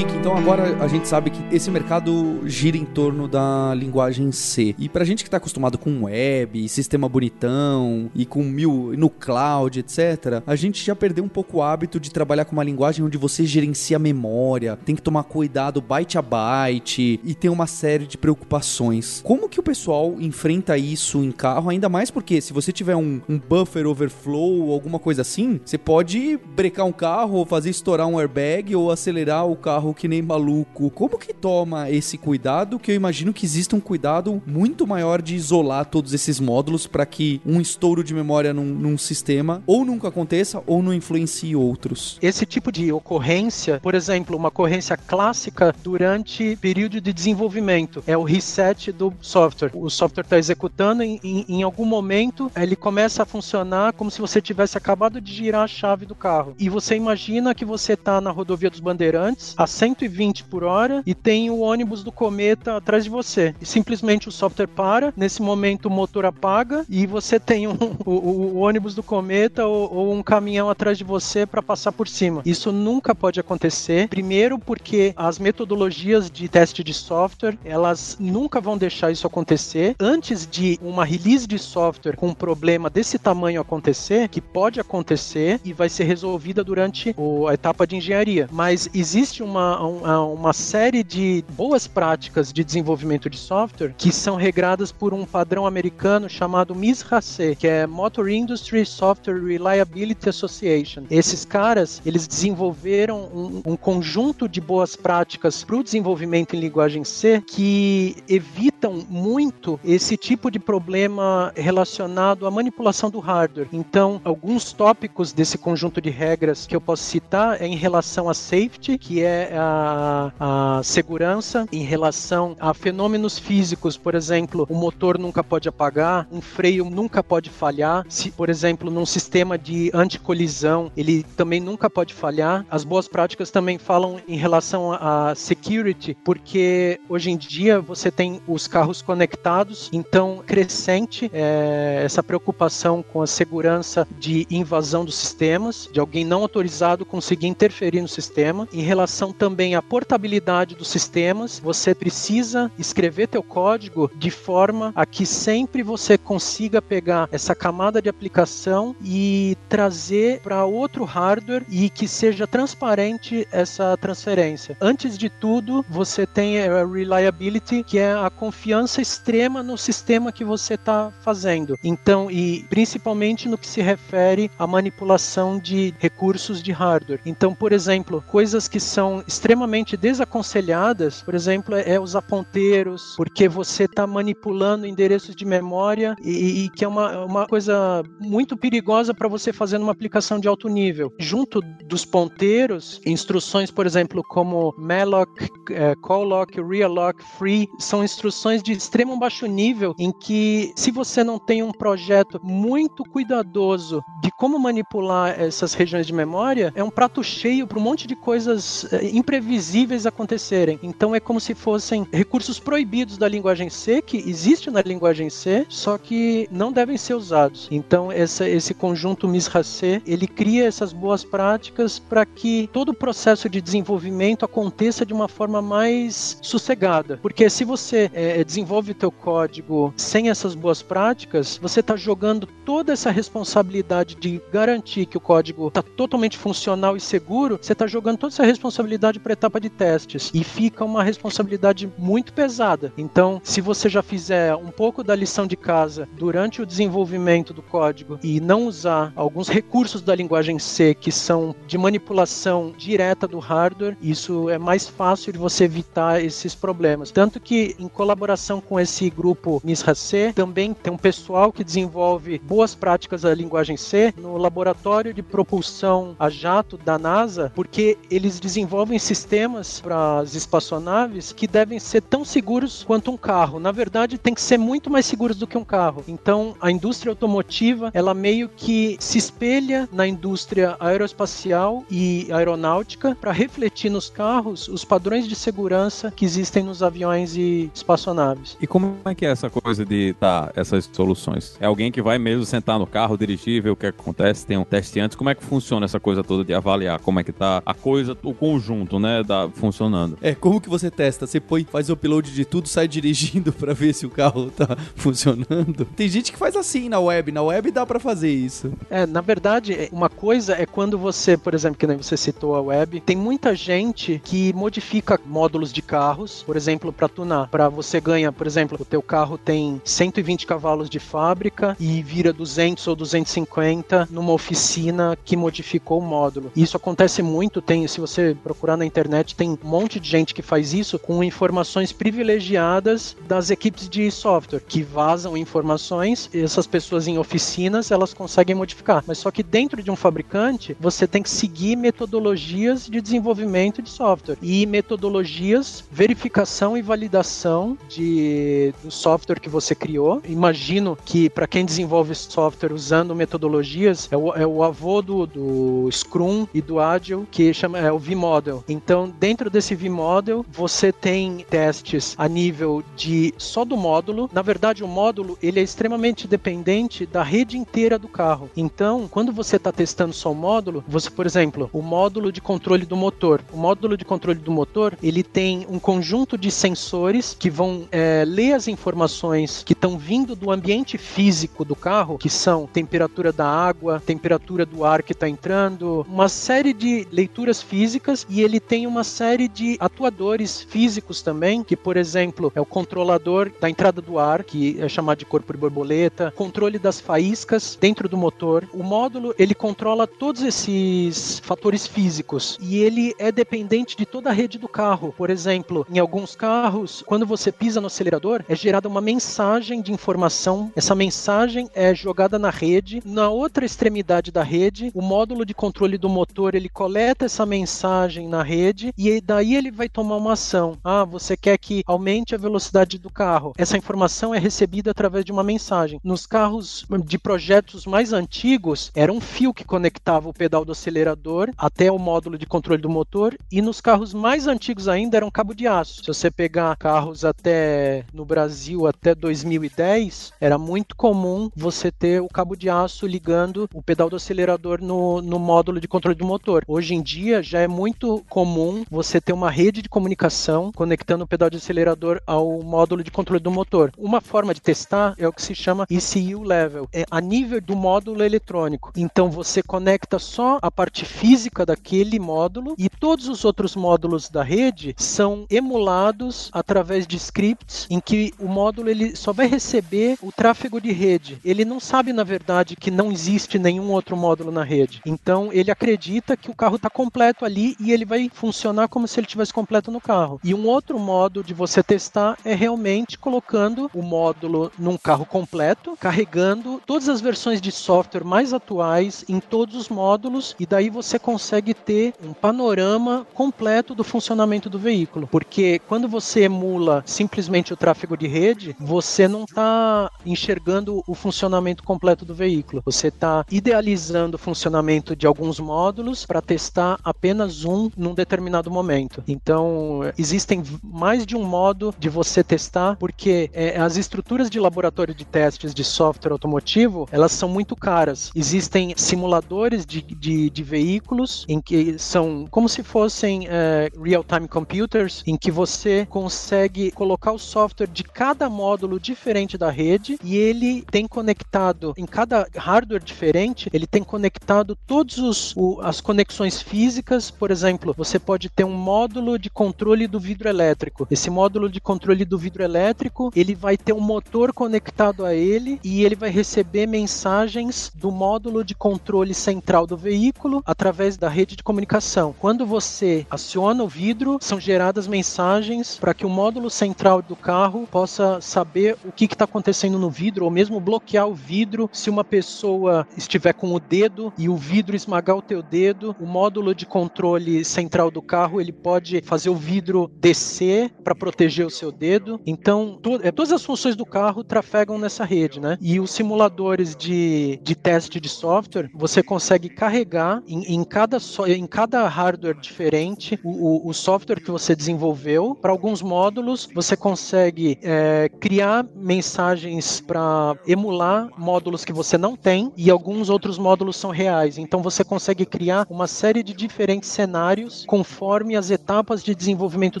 Então 0.00 0.36
agora 0.36 0.76
a 0.80 0.86
gente 0.86 1.08
sabe 1.08 1.28
que 1.28 1.42
esse 1.50 1.72
mercado 1.72 2.42
gira 2.44 2.76
em 2.76 2.84
torno 2.84 3.26
da 3.26 3.74
linguagem 3.74 4.30
C. 4.30 4.72
E 4.78 4.88
pra 4.88 5.04
gente 5.04 5.24
que 5.24 5.30
tá 5.30 5.38
acostumado 5.38 5.76
com 5.76 6.04
web, 6.04 6.68
sistema 6.68 7.08
bonitão 7.08 8.08
e 8.14 8.24
com 8.24 8.44
mil 8.44 8.92
no 8.96 9.10
cloud, 9.10 9.80
etc, 9.80 10.40
a 10.46 10.54
gente 10.54 10.84
já 10.84 10.94
perdeu 10.94 11.24
um 11.24 11.28
pouco 11.28 11.56
o 11.56 11.62
hábito 11.62 11.98
de 11.98 12.12
trabalhar 12.12 12.44
com 12.44 12.52
uma 12.52 12.62
linguagem 12.62 13.04
onde 13.04 13.18
você 13.18 13.44
gerencia 13.44 13.96
a 13.96 14.00
memória, 14.00 14.78
tem 14.84 14.94
que 14.94 15.02
tomar 15.02 15.24
cuidado 15.24 15.80
byte 15.80 16.16
a 16.16 16.22
byte 16.22 17.18
e 17.24 17.34
tem 17.34 17.50
uma 17.50 17.66
série 17.66 18.06
de 18.06 18.16
preocupações. 18.16 19.20
Como 19.24 19.48
que 19.48 19.58
o 19.58 19.64
pessoal 19.64 20.14
enfrenta 20.20 20.78
isso 20.78 21.24
em 21.24 21.32
carro? 21.32 21.70
Ainda 21.70 21.88
mais 21.88 22.08
porque 22.08 22.40
se 22.40 22.52
você 22.52 22.70
tiver 22.70 22.94
um, 22.94 23.20
um 23.28 23.36
buffer 23.36 23.84
overflow 23.84 24.66
ou 24.66 24.72
alguma 24.72 25.00
coisa 25.00 25.22
assim, 25.22 25.60
você 25.64 25.76
pode 25.76 26.38
brecar 26.54 26.86
um 26.86 26.92
carro 26.92 27.38
ou 27.38 27.44
fazer 27.44 27.70
estourar 27.70 28.06
um 28.06 28.16
airbag 28.16 28.76
ou 28.76 28.92
acelerar 28.92 29.44
o 29.44 29.56
carro 29.56 29.87
carro 29.88 29.94
que 29.94 30.08
nem 30.08 30.22
maluco. 30.22 30.90
Como 30.90 31.18
que 31.18 31.32
toma 31.32 31.90
esse 31.90 32.18
cuidado? 32.18 32.78
Que 32.78 32.92
eu 32.92 32.96
imagino 32.96 33.32
que 33.32 33.44
exista 33.44 33.76
um 33.76 33.80
cuidado 33.80 34.42
muito 34.46 34.86
maior 34.86 35.22
de 35.22 35.34
isolar 35.34 35.86
todos 35.86 36.12
esses 36.12 36.40
módulos 36.40 36.86
para 36.86 37.06
que 37.06 37.40
um 37.44 37.60
estouro 37.60 38.04
de 38.04 38.14
memória 38.14 38.52
num, 38.52 38.64
num 38.64 38.98
sistema 38.98 39.62
ou 39.66 39.84
nunca 39.84 40.08
aconteça 40.08 40.62
ou 40.66 40.82
não 40.82 40.92
influencie 40.92 41.56
outros. 41.56 42.18
Esse 42.20 42.44
tipo 42.44 42.70
de 42.70 42.92
ocorrência, 42.92 43.80
por 43.80 43.94
exemplo, 43.94 44.36
uma 44.36 44.48
ocorrência 44.48 44.96
clássica 44.96 45.74
durante 45.82 46.56
período 46.56 47.00
de 47.00 47.12
desenvolvimento 47.12 48.02
é 48.06 48.16
o 48.16 48.22
reset 48.22 48.92
do 48.92 49.12
software. 49.20 49.70
O 49.74 49.88
software 49.90 50.24
está 50.24 50.38
executando 50.38 51.02
em, 51.02 51.20
em, 51.22 51.44
em 51.48 51.62
algum 51.62 51.84
momento 51.84 52.50
ele 52.56 52.76
começa 52.76 53.22
a 53.22 53.26
funcionar 53.26 53.92
como 53.92 54.10
se 54.10 54.20
você 54.20 54.40
tivesse 54.40 54.76
acabado 54.76 55.20
de 55.20 55.32
girar 55.32 55.62
a 55.62 55.68
chave 55.68 56.06
do 56.06 56.14
carro. 56.14 56.54
E 56.58 56.68
você 56.68 56.94
imagina 56.94 57.54
que 57.54 57.64
você 57.64 57.94
está 57.94 58.20
na 58.20 58.30
rodovia 58.30 58.70
dos 58.70 58.80
Bandeirantes 58.80 59.54
a 59.56 59.66
120 59.78 60.44
por 60.44 60.64
hora 60.64 61.02
e 61.06 61.14
tem 61.14 61.50
o 61.50 61.60
ônibus 61.60 62.02
do 62.02 62.10
Cometa 62.10 62.76
atrás 62.76 63.04
de 63.04 63.10
você. 63.10 63.54
E 63.60 63.66
simplesmente 63.66 64.28
o 64.28 64.32
software 64.32 64.66
para, 64.66 65.12
nesse 65.16 65.40
momento 65.40 65.86
o 65.86 65.90
motor 65.90 66.26
apaga 66.26 66.84
e 66.88 67.06
você 67.06 67.38
tem 67.38 67.68
um, 67.68 67.76
o, 68.04 68.10
o, 68.10 68.56
ônibus 68.56 68.94
do 68.94 69.02
Cometa 69.02 69.66
ou, 69.66 69.94
ou 69.94 70.12
um 70.12 70.22
caminhão 70.22 70.68
atrás 70.68 70.98
de 70.98 71.04
você 71.04 71.46
para 71.46 71.62
passar 71.62 71.92
por 71.92 72.08
cima. 72.08 72.42
Isso 72.44 72.72
nunca 72.72 73.14
pode 73.14 73.38
acontecer. 73.38 74.08
Primeiro 74.08 74.58
porque 74.58 75.12
as 75.16 75.38
metodologias 75.38 76.30
de 76.30 76.48
teste 76.48 76.82
de 76.82 76.92
software, 76.92 77.56
elas 77.64 78.16
nunca 78.18 78.60
vão 78.60 78.76
deixar 78.76 79.12
isso 79.12 79.26
acontecer. 79.26 79.94
Antes 80.00 80.46
de 80.46 80.78
uma 80.82 81.04
release 81.04 81.46
de 81.46 81.58
software 81.58 82.16
com 82.16 82.28
um 82.28 82.34
problema 82.34 82.90
desse 82.90 83.18
tamanho 83.18 83.60
acontecer, 83.60 84.28
que 84.28 84.40
pode 84.40 84.80
acontecer 84.80 85.60
e 85.64 85.72
vai 85.72 85.88
ser 85.88 86.04
resolvida 86.04 86.64
durante 86.64 87.14
a 87.48 87.54
etapa 87.54 87.86
de 87.86 87.96
engenharia. 87.96 88.48
Mas 88.50 88.88
existe 88.92 89.42
uma, 89.42 89.57
uma, 89.58 90.22
uma 90.24 90.52
série 90.52 91.02
de 91.02 91.44
boas 91.50 91.86
práticas 91.86 92.52
de 92.52 92.62
desenvolvimento 92.62 93.28
de 93.28 93.36
software 93.36 93.94
que 93.96 94.12
são 94.12 94.36
regradas 94.36 94.92
por 94.92 95.12
um 95.12 95.24
padrão 95.24 95.66
americano 95.66 96.28
chamado 96.28 96.74
MISRACE, 96.74 97.56
que 97.56 97.66
é 97.66 97.86
Motor 97.86 98.28
Industry 98.28 98.84
Software 98.84 99.42
Reliability 99.42 100.28
Association. 100.28 101.04
Esses 101.10 101.44
caras, 101.44 102.00
eles 102.04 102.26
desenvolveram 102.26 103.28
um, 103.34 103.62
um 103.72 103.76
conjunto 103.76 104.48
de 104.48 104.60
boas 104.60 104.94
práticas 104.94 105.64
para 105.64 105.76
o 105.76 105.82
desenvolvimento 105.82 106.54
em 106.54 106.60
linguagem 106.60 107.04
C 107.04 107.42
que 107.46 108.16
evitam 108.28 109.04
muito 109.08 109.78
esse 109.84 110.16
tipo 110.16 110.50
de 110.50 110.58
problema 110.58 111.52
relacionado 111.56 112.46
à 112.46 112.50
manipulação 112.50 113.10
do 113.10 113.18
hardware. 113.18 113.68
Então, 113.72 114.20
alguns 114.24 114.72
tópicos 114.72 115.32
desse 115.32 115.58
conjunto 115.58 116.00
de 116.00 116.10
regras 116.10 116.66
que 116.66 116.76
eu 116.76 116.80
posso 116.80 117.02
citar 117.02 117.60
é 117.60 117.66
em 117.66 117.76
relação 117.76 118.28
a 118.28 118.34
safety, 118.34 118.98
que 118.98 119.22
é 119.22 119.47
a, 119.52 120.32
a 120.38 120.82
segurança, 120.82 121.66
em 121.72 121.82
relação 121.82 122.56
a 122.60 122.72
fenômenos 122.74 123.38
físicos, 123.38 123.96
por 123.96 124.14
exemplo, 124.14 124.66
o 124.68 124.74
motor 124.74 125.18
nunca 125.18 125.42
pode 125.42 125.68
apagar, 125.68 126.26
um 126.30 126.40
freio 126.40 126.88
nunca 126.90 127.22
pode 127.22 127.50
falhar, 127.50 128.04
se, 128.08 128.30
por 128.30 128.48
exemplo, 128.48 128.90
num 128.90 129.06
sistema 129.06 129.58
de 129.58 129.90
anticolisão, 129.94 130.90
ele 130.96 131.22
também 131.36 131.60
nunca 131.60 131.88
pode 131.88 132.14
falhar. 132.14 132.64
As 132.70 132.84
boas 132.84 133.08
práticas 133.08 133.50
também 133.50 133.78
falam 133.78 134.20
em 134.28 134.36
relação 134.36 134.92
a 134.92 135.34
security, 135.34 136.16
porque 136.24 137.00
hoje 137.08 137.30
em 137.30 137.36
dia 137.36 137.80
você 137.80 138.10
tem 138.10 138.40
os 138.46 138.66
carros 138.66 139.02
conectados, 139.02 139.88
então 139.92 140.42
crescente 140.46 141.30
é, 141.32 142.02
essa 142.04 142.22
preocupação 142.22 143.02
com 143.02 143.22
a 143.22 143.26
segurança 143.26 144.06
de 144.18 144.46
invasão 144.50 145.04
dos 145.04 145.14
sistemas, 145.14 145.88
de 145.92 146.00
alguém 146.00 146.24
não 146.24 146.42
autorizado 146.42 147.04
conseguir 147.04 147.46
interferir 147.46 148.00
no 148.00 148.08
sistema. 148.08 148.68
Em 148.72 148.82
relação 148.82 149.32
também 149.38 149.74
à 149.74 149.80
portabilidade 149.80 150.74
dos 150.74 150.88
sistemas, 150.88 151.58
você 151.58 151.94
precisa 151.94 152.70
escrever 152.78 153.28
teu 153.28 153.42
código 153.42 154.10
de 154.16 154.30
forma 154.30 154.92
a 154.94 155.06
que 155.06 155.24
sempre 155.24 155.82
você 155.82 156.18
consiga 156.18 156.82
pegar 156.82 157.28
essa 157.30 157.54
camada 157.54 158.02
de 158.02 158.08
aplicação 158.08 158.94
e 159.02 159.56
trazer 159.68 160.40
para 160.40 160.64
outro 160.64 161.04
hardware 161.04 161.64
e 161.68 161.88
que 161.88 162.08
seja 162.08 162.46
transparente 162.46 163.46
essa 163.52 163.96
transferência. 163.96 164.76
Antes 164.80 165.16
de 165.16 165.28
tudo, 165.30 165.84
você 165.88 166.26
tem 166.26 166.58
a 166.58 166.84
reliability, 166.84 167.84
que 167.84 167.98
é 167.98 168.12
a 168.12 168.30
confiança 168.30 169.00
extrema 169.00 169.62
no 169.62 169.78
sistema 169.78 170.32
que 170.32 170.44
você 170.44 170.74
está 170.74 171.12
fazendo. 171.22 171.78
Então, 171.84 172.30
e 172.30 172.64
principalmente 172.68 173.48
no 173.48 173.56
que 173.56 173.66
se 173.66 173.80
refere 173.80 174.50
à 174.58 174.66
manipulação 174.66 175.58
de 175.58 175.94
recursos 175.98 176.62
de 176.62 176.72
hardware. 176.72 177.20
Então, 177.24 177.54
por 177.54 177.72
exemplo, 177.72 178.24
coisas 178.26 178.66
que 178.66 178.80
são 178.80 179.22
extremamente 179.28 179.94
desaconselhadas, 179.94 181.22
por 181.22 181.34
exemplo, 181.34 181.74
é 181.76 182.00
usar 182.00 182.22
ponteiros, 182.22 183.14
porque 183.14 183.46
você 183.46 183.84
está 183.84 184.06
manipulando 184.06 184.86
endereços 184.86 185.36
de 185.36 185.44
memória 185.44 186.16
e, 186.24 186.64
e, 186.64 186.70
que 186.70 186.82
é 186.82 186.88
uma, 186.88 187.24
uma 187.26 187.46
coisa 187.46 188.02
muito 188.18 188.56
perigosa 188.56 189.12
para 189.12 189.28
você 189.28 189.52
fazer 189.52 189.76
numa 189.76 189.92
aplicação 189.92 190.40
de 190.40 190.48
alto 190.48 190.66
nível. 190.66 191.12
Junto 191.20 191.60
dos 191.84 192.06
ponteiros, 192.06 193.02
instruções, 193.04 193.70
por 193.70 193.84
exemplo, 193.84 194.22
como 194.28 194.74
malloc, 194.78 195.28
é, 195.70 195.94
calloc, 196.02 196.56
realloc, 196.56 197.20
free, 197.38 197.68
são 197.78 198.02
instruções 198.02 198.62
de 198.62 198.72
extremo 198.72 199.18
baixo 199.18 199.44
nível 199.44 199.94
em 199.98 200.10
que 200.10 200.72
se 200.74 200.90
você 200.90 201.22
não 201.22 201.38
tem 201.38 201.62
um 201.62 201.72
projeto 201.72 202.40
muito 202.42 203.04
cuidadoso 203.04 204.02
de 204.22 204.30
como 204.38 204.58
manipular 204.58 205.38
essas 205.38 205.74
regiões 205.74 206.06
de 206.06 206.14
memória, 206.14 206.72
é 206.74 206.82
um 206.82 206.90
prato 206.90 207.22
cheio 207.22 207.66
para 207.66 207.78
um 207.78 207.82
monte 207.82 208.06
de 208.06 208.16
coisas 208.16 208.90
é, 208.90 209.17
imprevisíveis 209.18 210.06
acontecerem. 210.06 210.78
Então 210.82 211.14
é 211.14 211.20
como 211.20 211.40
se 211.40 211.54
fossem 211.54 212.06
recursos 212.12 212.58
proibidos 212.58 213.18
da 213.18 213.28
linguagem 213.28 213.68
C, 213.68 214.00
que 214.00 214.18
existe 214.18 214.70
na 214.70 214.80
linguagem 214.80 215.28
C, 215.28 215.66
só 215.68 215.98
que 215.98 216.48
não 216.50 216.72
devem 216.72 216.96
ser 216.96 217.14
usados. 217.14 217.68
Então 217.70 218.12
essa, 218.12 218.48
esse 218.48 218.72
conjunto 218.74 219.28
MISRA-C, 219.28 220.02
ele 220.06 220.26
cria 220.26 220.66
essas 220.66 220.92
boas 220.92 221.24
práticas 221.24 221.98
para 221.98 222.24
que 222.24 222.68
todo 222.72 222.90
o 222.90 222.94
processo 222.94 223.48
de 223.48 223.60
desenvolvimento 223.60 224.44
aconteça 224.44 225.04
de 225.04 225.12
uma 225.12 225.28
forma 225.28 225.60
mais 225.60 226.38
sossegada. 226.40 227.18
Porque 227.20 227.50
se 227.50 227.64
você 227.64 228.10
é, 228.12 228.44
desenvolve 228.44 228.92
o 228.92 228.94
teu 228.94 229.10
código 229.10 229.92
sem 229.96 230.28
essas 230.28 230.54
boas 230.54 230.82
práticas, 230.82 231.58
você 231.60 231.80
está 231.80 231.96
jogando 231.96 232.46
toda 232.64 232.92
essa 232.92 233.10
responsabilidade 233.10 234.14
de 234.14 234.40
garantir 234.52 235.06
que 235.06 235.16
o 235.16 235.20
código 235.20 235.68
está 235.68 235.82
totalmente 235.82 236.36
funcional 236.36 236.96
e 236.96 237.00
seguro, 237.00 237.58
você 237.60 237.72
está 237.72 237.86
jogando 237.86 238.18
toda 238.18 238.32
essa 238.32 238.44
responsabilidade 238.44 239.07
para 239.16 239.32
a 239.32 239.34
etapa 239.34 239.60
de 239.60 239.70
testes 239.70 240.30
e 240.34 240.44
fica 240.44 240.84
uma 240.84 241.02
responsabilidade 241.02 241.90
muito 241.96 242.32
pesada. 242.32 242.92
Então, 242.98 243.40
se 243.44 243.60
você 243.60 243.88
já 243.88 244.02
fizer 244.02 244.54
um 244.54 244.70
pouco 244.70 245.04
da 245.04 245.14
lição 245.14 245.46
de 245.46 245.56
casa 245.56 246.08
durante 246.16 246.60
o 246.60 246.66
desenvolvimento 246.66 247.54
do 247.54 247.62
código 247.62 248.18
e 248.22 248.40
não 248.40 248.66
usar 248.66 249.12
alguns 249.14 249.48
recursos 249.48 250.02
da 250.02 250.14
linguagem 250.14 250.58
C 250.58 250.94
que 250.94 251.12
são 251.12 251.54
de 251.66 251.78
manipulação 251.78 252.72
direta 252.76 253.28
do 253.28 253.38
hardware, 253.38 253.96
isso 254.02 254.48
é 254.50 254.58
mais 254.58 254.88
fácil 254.88 255.32
de 255.32 255.38
você 255.38 255.64
evitar 255.64 256.22
esses 256.22 256.54
problemas. 256.54 257.10
Tanto 257.10 257.38
que, 257.38 257.76
em 257.78 257.88
colaboração 257.88 258.60
com 258.60 258.80
esse 258.80 259.08
grupo 259.10 259.60
MISRA 259.64 259.94
C, 259.94 260.32
também 260.34 260.74
tem 260.74 260.92
um 260.92 260.98
pessoal 260.98 261.52
que 261.52 261.64
desenvolve 261.64 262.38
boas 262.40 262.74
práticas 262.74 263.22
da 263.22 263.34
linguagem 263.34 263.76
C 263.76 264.12
no 264.16 264.36
laboratório 264.36 265.14
de 265.14 265.22
propulsão 265.22 266.16
a 266.18 266.28
jato 266.28 266.76
da 266.76 266.98
NASA, 266.98 267.52
porque 267.54 267.96
eles 268.10 268.40
desenvolvem 268.40 268.97
sistemas 269.02 269.80
para 269.80 270.18
as 270.18 270.34
espaçonaves 270.34 271.32
que 271.32 271.46
devem 271.46 271.78
ser 271.78 272.02
tão 272.02 272.24
seguros 272.24 272.84
quanto 272.84 273.10
um 273.10 273.16
carro. 273.16 273.58
Na 273.58 273.72
verdade, 273.72 274.18
tem 274.18 274.34
que 274.34 274.40
ser 274.40 274.58
muito 274.58 274.90
mais 274.90 275.06
seguros 275.06 275.36
do 275.36 275.46
que 275.46 275.58
um 275.58 275.64
carro. 275.64 276.04
Então, 276.08 276.54
a 276.60 276.70
indústria 276.70 277.10
automotiva, 277.10 277.90
ela 277.94 278.14
meio 278.14 278.48
que 278.48 278.96
se 279.00 279.18
espelha 279.18 279.88
na 279.92 280.06
indústria 280.06 280.76
aeroespacial 280.80 281.84
e 281.90 282.28
aeronáutica 282.30 283.16
para 283.20 283.32
refletir 283.32 283.90
nos 283.90 284.08
carros 284.08 284.68
os 284.68 284.84
padrões 284.84 285.26
de 285.26 285.34
segurança 285.34 286.10
que 286.10 286.24
existem 286.24 286.62
nos 286.62 286.82
aviões 286.82 287.36
e 287.36 287.70
espaçonaves. 287.74 288.56
E 288.60 288.66
como 288.66 288.96
é 289.04 289.14
que 289.14 289.26
é 289.26 289.30
essa 289.30 289.50
coisa 289.50 289.84
de 289.84 290.14
dar 290.20 290.52
essas 290.54 290.88
soluções? 290.92 291.56
É 291.60 291.66
alguém 291.66 291.90
que 291.92 292.02
vai 292.02 292.18
mesmo 292.18 292.44
sentar 292.44 292.78
no 292.78 292.86
carro, 292.86 293.16
dirigir, 293.16 293.62
ver 293.62 293.70
o 293.70 293.76
que 293.76 293.86
acontece, 293.86 294.46
tem 294.46 294.56
um 294.56 294.64
teste 294.64 295.00
antes. 295.00 295.16
Como 295.16 295.30
é 295.30 295.34
que 295.34 295.44
funciona 295.44 295.84
essa 295.84 296.00
coisa 296.00 296.22
toda 296.22 296.44
de 296.44 296.54
avaliar 296.54 296.98
como 297.00 297.20
é 297.20 297.24
que 297.24 297.32
tá 297.32 297.62
a 297.64 297.74
coisa, 297.74 298.16
o 298.22 298.34
conjunto, 298.34 298.87
né, 298.96 299.24
da, 299.24 299.48
funcionando? 299.50 300.16
É, 300.22 300.36
como 300.36 300.60
que 300.60 300.68
você 300.68 300.88
testa? 300.88 301.26
Você 301.26 301.40
põe, 301.40 301.64
faz 301.64 301.90
o 301.90 301.94
upload 301.94 302.32
de 302.32 302.44
tudo, 302.44 302.68
sai 302.68 302.86
dirigindo 302.86 303.50
para 303.58 303.74
ver 303.74 303.92
se 303.92 304.06
o 304.06 304.10
carro 304.10 304.50
tá 304.50 304.76
funcionando? 304.94 305.84
Tem 305.96 306.08
gente 306.08 306.30
que 306.30 306.38
faz 306.38 306.54
assim 306.54 306.88
na 306.88 307.00
web, 307.00 307.32
na 307.32 307.42
web 307.42 307.72
dá 307.72 307.84
para 307.84 307.98
fazer 307.98 308.30
isso. 308.30 308.72
É, 308.88 309.04
na 309.04 309.20
verdade, 309.20 309.88
uma 309.90 310.08
coisa 310.08 310.54
é 310.54 310.64
quando 310.64 310.96
você, 310.96 311.36
por 311.36 311.54
exemplo, 311.54 311.76
que 311.76 311.86
nem 311.86 311.96
você 311.96 312.16
citou 312.16 312.54
a 312.54 312.60
web, 312.60 313.00
tem 313.00 313.16
muita 313.16 313.54
gente 313.54 314.20
que 314.24 314.52
modifica 314.52 315.18
módulos 315.26 315.72
de 315.72 315.82
carros, 315.82 316.42
por 316.44 316.56
exemplo, 316.56 316.92
para 316.92 317.08
tunar, 317.08 317.48
para 317.48 317.68
você 317.68 318.00
ganha, 318.00 318.30
por 318.30 318.46
exemplo, 318.46 318.78
o 318.80 318.84
teu 318.84 319.02
carro 319.02 319.36
tem 319.36 319.80
120 319.84 320.46
cavalos 320.46 320.88
de 320.88 320.98
fábrica 320.98 321.76
e 321.80 322.02
vira 322.02 322.32
200 322.32 322.86
ou 322.86 322.94
250 322.94 324.08
numa 324.10 324.32
oficina 324.32 325.18
que 325.24 325.36
modificou 325.36 325.98
o 325.98 326.02
módulo. 326.02 326.52
Isso 326.54 326.76
acontece 326.76 327.22
muito, 327.22 327.60
tem, 327.60 327.86
se 327.86 328.00
você 328.00 328.36
procurar 328.42 328.76
na 328.78 328.86
internet, 328.86 329.34
tem 329.34 329.50
um 329.50 329.58
monte 329.62 330.00
de 330.00 330.08
gente 330.08 330.34
que 330.34 330.42
faz 330.42 330.72
isso 330.72 330.98
com 330.98 331.22
informações 331.22 331.92
privilegiadas 331.92 333.16
das 333.26 333.50
equipes 333.50 333.88
de 333.88 334.10
software 334.10 334.60
que 334.60 334.82
vazam 334.82 335.36
informações, 335.36 336.30
essas 336.32 336.66
pessoas 336.66 337.06
em 337.06 337.18
oficinas, 337.18 337.90
elas 337.90 338.14
conseguem 338.14 338.54
modificar. 338.54 339.04
Mas 339.06 339.18
só 339.18 339.30
que 339.30 339.42
dentro 339.42 339.82
de 339.82 339.90
um 339.90 339.96
fabricante, 339.96 340.76
você 340.80 341.06
tem 341.06 341.22
que 341.22 341.30
seguir 341.30 341.76
metodologias 341.76 342.86
de 342.86 343.00
desenvolvimento 343.00 343.82
de 343.82 343.90
software 343.90 344.38
e 344.40 344.64
metodologias, 344.66 345.84
verificação 345.90 346.76
e 346.76 346.82
validação 346.82 347.76
de, 347.88 348.72
do 348.82 348.90
software 348.90 349.40
que 349.40 349.48
você 349.48 349.74
criou. 349.74 350.22
Imagino 350.28 350.96
que 351.04 351.28
para 351.28 351.46
quem 351.46 351.64
desenvolve 351.64 352.14
software 352.14 352.72
usando 352.72 353.14
metodologias, 353.14 354.08
é 354.10 354.16
o, 354.16 354.34
é 354.34 354.46
o 354.46 354.62
avô 354.62 355.02
do, 355.02 355.26
do 355.26 355.88
Scrum 355.90 356.46
e 356.54 356.60
do 356.60 356.78
Agile, 356.78 357.26
que 357.30 357.52
chama, 357.52 357.78
é 357.78 357.90
o 357.90 357.98
V-Model. 357.98 358.57
Então, 358.68 359.12
dentro 359.18 359.50
desse 359.50 359.74
V-Model, 359.74 360.44
você 360.50 360.92
tem 360.92 361.44
testes 361.48 362.14
a 362.18 362.28
nível 362.28 362.82
de 362.96 363.34
só 363.38 363.64
do 363.64 363.76
módulo. 363.76 364.28
Na 364.32 364.42
verdade, 364.42 364.82
o 364.82 364.88
módulo 364.88 365.38
ele 365.42 365.60
é 365.60 365.62
extremamente 365.62 366.26
dependente 366.26 367.06
da 367.06 367.22
rede 367.22 367.56
inteira 367.56 367.98
do 367.98 368.08
carro. 368.08 368.50
Então, 368.56 369.08
quando 369.08 369.32
você 369.32 369.56
está 369.56 369.72
testando 369.72 370.12
só 370.12 370.32
o 370.32 370.34
módulo, 370.34 370.84
você, 370.86 371.10
por 371.10 371.26
exemplo, 371.26 371.68
o 371.72 371.82
módulo 371.82 372.32
de 372.32 372.40
controle 372.40 372.84
do 372.84 372.96
motor. 372.96 373.42
O 373.52 373.56
módulo 373.56 373.96
de 373.96 374.04
controle 374.04 374.38
do 374.38 374.50
motor 374.50 374.96
ele 375.02 375.22
tem 375.22 375.66
um 375.68 375.78
conjunto 375.78 376.36
de 376.36 376.50
sensores 376.50 377.36
que 377.38 377.50
vão 377.50 377.86
é, 377.90 378.24
ler 378.26 378.54
as 378.54 378.68
informações 378.68 379.62
que 379.64 379.72
estão 379.72 379.98
vindo 379.98 380.34
do 380.34 380.50
ambiente 380.50 380.98
físico 380.98 381.64
do 381.64 381.76
carro, 381.76 382.18
que 382.18 382.30
são 382.30 382.66
temperatura 382.66 383.32
da 383.32 383.46
água, 383.46 384.02
temperatura 384.04 384.64
do 384.64 384.84
ar 384.84 385.02
que 385.02 385.12
está 385.12 385.28
entrando, 385.28 386.06
uma 386.08 386.28
série 386.28 386.72
de 386.72 387.06
leituras 387.10 387.62
físicas 387.62 388.26
e 388.28 388.42
ele 388.48 388.58
tem 388.58 388.86
uma 388.86 389.04
série 389.04 389.46
de 389.46 389.76
atuadores 389.78 390.62
físicos 390.62 391.20
também, 391.20 391.62
que 391.62 391.76
por 391.76 391.96
exemplo 391.96 392.50
é 392.54 392.60
o 392.60 392.66
controlador 392.66 393.52
da 393.60 393.68
entrada 393.68 394.00
do 394.00 394.18
ar, 394.18 394.42
que 394.42 394.80
é 394.80 394.88
chamado 394.88 395.18
de 395.18 395.26
corpo 395.26 395.52
de 395.52 395.58
borboleta, 395.58 396.32
controle 396.34 396.78
das 396.78 396.98
faíscas 396.98 397.76
dentro 397.78 398.08
do 398.08 398.16
motor. 398.16 398.66
O 398.72 398.82
módulo 398.82 399.34
ele 399.38 399.54
controla 399.54 400.06
todos 400.06 400.42
esses 400.42 401.40
fatores 401.40 401.86
físicos 401.86 402.58
e 402.60 402.78
ele 402.78 403.14
é 403.18 403.30
dependente 403.30 403.96
de 403.96 404.06
toda 404.06 404.30
a 404.30 404.32
rede 404.32 404.58
do 404.58 404.68
carro. 404.68 405.14
Por 405.16 405.28
exemplo, 405.28 405.86
em 405.90 405.98
alguns 405.98 406.34
carros, 406.34 407.02
quando 407.06 407.26
você 407.26 407.52
pisa 407.52 407.80
no 407.80 407.88
acelerador, 407.88 408.42
é 408.48 408.56
gerada 408.56 408.88
uma 408.88 409.00
mensagem 409.00 409.82
de 409.82 409.92
informação. 409.92 410.72
Essa 410.74 410.94
mensagem 410.94 411.68
é 411.74 411.94
jogada 411.94 412.38
na 412.38 412.50
rede. 412.50 413.02
Na 413.04 413.28
outra 413.28 413.64
extremidade 413.64 414.32
da 414.32 414.42
rede, 414.42 414.90
o 414.94 415.02
módulo 415.02 415.44
de 415.44 415.52
controle 415.52 415.98
do 415.98 416.08
motor 416.08 416.54
ele 416.54 416.68
coleta 416.68 417.26
essa 417.26 417.44
mensagem 417.44 418.26
na 418.28 418.37
rede 418.42 418.92
e 418.96 419.20
daí 419.20 419.54
ele 419.54 419.70
vai 419.70 419.88
tomar 419.88 420.16
uma 420.16 420.32
ação. 420.32 420.78
Ah, 420.82 421.04
você 421.04 421.36
quer 421.36 421.58
que 421.58 421.82
aumente 421.86 422.34
a 422.34 422.38
velocidade 422.38 422.98
do 422.98 423.10
carro. 423.10 423.52
Essa 423.56 423.76
informação 423.76 424.34
é 424.34 424.38
recebida 424.38 424.90
através 424.90 425.24
de 425.24 425.32
uma 425.32 425.42
mensagem. 425.42 426.00
Nos 426.02 426.26
carros 426.26 426.86
de 427.04 427.18
projetos 427.18 427.86
mais 427.86 428.12
antigos, 428.12 428.90
era 428.94 429.12
um 429.12 429.20
fio 429.20 429.54
que 429.54 429.64
conectava 429.64 430.28
o 430.28 430.34
pedal 430.34 430.64
do 430.64 430.72
acelerador 430.72 431.50
até 431.56 431.90
o 431.90 431.98
módulo 431.98 432.38
de 432.38 432.46
controle 432.46 432.80
do 432.80 432.88
motor 432.88 433.36
e 433.50 433.60
nos 433.62 433.80
carros 433.80 434.14
mais 434.14 434.46
antigos 434.46 434.88
ainda 434.88 435.16
era 435.16 435.26
um 435.26 435.30
cabo 435.30 435.54
de 435.54 435.66
aço. 435.66 436.02
Se 436.02 436.06
você 436.06 436.30
pegar 436.30 436.76
carros 436.76 437.24
até 437.24 438.04
no 438.12 438.24
Brasil 438.24 438.86
até 438.86 439.14
2010, 439.14 440.32
era 440.40 440.58
muito 440.58 440.96
comum 440.96 441.50
você 441.54 441.90
ter 441.90 442.20
o 442.20 442.28
cabo 442.28 442.56
de 442.56 442.68
aço 442.68 443.06
ligando 443.06 443.68
o 443.74 443.82
pedal 443.82 444.08
do 444.08 444.16
acelerador 444.16 444.80
no, 444.82 445.20
no 445.20 445.38
módulo 445.38 445.80
de 445.80 445.88
controle 445.88 446.16
do 446.16 446.24
motor. 446.24 446.64
Hoje 446.66 446.94
em 446.94 447.02
dia 447.02 447.42
já 447.42 447.60
é 447.60 447.68
muito 447.68 448.24
comum 448.28 448.84
você 448.90 449.20
ter 449.20 449.32
uma 449.32 449.50
rede 449.50 449.82
de 449.82 449.88
comunicação 449.88 450.70
conectando 450.72 451.24
o 451.24 451.26
pedal 451.26 451.50
de 451.50 451.56
acelerador 451.56 452.20
ao 452.26 452.62
módulo 452.62 453.02
de 453.02 453.10
controle 453.10 453.42
do 453.42 453.50
motor. 453.50 453.90
Uma 453.96 454.20
forma 454.20 454.54
de 454.54 454.60
testar 454.60 455.14
é 455.18 455.26
o 455.26 455.32
que 455.32 455.42
se 455.42 455.54
chama 455.54 455.86
ECU 455.90 456.42
level, 456.42 456.88
é 456.92 457.04
a 457.10 457.20
nível 457.20 457.60
do 457.60 457.74
módulo 457.74 458.22
eletrônico. 458.22 458.92
Então 458.96 459.30
você 459.30 459.62
conecta 459.62 460.18
só 460.18 460.58
a 460.60 460.70
parte 460.70 461.04
física 461.04 461.64
daquele 461.64 462.18
módulo 462.18 462.74
e 462.78 462.88
todos 462.88 463.28
os 463.28 463.44
outros 463.44 463.74
módulos 463.74 464.28
da 464.28 464.42
rede 464.42 464.94
são 464.96 465.46
emulados 465.50 466.50
através 466.52 467.06
de 467.06 467.16
scripts 467.16 467.86
em 467.90 468.00
que 468.00 468.32
o 468.38 468.46
módulo 468.46 468.88
ele 468.88 469.16
só 469.16 469.32
vai 469.32 469.46
receber 469.46 470.18
o 470.22 470.30
tráfego 470.30 470.80
de 470.80 470.92
rede. 470.92 471.38
Ele 471.44 471.64
não 471.64 471.80
sabe 471.80 472.12
na 472.12 472.24
verdade 472.24 472.76
que 472.76 472.90
não 472.90 473.10
existe 473.10 473.58
nenhum 473.58 473.90
outro 473.90 474.16
módulo 474.16 474.50
na 474.50 474.62
rede. 474.62 475.00
Então 475.06 475.50
ele 475.52 475.70
acredita 475.70 476.36
que 476.36 476.50
o 476.50 476.54
carro 476.54 476.76
está 476.76 476.90
completo 476.90 477.44
ali 477.44 477.76
e 477.80 477.92
ele 477.92 478.04
vai 478.04 478.17
funcionar 478.32 478.88
como 478.88 479.06
se 479.06 479.20
ele 479.20 479.26
tivesse 479.26 479.52
completo 479.52 479.90
no 479.90 480.00
carro. 480.00 480.40
E 480.42 480.54
um 480.54 480.66
outro 480.66 480.98
modo 480.98 481.44
de 481.44 481.52
você 481.52 481.82
testar 481.82 482.38
é 482.44 482.54
realmente 482.54 483.18
colocando 483.18 483.90
o 483.94 484.02
módulo 484.02 484.72
num 484.78 484.96
carro 484.96 485.26
completo, 485.26 485.96
carregando 486.00 486.80
todas 486.86 487.08
as 487.08 487.20
versões 487.20 487.60
de 487.60 487.70
software 487.70 488.24
mais 488.24 488.54
atuais 488.54 489.24
em 489.28 489.40
todos 489.40 489.76
os 489.76 489.88
módulos 489.90 490.56
e 490.58 490.64
daí 490.64 490.88
você 490.88 491.18
consegue 491.18 491.74
ter 491.74 492.14
um 492.22 492.32
panorama 492.32 493.26
completo 493.34 493.94
do 493.94 494.02
funcionamento 494.02 494.70
do 494.70 494.78
veículo. 494.78 495.26
Porque 495.26 495.80
quando 495.86 496.08
você 496.08 496.44
emula 496.44 497.02
simplesmente 497.04 497.72
o 497.72 497.76
tráfego 497.76 498.16
de 498.16 498.26
rede, 498.26 498.74
você 498.80 499.28
não 499.28 499.44
está 499.44 500.10
enxergando 500.24 501.02
o 501.06 501.14
funcionamento 501.14 501.82
completo 501.82 502.24
do 502.24 502.34
veículo. 502.34 502.82
Você 502.84 503.08
está 503.08 503.44
idealizando 503.50 504.36
o 504.36 504.38
funcionamento 504.38 505.14
de 505.14 505.26
alguns 505.26 505.58
módulos 505.58 506.24
para 506.24 506.40
testar 506.40 506.98
apenas 507.02 507.64
um 507.64 507.90
num 508.08 508.14
determinado 508.14 508.70
momento. 508.70 509.22
Então, 509.28 510.00
existem 510.16 510.62
mais 510.82 511.26
de 511.26 511.36
um 511.36 511.44
modo 511.44 511.94
de 511.98 512.08
você 512.08 512.42
testar, 512.42 512.96
porque 512.96 513.50
é, 513.52 513.78
as 513.78 513.96
estruturas 513.96 514.48
de 514.48 514.58
laboratório 514.58 515.14
de 515.14 515.24
testes 515.24 515.74
de 515.74 515.84
software 515.84 516.32
automotivo, 516.32 517.08
elas 517.12 517.32
são 517.32 517.48
muito 517.48 517.76
caras. 517.76 518.30
Existem 518.34 518.94
simuladores 518.96 519.84
de, 519.84 520.02
de, 520.02 520.50
de 520.50 520.62
veículos 520.62 521.44
em 521.48 521.60
que 521.60 521.98
são 521.98 522.46
como 522.50 522.68
se 522.68 522.82
fossem 522.82 523.46
é, 523.48 523.90
real-time 524.02 524.48
computers, 524.48 525.22
em 525.26 525.36
que 525.36 525.50
você 525.50 526.06
consegue 526.06 526.90
colocar 526.92 527.32
o 527.32 527.38
software 527.38 527.88
de 527.88 528.02
cada 528.02 528.48
módulo 528.48 528.98
diferente 528.98 529.58
da 529.58 529.70
rede 529.70 530.18
e 530.24 530.36
ele 530.36 530.82
tem 530.90 531.06
conectado 531.06 531.92
em 531.96 532.06
cada 532.06 532.46
hardware 532.56 533.02
diferente, 533.02 533.68
ele 533.72 533.86
tem 533.86 534.02
conectado 534.02 534.76
todos 534.86 535.18
os 535.18 535.54
as 535.82 536.00
conexões 536.00 536.62
físicas, 536.62 537.30
por 537.30 537.50
exemplo, 537.50 537.94
você 537.98 538.16
pode 538.16 538.48
ter 538.48 538.62
um 538.62 538.72
módulo 538.72 539.36
de 539.36 539.50
controle 539.50 540.06
do 540.06 540.20
vidro 540.20 540.48
elétrico. 540.48 541.04
Esse 541.10 541.28
módulo 541.28 541.68
de 541.68 541.80
controle 541.80 542.24
do 542.24 542.38
vidro 542.38 542.62
elétrico, 542.62 543.32
ele 543.34 543.56
vai 543.56 543.76
ter 543.76 543.92
um 543.92 544.00
motor 544.00 544.52
conectado 544.52 545.24
a 545.24 545.34
ele 545.34 545.80
e 545.82 546.04
ele 546.04 546.14
vai 546.14 546.30
receber 546.30 546.86
mensagens 546.86 547.90
do 547.92 548.12
módulo 548.12 548.62
de 548.62 548.72
controle 548.72 549.34
central 549.34 549.84
do 549.84 549.96
veículo 549.96 550.62
através 550.64 551.16
da 551.16 551.28
rede 551.28 551.56
de 551.56 551.62
comunicação. 551.64 552.32
Quando 552.38 552.64
você 552.64 553.26
aciona 553.28 553.82
o 553.82 553.88
vidro, 553.88 554.38
são 554.40 554.60
geradas 554.60 555.08
mensagens 555.08 555.96
para 555.96 556.14
que 556.14 556.24
o 556.24 556.30
módulo 556.30 556.70
central 556.70 557.20
do 557.20 557.34
carro 557.34 557.88
possa 557.90 558.40
saber 558.40 558.96
o 559.04 559.10
que 559.10 559.24
está 559.24 559.44
acontecendo 559.44 559.98
no 559.98 560.08
vidro 560.08 560.44
ou 560.44 560.52
mesmo 560.52 560.78
bloquear 560.78 561.26
o 561.26 561.34
vidro 561.34 561.90
se 561.92 562.08
uma 562.08 562.22
pessoa 562.22 563.04
estiver 563.16 563.54
com 563.54 563.74
o 563.74 563.80
dedo 563.80 564.32
e 564.38 564.48
o 564.48 564.54
vidro 564.54 564.94
esmagar 564.94 565.36
o 565.36 565.42
teu 565.42 565.64
dedo, 565.64 566.14
o 566.20 566.26
módulo 566.26 566.72
de 566.72 566.86
controle 566.86 567.64
central 567.64 567.87
do 568.12 568.22
carro 568.22 568.60
ele 568.60 568.72
pode 568.72 569.20
fazer 569.22 569.50
o 569.50 569.54
vidro 569.54 570.10
descer 570.20 570.90
para 571.02 571.14
proteger 571.14 571.66
o 571.66 571.70
seu 571.70 571.90
dedo. 571.90 572.40
Então, 572.46 572.98
to 573.02 573.18
é, 573.22 573.32
todas 573.32 573.52
as 573.52 573.64
funções 573.64 573.96
do 573.96 574.06
carro 574.06 574.44
trafegam 574.44 574.98
nessa 574.98 575.24
rede, 575.24 575.60
né? 575.60 575.76
E 575.80 575.98
os 575.98 576.10
simuladores 576.10 576.94
de, 576.94 577.58
de 577.62 577.74
teste 577.74 578.20
de 578.20 578.28
software, 578.28 578.90
você 578.94 579.22
consegue 579.22 579.68
carregar 579.68 580.42
em, 580.46 580.74
em 580.74 580.84
cada, 580.84 581.18
so 581.18 581.46
em 581.46 581.66
cada 581.66 582.06
hardware 582.06 582.58
diferente 582.60 583.38
o, 583.42 583.50
o, 583.50 583.88
o 583.88 583.94
software 583.94 584.40
que 584.40 584.50
você 584.50 584.76
desenvolveu. 584.76 585.56
Para 585.60 585.72
alguns 585.72 586.02
módulos, 586.02 586.68
você 586.74 586.96
consegue 586.96 587.78
é, 587.82 588.30
criar 588.40 588.86
mensagens 588.94 590.00
para 590.00 590.56
emular 590.66 591.28
módulos 591.36 591.84
que 591.84 591.92
você 591.92 592.16
não 592.16 592.36
tem 592.36 592.72
e 592.76 592.90
alguns 592.90 593.28
outros 593.30 593.58
módulos 593.58 593.96
são 593.96 594.10
reais. 594.10 594.58
Então, 594.58 594.82
você 594.82 595.02
consegue 595.02 595.44
criar 595.44 595.86
uma 595.90 596.06
série 596.06 596.42
de 596.42 596.52
diferentes 596.52 597.08
cenários 597.08 597.67
conforme 597.86 598.56
as 598.56 598.70
etapas 598.70 599.22
de 599.22 599.34
desenvolvimento 599.34 600.00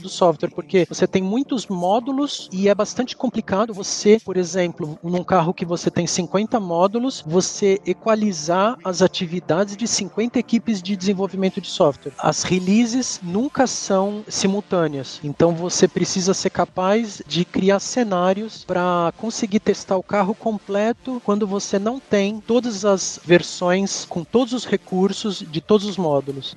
do 0.00 0.08
software, 0.08 0.50
porque 0.50 0.86
você 0.88 1.06
tem 1.06 1.22
muitos 1.22 1.66
módulos 1.66 2.48
e 2.52 2.68
é 2.68 2.74
bastante 2.74 3.16
complicado 3.16 3.74
você, 3.74 4.18
por 4.24 4.36
exemplo, 4.36 4.98
num 5.02 5.24
carro 5.24 5.54
que 5.54 5.64
você 5.64 5.90
tem 5.90 6.06
50 6.06 6.58
módulos, 6.60 7.22
você 7.26 7.80
equalizar 7.86 8.76
as 8.84 9.02
atividades 9.02 9.76
de 9.76 9.86
50 9.86 10.38
equipes 10.38 10.82
de 10.82 10.96
desenvolvimento 10.96 11.60
de 11.60 11.68
software. 11.68 12.12
As 12.18 12.42
releases 12.42 13.20
nunca 13.22 13.66
são 13.66 14.24
simultâneas, 14.28 15.20
então 15.22 15.54
você 15.54 15.86
precisa 15.86 16.34
ser 16.34 16.50
capaz 16.50 17.22
de 17.26 17.44
criar 17.44 17.80
cenários 17.80 18.64
para 18.64 19.12
conseguir 19.16 19.60
testar 19.60 19.96
o 19.96 20.02
carro 20.02 20.34
completo 20.34 21.20
quando 21.24 21.46
você 21.46 21.78
não 21.78 22.00
tem 22.00 22.40
todas 22.40 22.84
as 22.84 23.20
versões 23.24 24.04
com 24.04 24.24
todos 24.24 24.52
os 24.52 24.64
recursos 24.64 25.44
de 25.48 25.60
todos 25.60 25.86
os 25.86 25.96
módulos. 25.96 26.56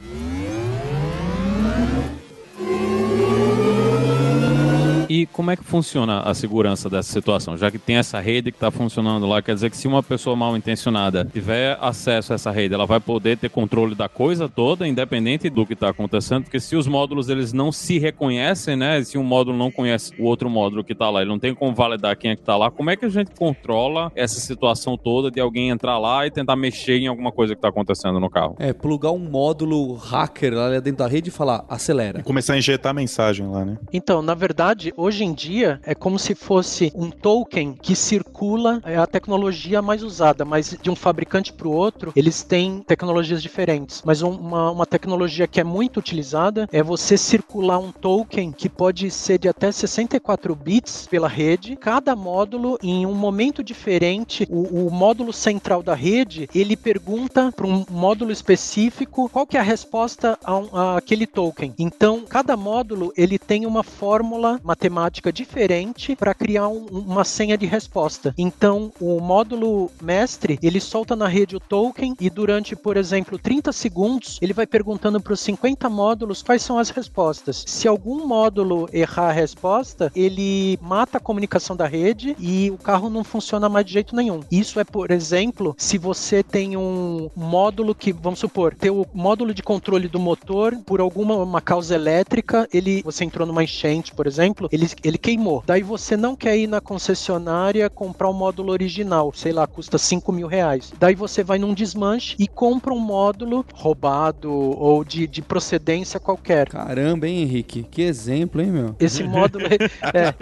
E 5.12 5.26
como 5.26 5.51
é 5.51 5.57
que 5.57 5.64
funciona 5.66 6.22
a 6.22 6.34
segurança 6.34 6.89
dessa 6.89 7.12
situação? 7.12 7.57
Já 7.57 7.70
que 7.70 7.78
tem 7.78 7.97
essa 7.97 8.18
rede 8.22 8.49
que 8.49 8.55
está 8.55 8.72
funcionando 8.72 9.28
lá, 9.28 9.41
quer 9.41 9.53
dizer 9.53 9.70
que 9.70 9.76
se 9.76 9.86
uma 9.86 10.01
pessoa 10.01 10.38
mal 10.38 10.55
intencionada 10.55 11.26
tiver 11.26 11.78
acesso 11.82 12.32
a 12.32 12.36
essa 12.36 12.49
rede, 12.49 12.74
ela 12.74 12.86
vai 12.86 13.01
poder 13.01 13.38
ter 13.38 13.49
controle 13.49 13.93
da 13.93 14.07
coisa 14.07 14.47
toda, 14.47 14.88
independente 14.88 15.49
do 15.49 15.66
que 15.66 15.74
está 15.74 15.89
acontecendo, 15.89 16.43
porque 16.43 16.62
se 16.62 16.78
os 16.78 16.88
módulos 16.88 17.28
eles 17.28 17.51
não 17.51 17.74
se 17.74 17.99
reconhecem, 17.99 18.78
né? 18.78 19.03
Se 19.03 19.18
um 19.18 19.24
módulo 19.24 19.57
não 19.57 19.70
conhece 19.70 20.14
o 20.18 20.24
outro 20.24 20.49
módulo 20.49 20.82
que 20.82 20.93
está 20.93 21.09
lá, 21.09 21.20
ele 21.20 21.30
não 21.30 21.39
tem 21.39 21.53
como 21.53 21.76
validar 21.76 22.16
quem 22.16 22.32
é 22.32 22.36
que 22.38 22.41
está 22.43 22.55
lá, 22.55 22.72
como 22.72 22.89
é 22.89 22.95
que 22.95 23.03
a 23.03 23.09
gente 23.09 23.32
controla 23.38 24.14
essa 24.16 24.39
situação 24.39 24.95
toda 24.95 25.30
de 25.30 25.41
alguém 25.41 25.72
entrar 25.72 25.97
lá 25.97 26.26
e 26.26 26.32
tentar 26.32 26.55
mexer 26.55 26.99
em 26.99 27.07
alguma 27.07 27.34
coisa 27.34 27.53
que 27.53 27.57
está 27.59 27.68
acontecendo 27.68 28.18
no 28.18 28.30
carro? 28.30 28.55
É, 28.57 28.72
plugar 28.72 29.12
um 29.12 29.20
módulo 29.20 29.93
hacker 29.93 30.53
lá 30.53 30.70
dentro 30.80 30.99
da 30.99 31.07
rede 31.07 31.28
e 31.28 31.34
falar, 31.34 31.66
acelera. 31.68 32.22
E 32.22 32.24
começar 32.24 32.53
a 32.53 32.57
injetar 32.57 32.93
mensagem 32.93 33.45
lá, 33.45 33.66
né? 33.66 33.78
Então, 33.91 34.22
na 34.22 34.34
verdade, 34.34 34.93
hoje 35.01 35.23
em 35.23 35.33
dia 35.33 35.79
é 35.83 35.95
como 35.95 36.19
se 36.19 36.35
fosse 36.35 36.91
um 36.95 37.09
token 37.09 37.73
que 37.73 37.95
circula 37.95 38.81
é 38.85 38.97
a 38.97 39.07
tecnologia 39.07 39.81
mais 39.81 40.03
usada, 40.03 40.45
mas 40.45 40.77
de 40.79 40.91
um 40.91 40.95
fabricante 40.95 41.51
para 41.51 41.67
o 41.67 41.71
outro, 41.71 42.13
eles 42.15 42.43
têm 42.43 42.83
tecnologias 42.85 43.41
diferentes. 43.41 44.03
Mas 44.05 44.21
uma, 44.21 44.69
uma 44.71 44.85
tecnologia 44.85 45.47
que 45.47 45.59
é 45.59 45.63
muito 45.63 45.97
utilizada 45.97 46.67
é 46.71 46.83
você 46.83 47.17
circular 47.17 47.79
um 47.79 47.91
token 47.91 48.51
que 48.51 48.69
pode 48.69 49.09
ser 49.09 49.39
de 49.39 49.49
até 49.49 49.71
64 49.71 50.55
bits 50.55 51.07
pela 51.07 51.27
rede. 51.27 51.75
Cada 51.75 52.15
módulo, 52.15 52.77
em 52.83 53.05
um 53.05 53.13
momento 53.13 53.63
diferente, 53.63 54.47
o, 54.49 54.87
o 54.87 54.91
módulo 54.91 55.33
central 55.33 55.81
da 55.81 55.95
rede, 55.95 56.47
ele 56.53 56.77
pergunta 56.77 57.51
para 57.51 57.65
um 57.65 57.85
módulo 57.89 58.31
específico 58.31 59.29
qual 59.29 59.47
que 59.47 59.57
é 59.57 59.59
a 59.59 59.63
resposta 59.63 60.37
a, 60.43 60.55
um, 60.55 60.69
a 60.73 60.97
aquele 60.97 61.25
token. 61.25 61.73
Então, 61.79 62.23
cada 62.27 62.55
módulo 62.55 63.11
ele 63.17 63.39
tem 63.39 63.65
uma 63.65 63.83
fórmula 63.83 64.59
matemática 64.63 64.90
diferente 65.31 66.15
para 66.15 66.33
criar 66.33 66.67
um, 66.67 66.85
uma 66.85 67.23
senha 67.23 67.57
de 67.57 67.65
resposta. 67.65 68.33
Então, 68.37 68.91
o 68.99 69.19
módulo 69.19 69.91
mestre, 70.01 70.59
ele 70.61 70.79
solta 70.79 71.15
na 71.15 71.27
rede 71.27 71.55
o 71.55 71.59
token 71.59 72.15
e 72.19 72.29
durante, 72.29 72.75
por 72.75 72.97
exemplo, 72.97 73.37
30 73.37 73.71
segundos, 73.71 74.37
ele 74.41 74.53
vai 74.53 74.65
perguntando 74.65 75.19
para 75.21 75.33
os 75.33 75.39
50 75.39 75.89
módulos 75.89 76.41
quais 76.41 76.61
são 76.61 76.77
as 76.77 76.89
respostas. 76.89 77.63
Se 77.67 77.87
algum 77.87 78.25
módulo 78.25 78.89
errar 78.91 79.29
a 79.29 79.31
resposta, 79.31 80.11
ele 80.15 80.77
mata 80.81 81.17
a 81.17 81.21
comunicação 81.21 81.75
da 81.75 81.87
rede 81.87 82.35
e 82.39 82.71
o 82.71 82.77
carro 82.77 83.09
não 83.09 83.23
funciona 83.23 83.69
mais 83.69 83.85
de 83.85 83.93
jeito 83.93 84.15
nenhum. 84.15 84.41
Isso 84.51 84.79
é, 84.79 84.83
por 84.83 85.11
exemplo, 85.11 85.75
se 85.77 85.97
você 85.97 86.43
tem 86.43 86.77
um 86.77 87.29
módulo 87.35 87.93
que, 87.93 88.11
vamos 88.11 88.39
supor, 88.39 88.73
ter 88.73 88.89
o 88.89 89.05
módulo 89.13 89.53
de 89.53 89.63
controle 89.63 90.07
do 90.07 90.19
motor 90.19 90.77
por 90.85 90.99
alguma 90.99 91.35
uma 91.35 91.61
causa 91.61 91.95
elétrica, 91.95 92.67
ele 92.73 93.01
você 93.03 93.23
entrou 93.23 93.47
numa 93.47 93.63
enchente, 93.63 94.13
por 94.13 94.27
exemplo, 94.27 94.67
ele, 94.71 94.80
ele 95.03 95.17
queimou. 95.17 95.63
Daí 95.65 95.84
você 95.84 96.15
não 96.17 96.36
quer 96.36 96.57
ir 96.57 96.67
na 96.67 96.82
concessionária 96.82 97.89
comprar 97.89 98.27
o 98.27 98.32
um 98.32 98.36
módulo 98.36 98.71
original, 98.71 99.32
sei 99.36 99.51
lá, 99.51 99.67
custa 99.67 99.97
5 99.97 100.32
mil 100.32 100.47
reais. 100.47 100.93
Daí 100.99 101.15
você 101.15 101.43
vai 101.43 101.59
num 101.59 101.73
desmanche 101.73 102.36
e 102.39 102.47
compra 102.47 102.93
um 102.93 102.99
módulo 102.99 103.65
roubado 103.73 104.51
ou 104.51 105.03
de, 105.03 105.27
de 105.27 105.41
procedência 105.41 106.19
qualquer. 106.19 106.69
Caramba, 106.69 107.27
hein, 107.27 107.41
Henrique? 107.41 107.84
Que 107.84 108.01
exemplo, 108.01 108.61
hein, 108.61 108.71
meu? 108.71 108.95
Esse 108.99 109.23
módulo, 109.23 109.65
é, 110.13 110.34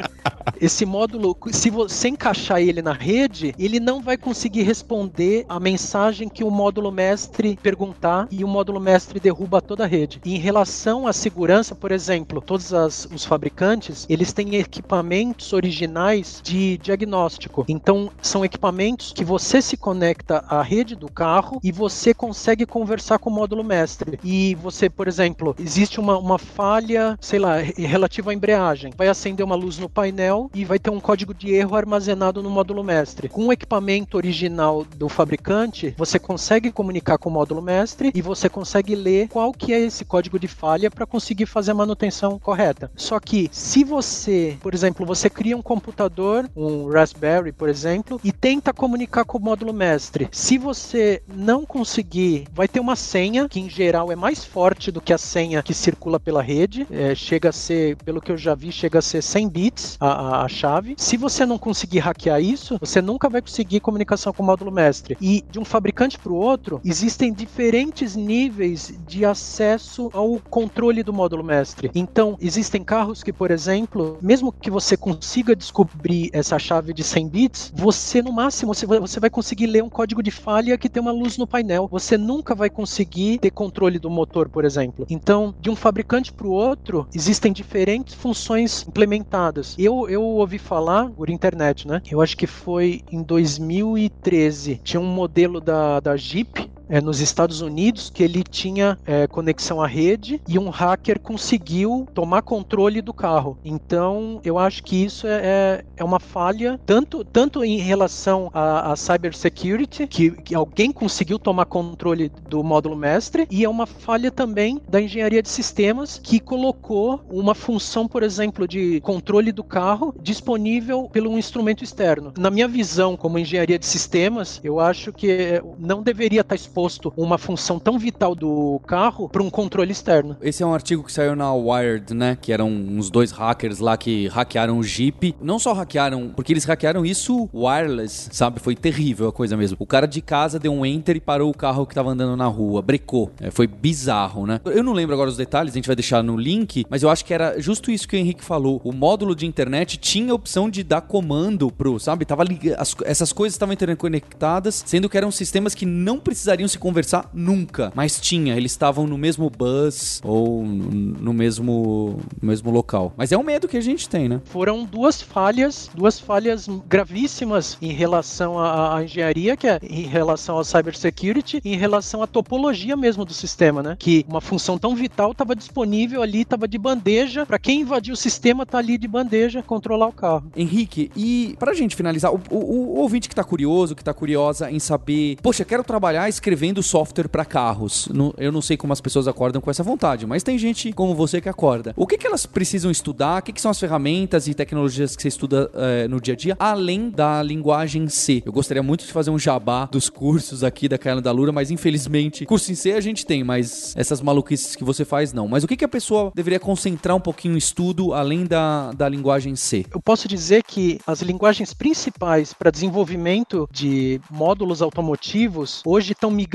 esse 0.59 0.85
módulo, 0.85 1.35
se 1.51 1.69
você 1.69 2.09
encaixar 2.09 2.61
ele 2.61 2.81
na 2.81 2.93
rede, 2.93 3.53
ele 3.57 3.79
não 3.79 4.01
vai 4.01 4.17
conseguir 4.17 4.63
responder 4.63 5.45
a 5.47 5.59
mensagem 5.59 6.29
que 6.29 6.43
o 6.43 6.51
módulo 6.51 6.91
mestre 6.91 7.57
perguntar 7.61 8.27
e 8.31 8.43
o 8.43 8.47
módulo 8.47 8.79
mestre 8.79 9.19
derruba 9.19 9.61
toda 9.61 9.83
a 9.83 9.87
rede. 9.87 10.21
E 10.25 10.35
em 10.35 10.39
relação 10.39 11.07
à 11.07 11.13
segurança, 11.13 11.75
por 11.75 11.91
exemplo, 11.91 12.41
todos 12.41 12.73
as, 12.73 13.05
os 13.05 13.25
fabricantes, 13.25 14.05
eles 14.09 14.28
têm 14.33 14.55
equipamentos 14.55 15.53
originais 15.53 16.41
de 16.43 16.77
diagnóstico. 16.77 17.65
Então, 17.67 18.11
são 18.21 18.43
equipamentos 18.45 19.13
que 19.13 19.23
você 19.23 19.61
se 19.61 19.77
conecta 19.77 20.43
à 20.47 20.61
rede 20.61 20.95
do 20.95 21.11
carro 21.11 21.59
e 21.63 21.71
você 21.71 22.13
consegue 22.13 22.65
conversar 22.65 23.19
com 23.19 23.29
o 23.29 23.33
módulo 23.33 23.63
mestre. 23.63 24.19
E 24.23 24.55
você, 24.55 24.89
por 24.89 25.07
exemplo, 25.07 25.55
existe 25.59 25.99
uma, 25.99 26.17
uma 26.17 26.37
falha, 26.37 27.17
sei 27.21 27.39
lá, 27.39 27.57
relativa 27.57 28.31
à 28.31 28.33
embreagem. 28.33 28.93
Vai 28.97 29.07
acender 29.07 29.45
uma 29.45 29.55
luz 29.55 29.77
no 29.77 29.89
painel 29.89 30.49
e 30.53 30.65
vai 30.65 30.79
ter 30.79 30.89
um 30.89 30.99
código 30.99 31.33
de 31.33 31.53
erro 31.53 31.75
armazenado 31.75 32.43
no 32.43 32.49
módulo 32.49 32.83
mestre. 32.83 33.29
Com 33.29 33.47
o 33.47 33.53
equipamento 33.53 34.17
original 34.17 34.85
do 34.95 35.09
fabricante, 35.09 35.93
você 35.97 36.19
consegue 36.19 36.71
comunicar 36.71 37.17
com 37.17 37.29
o 37.29 37.33
módulo 37.33 37.61
mestre 37.61 38.11
e 38.13 38.21
você 38.21 38.49
consegue 38.49 38.95
ler 38.95 39.27
qual 39.27 39.51
que 39.51 39.73
é 39.73 39.79
esse 39.79 40.05
código 40.05 40.39
de 40.39 40.47
falha 40.47 40.91
para 40.91 41.05
conseguir 41.05 41.45
fazer 41.45 41.71
a 41.71 41.75
manutenção 41.75 42.39
correta. 42.39 42.91
Só 42.95 43.19
que 43.19 43.49
se 43.51 43.83
você, 43.83 44.18
por 44.61 44.73
exemplo, 44.73 45.05
você 45.05 45.29
cria 45.29 45.55
um 45.55 45.61
computador, 45.61 46.49
um 46.55 46.89
Raspberry, 46.89 47.51
por 47.51 47.69
exemplo, 47.69 48.19
e 48.23 48.31
tenta 48.31 48.73
comunicar 48.73 49.25
com 49.25 49.37
o 49.37 49.41
módulo 49.41 49.73
mestre. 49.73 50.27
Se 50.31 50.57
você 50.57 51.21
não 51.27 51.65
conseguir, 51.65 52.47
vai 52.53 52.67
ter 52.67 52.79
uma 52.79 52.95
senha 52.95 53.47
que 53.47 53.59
em 53.59 53.69
geral 53.69 54.11
é 54.11 54.15
mais 54.15 54.43
forte 54.43 54.91
do 54.91 55.01
que 55.01 55.13
a 55.13 55.17
senha 55.17 55.63
que 55.63 55.73
circula 55.73 56.19
pela 56.19 56.41
rede. 56.41 56.87
É, 56.91 57.13
chega 57.15 57.49
a 57.49 57.53
ser, 57.53 57.95
pelo 57.97 58.21
que 58.21 58.31
eu 58.31 58.37
já 58.37 58.55
vi, 58.55 58.71
chega 58.71 58.99
a 58.99 59.01
ser 59.01 59.21
100 59.21 59.49
bits 59.49 59.97
a, 59.99 60.07
a, 60.07 60.45
a 60.45 60.47
chave. 60.47 60.95
Se 60.97 61.17
você 61.17 61.45
não 61.45 61.57
conseguir 61.57 61.99
hackear 61.99 62.41
isso, 62.41 62.77
você 62.79 63.01
nunca 63.01 63.29
vai 63.29 63.41
conseguir 63.41 63.79
comunicação 63.79 64.33
com 64.33 64.43
o 64.43 64.45
módulo 64.45 64.71
mestre. 64.71 65.17
E 65.21 65.43
de 65.49 65.59
um 65.59 65.65
fabricante 65.65 66.17
para 66.17 66.31
o 66.31 66.35
outro, 66.35 66.81
existem 66.83 67.33
diferentes 67.33 68.15
níveis 68.15 68.93
de 69.07 69.25
acesso 69.25 70.09
ao 70.13 70.39
controle 70.49 71.03
do 71.03 71.13
módulo 71.13 71.43
mestre. 71.43 71.91
Então, 71.93 72.37
existem 72.41 72.83
carros 72.83 73.23
que, 73.23 73.33
por 73.33 73.51
exemplo, 73.51 74.08
mesmo 74.21 74.53
que 74.53 74.69
você 74.69 74.95
consiga 74.97 75.55
descobrir 75.55 76.29
essa 76.33 76.57
chave 76.57 76.93
de 76.93 77.03
100 77.03 77.29
bits, 77.29 77.71
você 77.73 78.21
no 78.21 78.31
máximo 78.31 78.73
você 78.73 78.85
vai, 78.85 78.99
você 78.99 79.19
vai 79.19 79.29
conseguir 79.29 79.67
ler 79.67 79.83
um 79.83 79.89
código 79.89 80.23
de 80.23 80.31
falha 80.31 80.77
que 80.77 80.89
tem 80.89 81.01
uma 81.01 81.11
luz 81.11 81.37
no 81.37 81.47
painel. 81.47 81.87
Você 81.91 82.17
nunca 82.17 82.55
vai 82.55 82.69
conseguir 82.69 83.39
ter 83.39 83.51
controle 83.51 83.99
do 83.99 84.09
motor, 84.09 84.49
por 84.49 84.65
exemplo. 84.65 85.05
Então, 85.09 85.53
de 85.59 85.69
um 85.69 85.75
fabricante 85.75 86.31
para 86.31 86.47
o 86.47 86.51
outro, 86.51 87.07
existem 87.13 87.51
diferentes 87.51 88.13
funções 88.15 88.85
implementadas. 88.87 89.75
Eu, 89.77 90.09
eu 90.09 90.21
ouvi 90.21 90.57
falar 90.57 91.09
por 91.11 91.29
internet, 91.29 91.87
né? 91.87 92.01
Eu 92.09 92.21
acho 92.21 92.35
que 92.35 92.47
foi 92.47 93.01
em 93.11 93.23
2013. 93.23 94.81
Tinha 94.83 94.99
um 94.99 95.05
modelo 95.05 95.59
da, 95.61 95.99
da 95.99 96.15
Jeep 96.15 96.69
é, 96.89 96.99
nos 96.99 97.19
Estados 97.21 97.61
Unidos 97.61 98.09
que 98.09 98.23
ele 98.23 98.43
tinha 98.43 98.97
é, 99.05 99.27
conexão 99.27 99.81
à 99.81 99.87
rede 99.87 100.41
e 100.47 100.57
um 100.57 100.69
hacker 100.69 101.19
conseguiu 101.19 102.07
tomar 102.13 102.41
controle 102.41 103.01
do 103.01 103.13
carro. 103.13 103.57
Então, 103.63 104.41
eu 104.43 104.57
acho 104.57 104.83
que 104.83 105.03
isso 105.03 105.27
é, 105.27 105.41
é, 105.43 105.85
é 105.97 106.03
uma 106.03 106.19
falha, 106.19 106.79
tanto, 106.85 107.23
tanto 107.23 107.63
em 107.63 107.77
relação 107.77 108.49
à, 108.53 108.91
à 108.91 108.95
cybersecurity, 108.95 110.07
que, 110.07 110.31
que 110.31 110.55
alguém 110.55 110.91
conseguiu 110.91 111.37
tomar 111.37 111.65
controle 111.65 112.31
do 112.49 112.63
módulo 112.63 112.95
mestre, 112.95 113.47
e 113.51 113.63
é 113.63 113.69
uma 113.69 113.85
falha 113.85 114.31
também 114.31 114.81
da 114.89 114.99
engenharia 114.99 115.43
de 115.43 115.49
sistemas, 115.49 116.19
que 116.21 116.39
colocou 116.39 117.21
uma 117.29 117.53
função, 117.53 118.07
por 118.07 118.23
exemplo, 118.23 118.67
de 118.67 118.99
controle 119.01 119.51
do 119.51 119.63
carro 119.63 120.15
disponível 120.21 121.09
pelo 121.11 121.29
um 121.29 121.37
instrumento 121.37 121.83
externo. 121.83 122.33
Na 122.37 122.49
minha 122.49 122.67
visão, 122.67 123.15
como 123.15 123.37
engenharia 123.37 123.77
de 123.77 123.85
sistemas, 123.85 124.59
eu 124.63 124.79
acho 124.79 125.13
que 125.13 125.61
não 125.77 126.01
deveria 126.01 126.41
estar 126.41 126.55
exposto 126.55 126.78
uma 127.15 127.37
função 127.37 127.79
tão 127.79 127.97
vital 127.97 128.35
do 128.35 128.79
carro 128.85 129.29
para 129.29 129.43
um 129.43 129.49
controle 129.49 129.91
externo. 129.91 130.37
Esse 130.41 130.63
é 130.63 130.65
um 130.65 130.73
artigo 130.73 131.03
que 131.03 131.11
saiu 131.11 131.35
na 131.35 131.53
Wired, 131.53 132.13
né? 132.13 132.37
Que 132.39 132.51
eram 132.51 132.69
uns 132.69 133.09
dois 133.09 133.31
hackers 133.31 133.79
lá 133.79 133.97
que 133.97 134.27
hackearam 134.27 134.77
o 134.77 134.83
Jeep. 134.83 135.35
Não 135.41 135.59
só 135.59 135.73
hackearam, 135.73 136.31
porque 136.35 136.53
eles 136.53 136.65
hackearam 136.65 137.05
isso 137.05 137.49
wireless, 137.53 138.29
sabe? 138.31 138.59
Foi 138.59 138.75
terrível 138.75 139.27
a 139.27 139.31
coisa 139.31 139.57
mesmo. 139.57 139.77
O 139.79 139.85
cara 139.85 140.07
de 140.07 140.21
casa 140.21 140.59
deu 140.59 140.71
um 140.71 140.85
enter 140.85 141.15
e 141.15 141.19
parou 141.19 141.49
o 141.49 141.53
carro 141.53 141.85
que 141.85 141.95
tava 141.95 142.09
andando 142.09 142.35
na 142.35 142.47
rua, 142.47 142.81
brecou. 142.81 143.31
É, 143.39 143.51
foi 143.51 143.67
bizarro, 143.67 144.45
né? 144.45 144.59
Eu 144.65 144.83
não 144.83 144.93
lembro 144.93 145.13
agora 145.13 145.29
os 145.29 145.37
detalhes, 145.37 145.73
a 145.73 145.75
gente 145.77 145.87
vai 145.87 145.95
deixar 145.95 146.23
no 146.23 146.37
link, 146.37 146.85
mas 146.89 147.03
eu 147.03 147.09
acho 147.09 147.25
que 147.25 147.33
era 147.33 147.59
justo 147.59 147.91
isso 147.91 148.07
que 148.07 148.15
o 148.15 148.19
Henrique 148.19 148.43
falou. 148.43 148.81
O 148.83 148.91
módulo 148.91 149.35
de 149.35 149.45
internet 149.45 149.97
tinha 149.97 150.31
a 150.31 150.35
opção 150.35 150.69
de 150.69 150.83
dar 150.83 151.01
comando 151.01 151.71
pro, 151.71 151.99
sabe? 151.99 152.25
Tava 152.25 152.43
ligado, 152.43 152.79
essas 153.05 153.33
coisas 153.33 153.55
estavam 153.55 153.73
interconectadas, 153.73 154.83
sendo 154.85 155.09
que 155.09 155.17
eram 155.17 155.31
sistemas 155.31 155.75
que 155.75 155.85
não 155.85 156.19
precisariam 156.19 156.67
se 156.69 156.77
conversar 156.77 157.29
nunca, 157.33 157.91
mas 157.95 158.19
tinha, 158.19 158.55
eles 158.55 158.71
estavam 158.71 159.07
no 159.07 159.17
mesmo 159.17 159.49
bus 159.49 160.21
ou 160.23 160.63
no 160.63 161.33
mesmo, 161.33 162.19
no 162.41 162.47
mesmo 162.47 162.71
local. 162.71 163.13
Mas 163.17 163.31
é 163.31 163.37
um 163.37 163.43
medo 163.43 163.67
que 163.67 163.77
a 163.77 163.81
gente 163.81 164.07
tem, 164.07 164.29
né? 164.29 164.41
Foram 164.45 164.85
duas 164.85 165.21
falhas, 165.21 165.89
duas 165.93 166.19
falhas 166.19 166.67
gravíssimas 166.87 167.77
em 167.81 167.91
relação 167.91 168.59
à, 168.59 168.97
à 168.97 169.03
engenharia, 169.03 169.57
que 169.57 169.67
é 169.67 169.79
em 169.83 170.03
relação 170.03 170.57
ao 170.57 170.63
cybersecurity, 170.63 171.61
e 171.63 171.73
em 171.73 171.77
relação 171.77 172.21
à 172.21 172.27
topologia 172.27 172.95
mesmo 172.95 173.25
do 173.25 173.33
sistema, 173.33 173.81
né? 173.81 173.95
Que 173.97 174.25
uma 174.27 174.41
função 174.41 174.77
tão 174.77 174.95
vital 174.95 175.31
estava 175.31 175.55
disponível 175.55 176.21
ali, 176.21 176.41
estava 176.41 176.67
de 176.67 176.77
bandeja, 176.77 177.45
para 177.45 177.59
quem 177.59 177.81
invadir 177.81 178.13
o 178.13 178.17
sistema 178.17 178.65
tá 178.65 178.77
ali 178.77 178.97
de 178.97 179.07
bandeja 179.07 179.63
controlar 179.63 180.07
o 180.07 180.13
carro. 180.13 180.51
Henrique, 180.55 181.11
e 181.15 181.55
pra 181.59 181.73
gente 181.73 181.95
finalizar, 181.95 182.33
o, 182.33 182.41
o, 182.49 182.57
o 182.57 182.99
ouvinte 182.99 183.27
que 183.27 183.35
tá 183.35 183.43
curioso, 183.43 183.95
que 183.95 184.03
tá 184.03 184.13
curiosa 184.13 184.71
em 184.71 184.79
saber, 184.79 185.37
poxa, 185.41 185.65
quero 185.65 185.83
trabalhar 185.83 186.29
escrevendo 186.29 186.58
software 186.83 187.27
para 187.27 187.45
carros. 187.45 188.07
eu 188.37 188.51
não 188.51 188.61
sei 188.61 188.77
como 188.77 188.93
as 188.93 189.01
pessoas 189.01 189.27
acordam 189.27 189.61
com 189.61 189.71
essa 189.71 189.83
vontade, 189.83 190.25
mas 190.25 190.43
tem 190.43 190.57
gente 190.57 190.91
como 190.93 191.15
você 191.15 191.39
que 191.41 191.49
acorda. 191.49 191.93
O 191.95 192.05
que, 192.05 192.17
que 192.17 192.27
elas 192.27 192.45
precisam 192.45 192.91
estudar? 192.91 193.39
O 193.39 193.43
que, 193.43 193.53
que 193.53 193.61
são 193.61 193.71
as 193.71 193.79
ferramentas 193.79 194.47
e 194.47 194.53
tecnologias 194.53 195.15
que 195.15 195.21
você 195.21 195.27
estuda 195.27 195.69
é, 195.73 196.07
no 196.07 196.21
dia 196.21 196.33
a 196.33 196.37
dia, 196.37 196.55
além 196.59 197.09
da 197.09 197.41
linguagem 197.41 198.07
C? 198.07 198.43
Eu 198.45 198.51
gostaria 198.51 198.83
muito 198.83 199.05
de 199.05 199.11
fazer 199.11 199.31
um 199.31 199.39
jabá 199.39 199.85
dos 199.85 200.09
cursos 200.09 200.63
aqui 200.63 200.87
da 200.87 200.97
Caiana 200.97 201.21
da 201.21 201.31
Lura, 201.31 201.51
mas 201.51 201.71
infelizmente, 201.71 202.45
curso 202.45 202.71
em 202.71 202.75
C 202.75 202.91
a 202.93 203.01
gente 203.01 203.25
tem, 203.25 203.43
mas 203.43 203.93
essas 203.95 204.21
maluquices 204.21 204.75
que 204.75 204.83
você 204.83 205.05
faz 205.05 205.33
não. 205.33 205.47
Mas 205.47 205.63
o 205.63 205.67
que, 205.67 205.77
que 205.77 205.85
a 205.85 205.89
pessoa 205.89 206.31
deveria 206.35 206.59
concentrar 206.59 207.15
um 207.15 207.21
pouquinho 207.21 207.55
o 207.55 207.57
estudo 207.57 208.13
além 208.13 208.45
da, 208.45 208.91
da 208.91 209.07
linguagem 209.07 209.55
C? 209.55 209.85
Eu 209.93 210.01
posso 210.01 210.27
dizer 210.27 210.63
que 210.63 210.99
as 211.07 211.21
linguagens 211.21 211.73
principais 211.73 212.53
para 212.53 212.71
desenvolvimento 212.71 213.67
de 213.71 214.19
módulos 214.29 214.81
automotivos 214.81 215.81
hoje 215.85 216.11
estão 216.11 216.29
migrando 216.29 216.48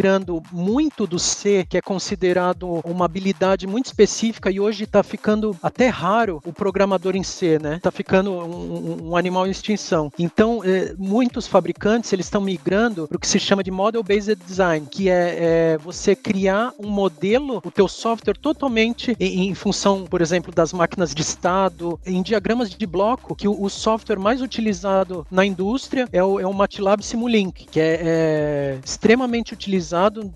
muito 0.53 1.07
do 1.07 1.19
C, 1.19 1.67
que 1.69 1.79
é 1.79 1.83
considerado 1.83 2.81
uma 2.85 3.05
habilidade 3.05 3.67
muito 3.67 3.87
específica 3.87 4.51
e 4.51 4.59
hoje 4.59 4.85
está 4.85 5.03
ficando 5.03 5.57
até 5.63 5.89
raro 5.89 6.41
o 6.45 6.53
programador 6.53 7.17
em 7.17 7.23
C, 7.23 7.59
né? 7.59 7.77
Está 7.77 7.91
ficando 7.91 8.33
um, 8.33 9.11
um, 9.11 9.17
animal 9.17 9.47
em 9.47 9.51
extinção. 9.51 10.11
Então, 10.19 10.63
é, 10.65 10.95
muitos 10.99 11.47
fabricantes 11.47 12.13
eles 12.13 12.27
estão 12.27 12.41
migrando 12.41 13.07
para 13.07 13.17
o 13.17 13.21
que 13.21 13.27
se 13.27 13.39
chama 13.39 13.63
de 13.63 13.71
Model 13.71 14.03
Based 14.03 14.37
Design, 14.47 14.87
que 14.91 15.09
é, 15.09 15.37
é, 15.75 15.79
você 15.79 16.17
criar 16.17 16.73
um 16.79 16.89
modelo, 16.89 17.63
o 17.65 17.71
teu 17.71 17.87
software 17.89 18.37
totalmente 18.37 19.17
em, 19.21 19.49
em 19.49 19.55
função, 19.55 20.05
por 20.05 20.21
exemplo, 20.21 20.53
das 20.53 20.73
máquinas 20.73 21.15
de 21.15 21.23
estado, 21.23 21.99
em 22.05 22.23
diagramas 22.23 22.71
de 22.71 22.87
bloco, 22.87 23.35
que 23.35 23.47
o, 23.47 23.63
o 23.63 23.69
software 23.69 24.19
mais 24.19 24.41
utilizado 24.41 25.27
na 25.31 25.45
indústria 25.45 26.09
é 26.13 26.23
o, 26.23 26.41
é 26.41 26.47
o 26.47 26.53
MATLAB 26.53 27.03
Simulink, 27.03 27.67
que 27.67 27.81
é, 27.81 28.01
é 28.03 28.79
extremamente 28.85 29.53
utilizado 29.53 29.74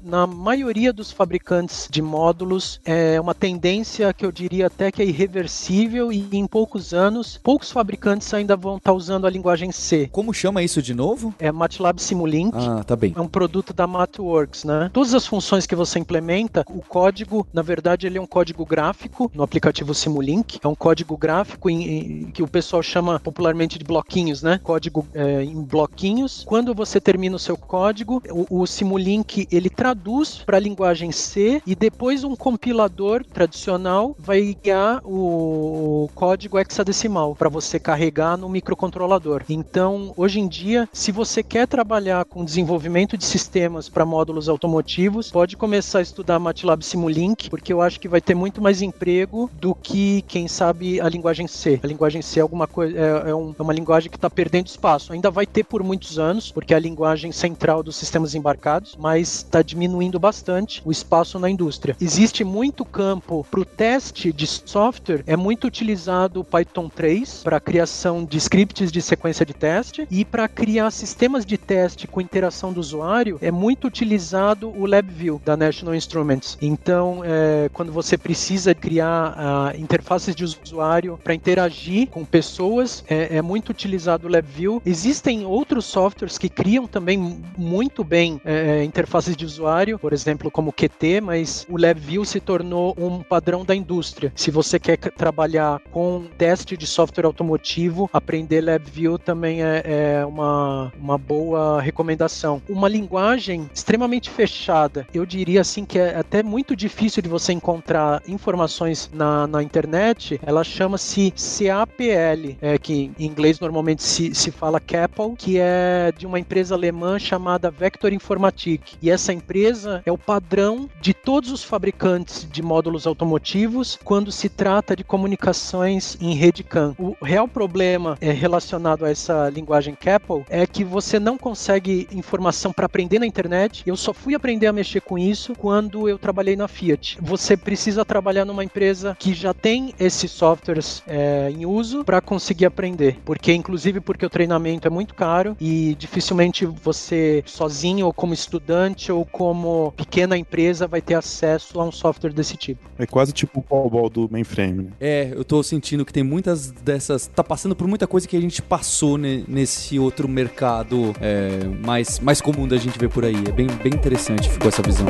na 0.02 0.26
maioria 0.26 0.92
dos 0.92 1.12
fabricantes 1.12 1.88
de 1.90 2.02
módulos. 2.02 2.80
É 2.84 3.20
uma 3.20 3.34
tendência 3.34 4.12
que 4.12 4.24
eu 4.24 4.32
diria 4.32 4.66
até 4.66 4.90
que 4.90 5.02
é 5.02 5.04
irreversível 5.04 6.12
e 6.12 6.26
em 6.32 6.46
poucos 6.46 6.92
anos, 6.94 7.38
poucos 7.42 7.70
fabricantes 7.70 8.32
ainda 8.32 8.56
vão 8.56 8.76
estar 8.76 8.90
tá 8.90 8.96
usando 8.96 9.26
a 9.26 9.30
linguagem 9.30 9.70
C. 9.72 10.08
Como 10.12 10.32
chama 10.32 10.62
isso 10.62 10.80
de 10.80 10.94
novo? 10.94 11.34
É 11.38 11.50
MATLAB 11.52 12.00
Simulink. 12.00 12.56
Ah, 12.56 12.82
tá 12.84 12.96
bem. 12.96 13.12
É 13.16 13.20
um 13.20 13.28
produto 13.28 13.72
da 13.72 13.86
MathWorks, 13.86 14.64
né? 14.64 14.90
Todas 14.92 15.14
as 15.14 15.26
funções 15.26 15.66
que 15.66 15.74
você 15.74 15.98
implementa, 15.98 16.64
o 16.68 16.80
código, 16.80 17.46
na 17.52 17.62
verdade, 17.62 18.06
ele 18.06 18.18
é 18.18 18.20
um 18.20 18.26
código 18.26 18.64
gráfico 18.64 19.30
no 19.34 19.42
aplicativo 19.42 19.94
Simulink. 19.94 20.58
É 20.62 20.68
um 20.68 20.74
código 20.74 21.16
gráfico 21.16 21.68
em, 21.68 21.82
em, 21.82 22.30
que 22.30 22.42
o 22.42 22.48
pessoal 22.48 22.82
chama 22.82 23.20
popularmente 23.20 23.78
de 23.78 23.84
bloquinhos, 23.84 24.42
né? 24.42 24.60
Código 24.62 25.06
é, 25.14 25.42
em 25.42 25.62
bloquinhos. 25.62 26.44
Quando 26.46 26.74
você 26.74 27.00
termina 27.00 27.36
o 27.36 27.38
seu 27.38 27.56
código, 27.56 28.22
o, 28.30 28.62
o 28.62 28.66
Simulink 28.66 29.27
ele 29.50 29.68
traduz 29.68 30.42
para 30.44 30.56
a 30.56 30.60
linguagem 30.60 31.12
C 31.12 31.60
e 31.66 31.74
depois 31.74 32.24
um 32.24 32.34
compilador 32.36 33.24
tradicional 33.24 34.14
vai 34.18 34.56
guiar 34.62 35.00
o 35.04 36.08
código 36.14 36.58
hexadecimal 36.58 37.34
para 37.34 37.48
você 37.48 37.78
carregar 37.78 38.36
no 38.36 38.48
microcontrolador. 38.48 39.42
Então, 39.48 40.12
hoje 40.16 40.40
em 40.40 40.48
dia, 40.48 40.88
se 40.92 41.12
você 41.12 41.42
quer 41.42 41.66
trabalhar 41.66 42.24
com 42.24 42.44
desenvolvimento 42.44 43.16
de 43.16 43.24
sistemas 43.24 43.88
para 43.88 44.04
módulos 44.04 44.48
automotivos, 44.48 45.30
pode 45.30 45.56
começar 45.56 45.98
a 45.98 46.02
estudar 46.02 46.38
MATLAB 46.38 46.82
Simulink, 46.82 47.50
porque 47.50 47.72
eu 47.72 47.82
acho 47.82 48.00
que 48.00 48.08
vai 48.08 48.20
ter 48.20 48.34
muito 48.34 48.62
mais 48.62 48.82
emprego 48.82 49.50
do 49.54 49.74
que, 49.74 50.22
quem 50.22 50.48
sabe, 50.48 51.00
a 51.00 51.08
linguagem 51.08 51.46
C. 51.46 51.80
A 51.82 51.86
linguagem 51.86 52.22
C 52.22 52.40
é 52.40 52.42
alguma 52.42 52.66
coisa, 52.66 52.96
é, 52.96 53.30
é, 53.30 53.34
um, 53.34 53.54
é 53.58 53.62
uma 53.62 53.72
linguagem 53.72 54.10
que 54.10 54.16
está 54.16 54.30
perdendo 54.30 54.68
espaço. 54.68 55.12
Ainda 55.12 55.30
vai 55.30 55.46
ter 55.46 55.64
por 55.64 55.82
muitos 55.82 56.18
anos, 56.18 56.50
porque 56.50 56.72
é 56.72 56.76
a 56.76 56.80
linguagem 56.80 57.32
central 57.32 57.82
dos 57.82 57.96
sistemas 57.96 58.34
embarcados, 58.34 58.96
mas 58.98 59.17
está 59.18 59.62
diminuindo 59.62 60.18
bastante 60.18 60.82
o 60.84 60.90
espaço 60.90 61.38
na 61.38 61.50
indústria. 61.50 61.96
Existe 62.00 62.44
muito 62.44 62.84
campo 62.84 63.46
para 63.50 63.60
o 63.60 63.64
teste 63.64 64.32
de 64.32 64.46
software, 64.46 65.22
é 65.26 65.36
muito 65.36 65.66
utilizado 65.66 66.40
o 66.40 66.44
Python 66.44 66.88
3 66.88 67.42
para 67.42 67.60
criação 67.60 68.24
de 68.24 68.36
scripts 68.38 68.92
de 68.92 69.02
sequência 69.02 69.44
de 69.44 69.54
teste 69.54 70.06
e 70.10 70.24
para 70.24 70.48
criar 70.48 70.90
sistemas 70.90 71.44
de 71.44 71.58
teste 71.58 72.06
com 72.06 72.20
interação 72.20 72.72
do 72.72 72.80
usuário, 72.80 73.38
é 73.40 73.50
muito 73.50 73.86
utilizado 73.86 74.68
o 74.70 74.86
LabVIEW 74.86 75.40
da 75.44 75.56
National 75.56 75.94
Instruments. 75.94 76.56
Então, 76.60 77.22
é, 77.24 77.68
quando 77.72 77.92
você 77.92 78.16
precisa 78.16 78.74
criar 78.74 79.32
uh, 79.32 79.80
interfaces 79.80 80.34
de 80.34 80.44
usuário 80.44 81.18
para 81.22 81.34
interagir 81.34 82.08
com 82.08 82.24
pessoas, 82.24 83.04
é, 83.08 83.36
é, 83.36 83.42
muito 83.42 83.70
utilizado 83.70 84.26
o 84.26 84.30
LabVIEW. 84.30 84.82
Existem 84.84 85.44
outros 85.44 85.84
softwares 85.84 86.38
que 86.38 86.48
criam 86.48 86.86
também 86.86 87.42
muito 87.56 88.04
bem 88.04 88.40
é, 88.44 88.84
interfaces 88.84 89.07
de 89.36 89.44
usuário, 89.44 89.98
por 89.98 90.12
exemplo, 90.12 90.50
como 90.50 90.72
QT, 90.72 91.20
mas 91.20 91.66
o 91.68 91.76
LabVIEW 91.76 92.24
se 92.24 92.40
tornou 92.40 92.94
um 92.96 93.22
padrão 93.22 93.64
da 93.64 93.74
indústria. 93.74 94.32
Se 94.34 94.50
você 94.50 94.78
quer 94.78 94.96
trabalhar 94.96 95.80
com 95.90 96.24
teste 96.36 96.76
de 96.76 96.86
software 96.86 97.26
automotivo, 97.26 98.08
aprender 98.12 98.60
LabVIEW 98.60 99.18
também 99.18 99.62
é, 99.62 99.82
é 99.84 100.26
uma, 100.26 100.92
uma 100.98 101.18
boa 101.18 101.80
recomendação. 101.80 102.62
Uma 102.68 102.88
linguagem 102.88 103.68
extremamente 103.74 104.30
fechada, 104.30 105.06
eu 105.12 105.24
diria 105.24 105.62
assim 105.62 105.84
que 105.84 105.98
é 105.98 106.16
até 106.16 106.42
muito 106.42 106.76
difícil 106.76 107.22
de 107.22 107.28
você 107.28 107.52
encontrar 107.52 108.22
informações 108.28 109.10
na, 109.12 109.46
na 109.46 109.62
internet, 109.62 110.40
ela 110.44 110.62
chama-se 110.62 111.32
CAPL, 111.32 112.56
é, 112.60 112.78
que 112.78 113.10
em 113.18 113.26
inglês 113.26 113.58
normalmente 113.58 114.02
se, 114.02 114.34
se 114.34 114.50
fala 114.50 114.78
CAPL, 114.78 115.34
que 115.36 115.58
é 115.58 116.12
de 116.16 116.26
uma 116.26 116.38
empresa 116.38 116.74
alemã 116.74 117.18
chamada 117.18 117.70
Vector 117.70 118.12
Informatik. 118.12 118.97
E 119.00 119.10
essa 119.10 119.32
empresa 119.32 120.02
é 120.04 120.10
o 120.10 120.18
padrão 120.18 120.88
de 121.00 121.14
todos 121.14 121.50
os 121.50 121.62
fabricantes 121.62 122.46
de 122.50 122.62
módulos 122.62 123.06
automotivos 123.06 123.98
quando 124.02 124.32
se 124.32 124.48
trata 124.48 124.96
de 124.96 125.04
comunicações 125.04 126.16
em 126.20 126.34
rede 126.34 126.64
CAN. 126.64 126.94
O 126.98 127.16
real 127.22 127.46
problema 127.46 128.16
é 128.20 128.32
relacionado 128.32 129.04
a 129.04 129.10
essa 129.10 129.48
linguagem 129.48 129.94
CAPL 129.94 130.40
é 130.48 130.66
que 130.66 130.82
você 130.82 131.18
não 131.18 131.38
consegue 131.38 132.08
informação 132.12 132.72
para 132.72 132.86
aprender 132.86 133.18
na 133.18 133.26
internet. 133.26 133.82
Eu 133.86 133.96
só 133.96 134.12
fui 134.12 134.34
aprender 134.34 134.66
a 134.66 134.72
mexer 134.72 135.00
com 135.00 135.16
isso 135.18 135.54
quando 135.54 136.08
eu 136.08 136.18
trabalhei 136.18 136.56
na 136.56 136.66
Fiat. 136.66 137.18
Você 137.20 137.56
precisa 137.56 138.04
trabalhar 138.04 138.44
numa 138.44 138.64
empresa 138.64 139.16
que 139.18 139.32
já 139.32 139.54
tem 139.54 139.94
esses 139.98 140.30
softwares 140.30 141.02
é, 141.06 141.50
em 141.50 141.66
uso 141.66 142.04
para 142.04 142.20
conseguir 142.20 142.66
aprender, 142.66 143.18
porque 143.24 143.52
inclusive 143.52 144.00
porque 144.00 144.26
o 144.26 144.30
treinamento 144.30 144.86
é 144.86 144.90
muito 144.90 145.14
caro 145.14 145.56
e 145.60 145.94
dificilmente 145.98 146.66
você 146.66 147.42
sozinho 147.46 148.06
ou 148.06 148.12
como 148.12 148.34
estudante 148.34 148.87
ou 149.10 149.24
como 149.24 149.92
pequena 149.96 150.36
empresa 150.36 150.86
vai 150.86 151.00
ter 151.00 151.14
acesso 151.14 151.80
a 151.80 151.84
um 151.84 151.92
software 151.92 152.32
desse 152.32 152.56
tipo. 152.56 152.80
É 152.98 153.06
quase 153.06 153.32
tipo 153.32 153.60
o 153.60 153.62
COBOL 153.62 154.08
do 154.08 154.28
mainframe. 154.30 154.84
Né? 154.84 154.90
É, 155.00 155.32
eu 155.34 155.44
tô 155.44 155.62
sentindo 155.62 156.04
que 156.04 156.12
tem 156.12 156.22
muitas 156.22 156.70
dessas, 156.70 157.26
tá 157.26 157.44
passando 157.44 157.74
por 157.74 157.86
muita 157.86 158.06
coisa 158.06 158.26
que 158.26 158.36
a 158.36 158.40
gente 158.40 158.62
passou 158.62 159.18
ne, 159.18 159.44
nesse 159.46 159.98
outro 159.98 160.28
mercado 160.28 161.14
é, 161.20 161.64
mais 161.84 162.18
mais 162.20 162.40
comum 162.40 162.66
da 162.66 162.76
gente 162.76 162.98
ver 162.98 163.08
por 163.08 163.24
aí. 163.24 163.36
É 163.46 163.52
bem 163.52 163.66
bem 163.66 163.92
interessante 163.94 164.48
ficou 164.48 164.68
essa 164.68 164.82
visão. 164.82 165.06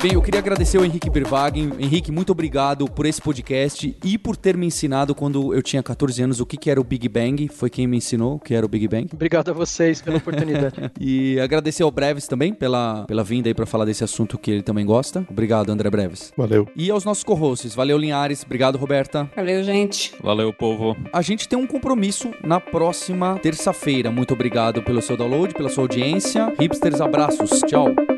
Bem, 0.00 0.12
eu 0.14 0.22
queria 0.22 0.38
agradecer 0.38 0.78
ao 0.78 0.84
Henrique 0.84 1.10
Berwagen. 1.10 1.72
Henrique, 1.76 2.12
muito 2.12 2.30
obrigado 2.30 2.88
por 2.88 3.04
esse 3.04 3.20
podcast 3.20 3.96
e 4.04 4.16
por 4.16 4.36
ter 4.36 4.56
me 4.56 4.64
ensinado 4.64 5.12
quando 5.12 5.52
eu 5.52 5.60
tinha 5.60 5.82
14 5.82 6.22
anos 6.22 6.38
o 6.38 6.46
que, 6.46 6.56
que 6.56 6.70
era 6.70 6.80
o 6.80 6.84
Big 6.84 7.08
Bang. 7.08 7.48
Foi 7.48 7.68
quem 7.68 7.84
me 7.88 7.96
ensinou 7.96 8.36
o 8.36 8.38
que 8.38 8.54
era 8.54 8.64
o 8.64 8.68
Big 8.68 8.86
Bang. 8.86 9.08
Obrigado 9.12 9.50
a 9.50 9.52
vocês 9.52 10.00
pela 10.00 10.18
oportunidade. 10.18 10.92
e 11.00 11.40
agradecer 11.40 11.82
ao 11.82 11.90
Breves 11.90 12.28
também 12.28 12.54
pela, 12.54 13.06
pela 13.06 13.24
vinda 13.24 13.48
aí 13.48 13.54
para 13.54 13.66
falar 13.66 13.86
desse 13.86 14.04
assunto 14.04 14.38
que 14.38 14.52
ele 14.52 14.62
também 14.62 14.86
gosta. 14.86 15.26
Obrigado, 15.28 15.70
André 15.70 15.90
Breves. 15.90 16.32
Valeu. 16.36 16.68
E 16.76 16.92
aos 16.92 17.04
nossos 17.04 17.24
co-hosts. 17.24 17.74
Valeu, 17.74 17.98
Linhares. 17.98 18.44
Obrigado, 18.44 18.78
Roberta. 18.78 19.28
Valeu, 19.34 19.64
gente. 19.64 20.14
Valeu, 20.22 20.52
povo. 20.52 20.96
A 21.12 21.22
gente 21.22 21.48
tem 21.48 21.58
um 21.58 21.66
compromisso 21.66 22.30
na 22.44 22.60
próxima 22.60 23.36
terça-feira. 23.40 24.12
Muito 24.12 24.32
obrigado 24.32 24.80
pelo 24.80 25.02
seu 25.02 25.16
download, 25.16 25.54
pela 25.54 25.68
sua 25.68 25.82
audiência. 25.82 26.54
Hipsters, 26.56 27.00
abraços. 27.00 27.50
Tchau. 27.66 28.17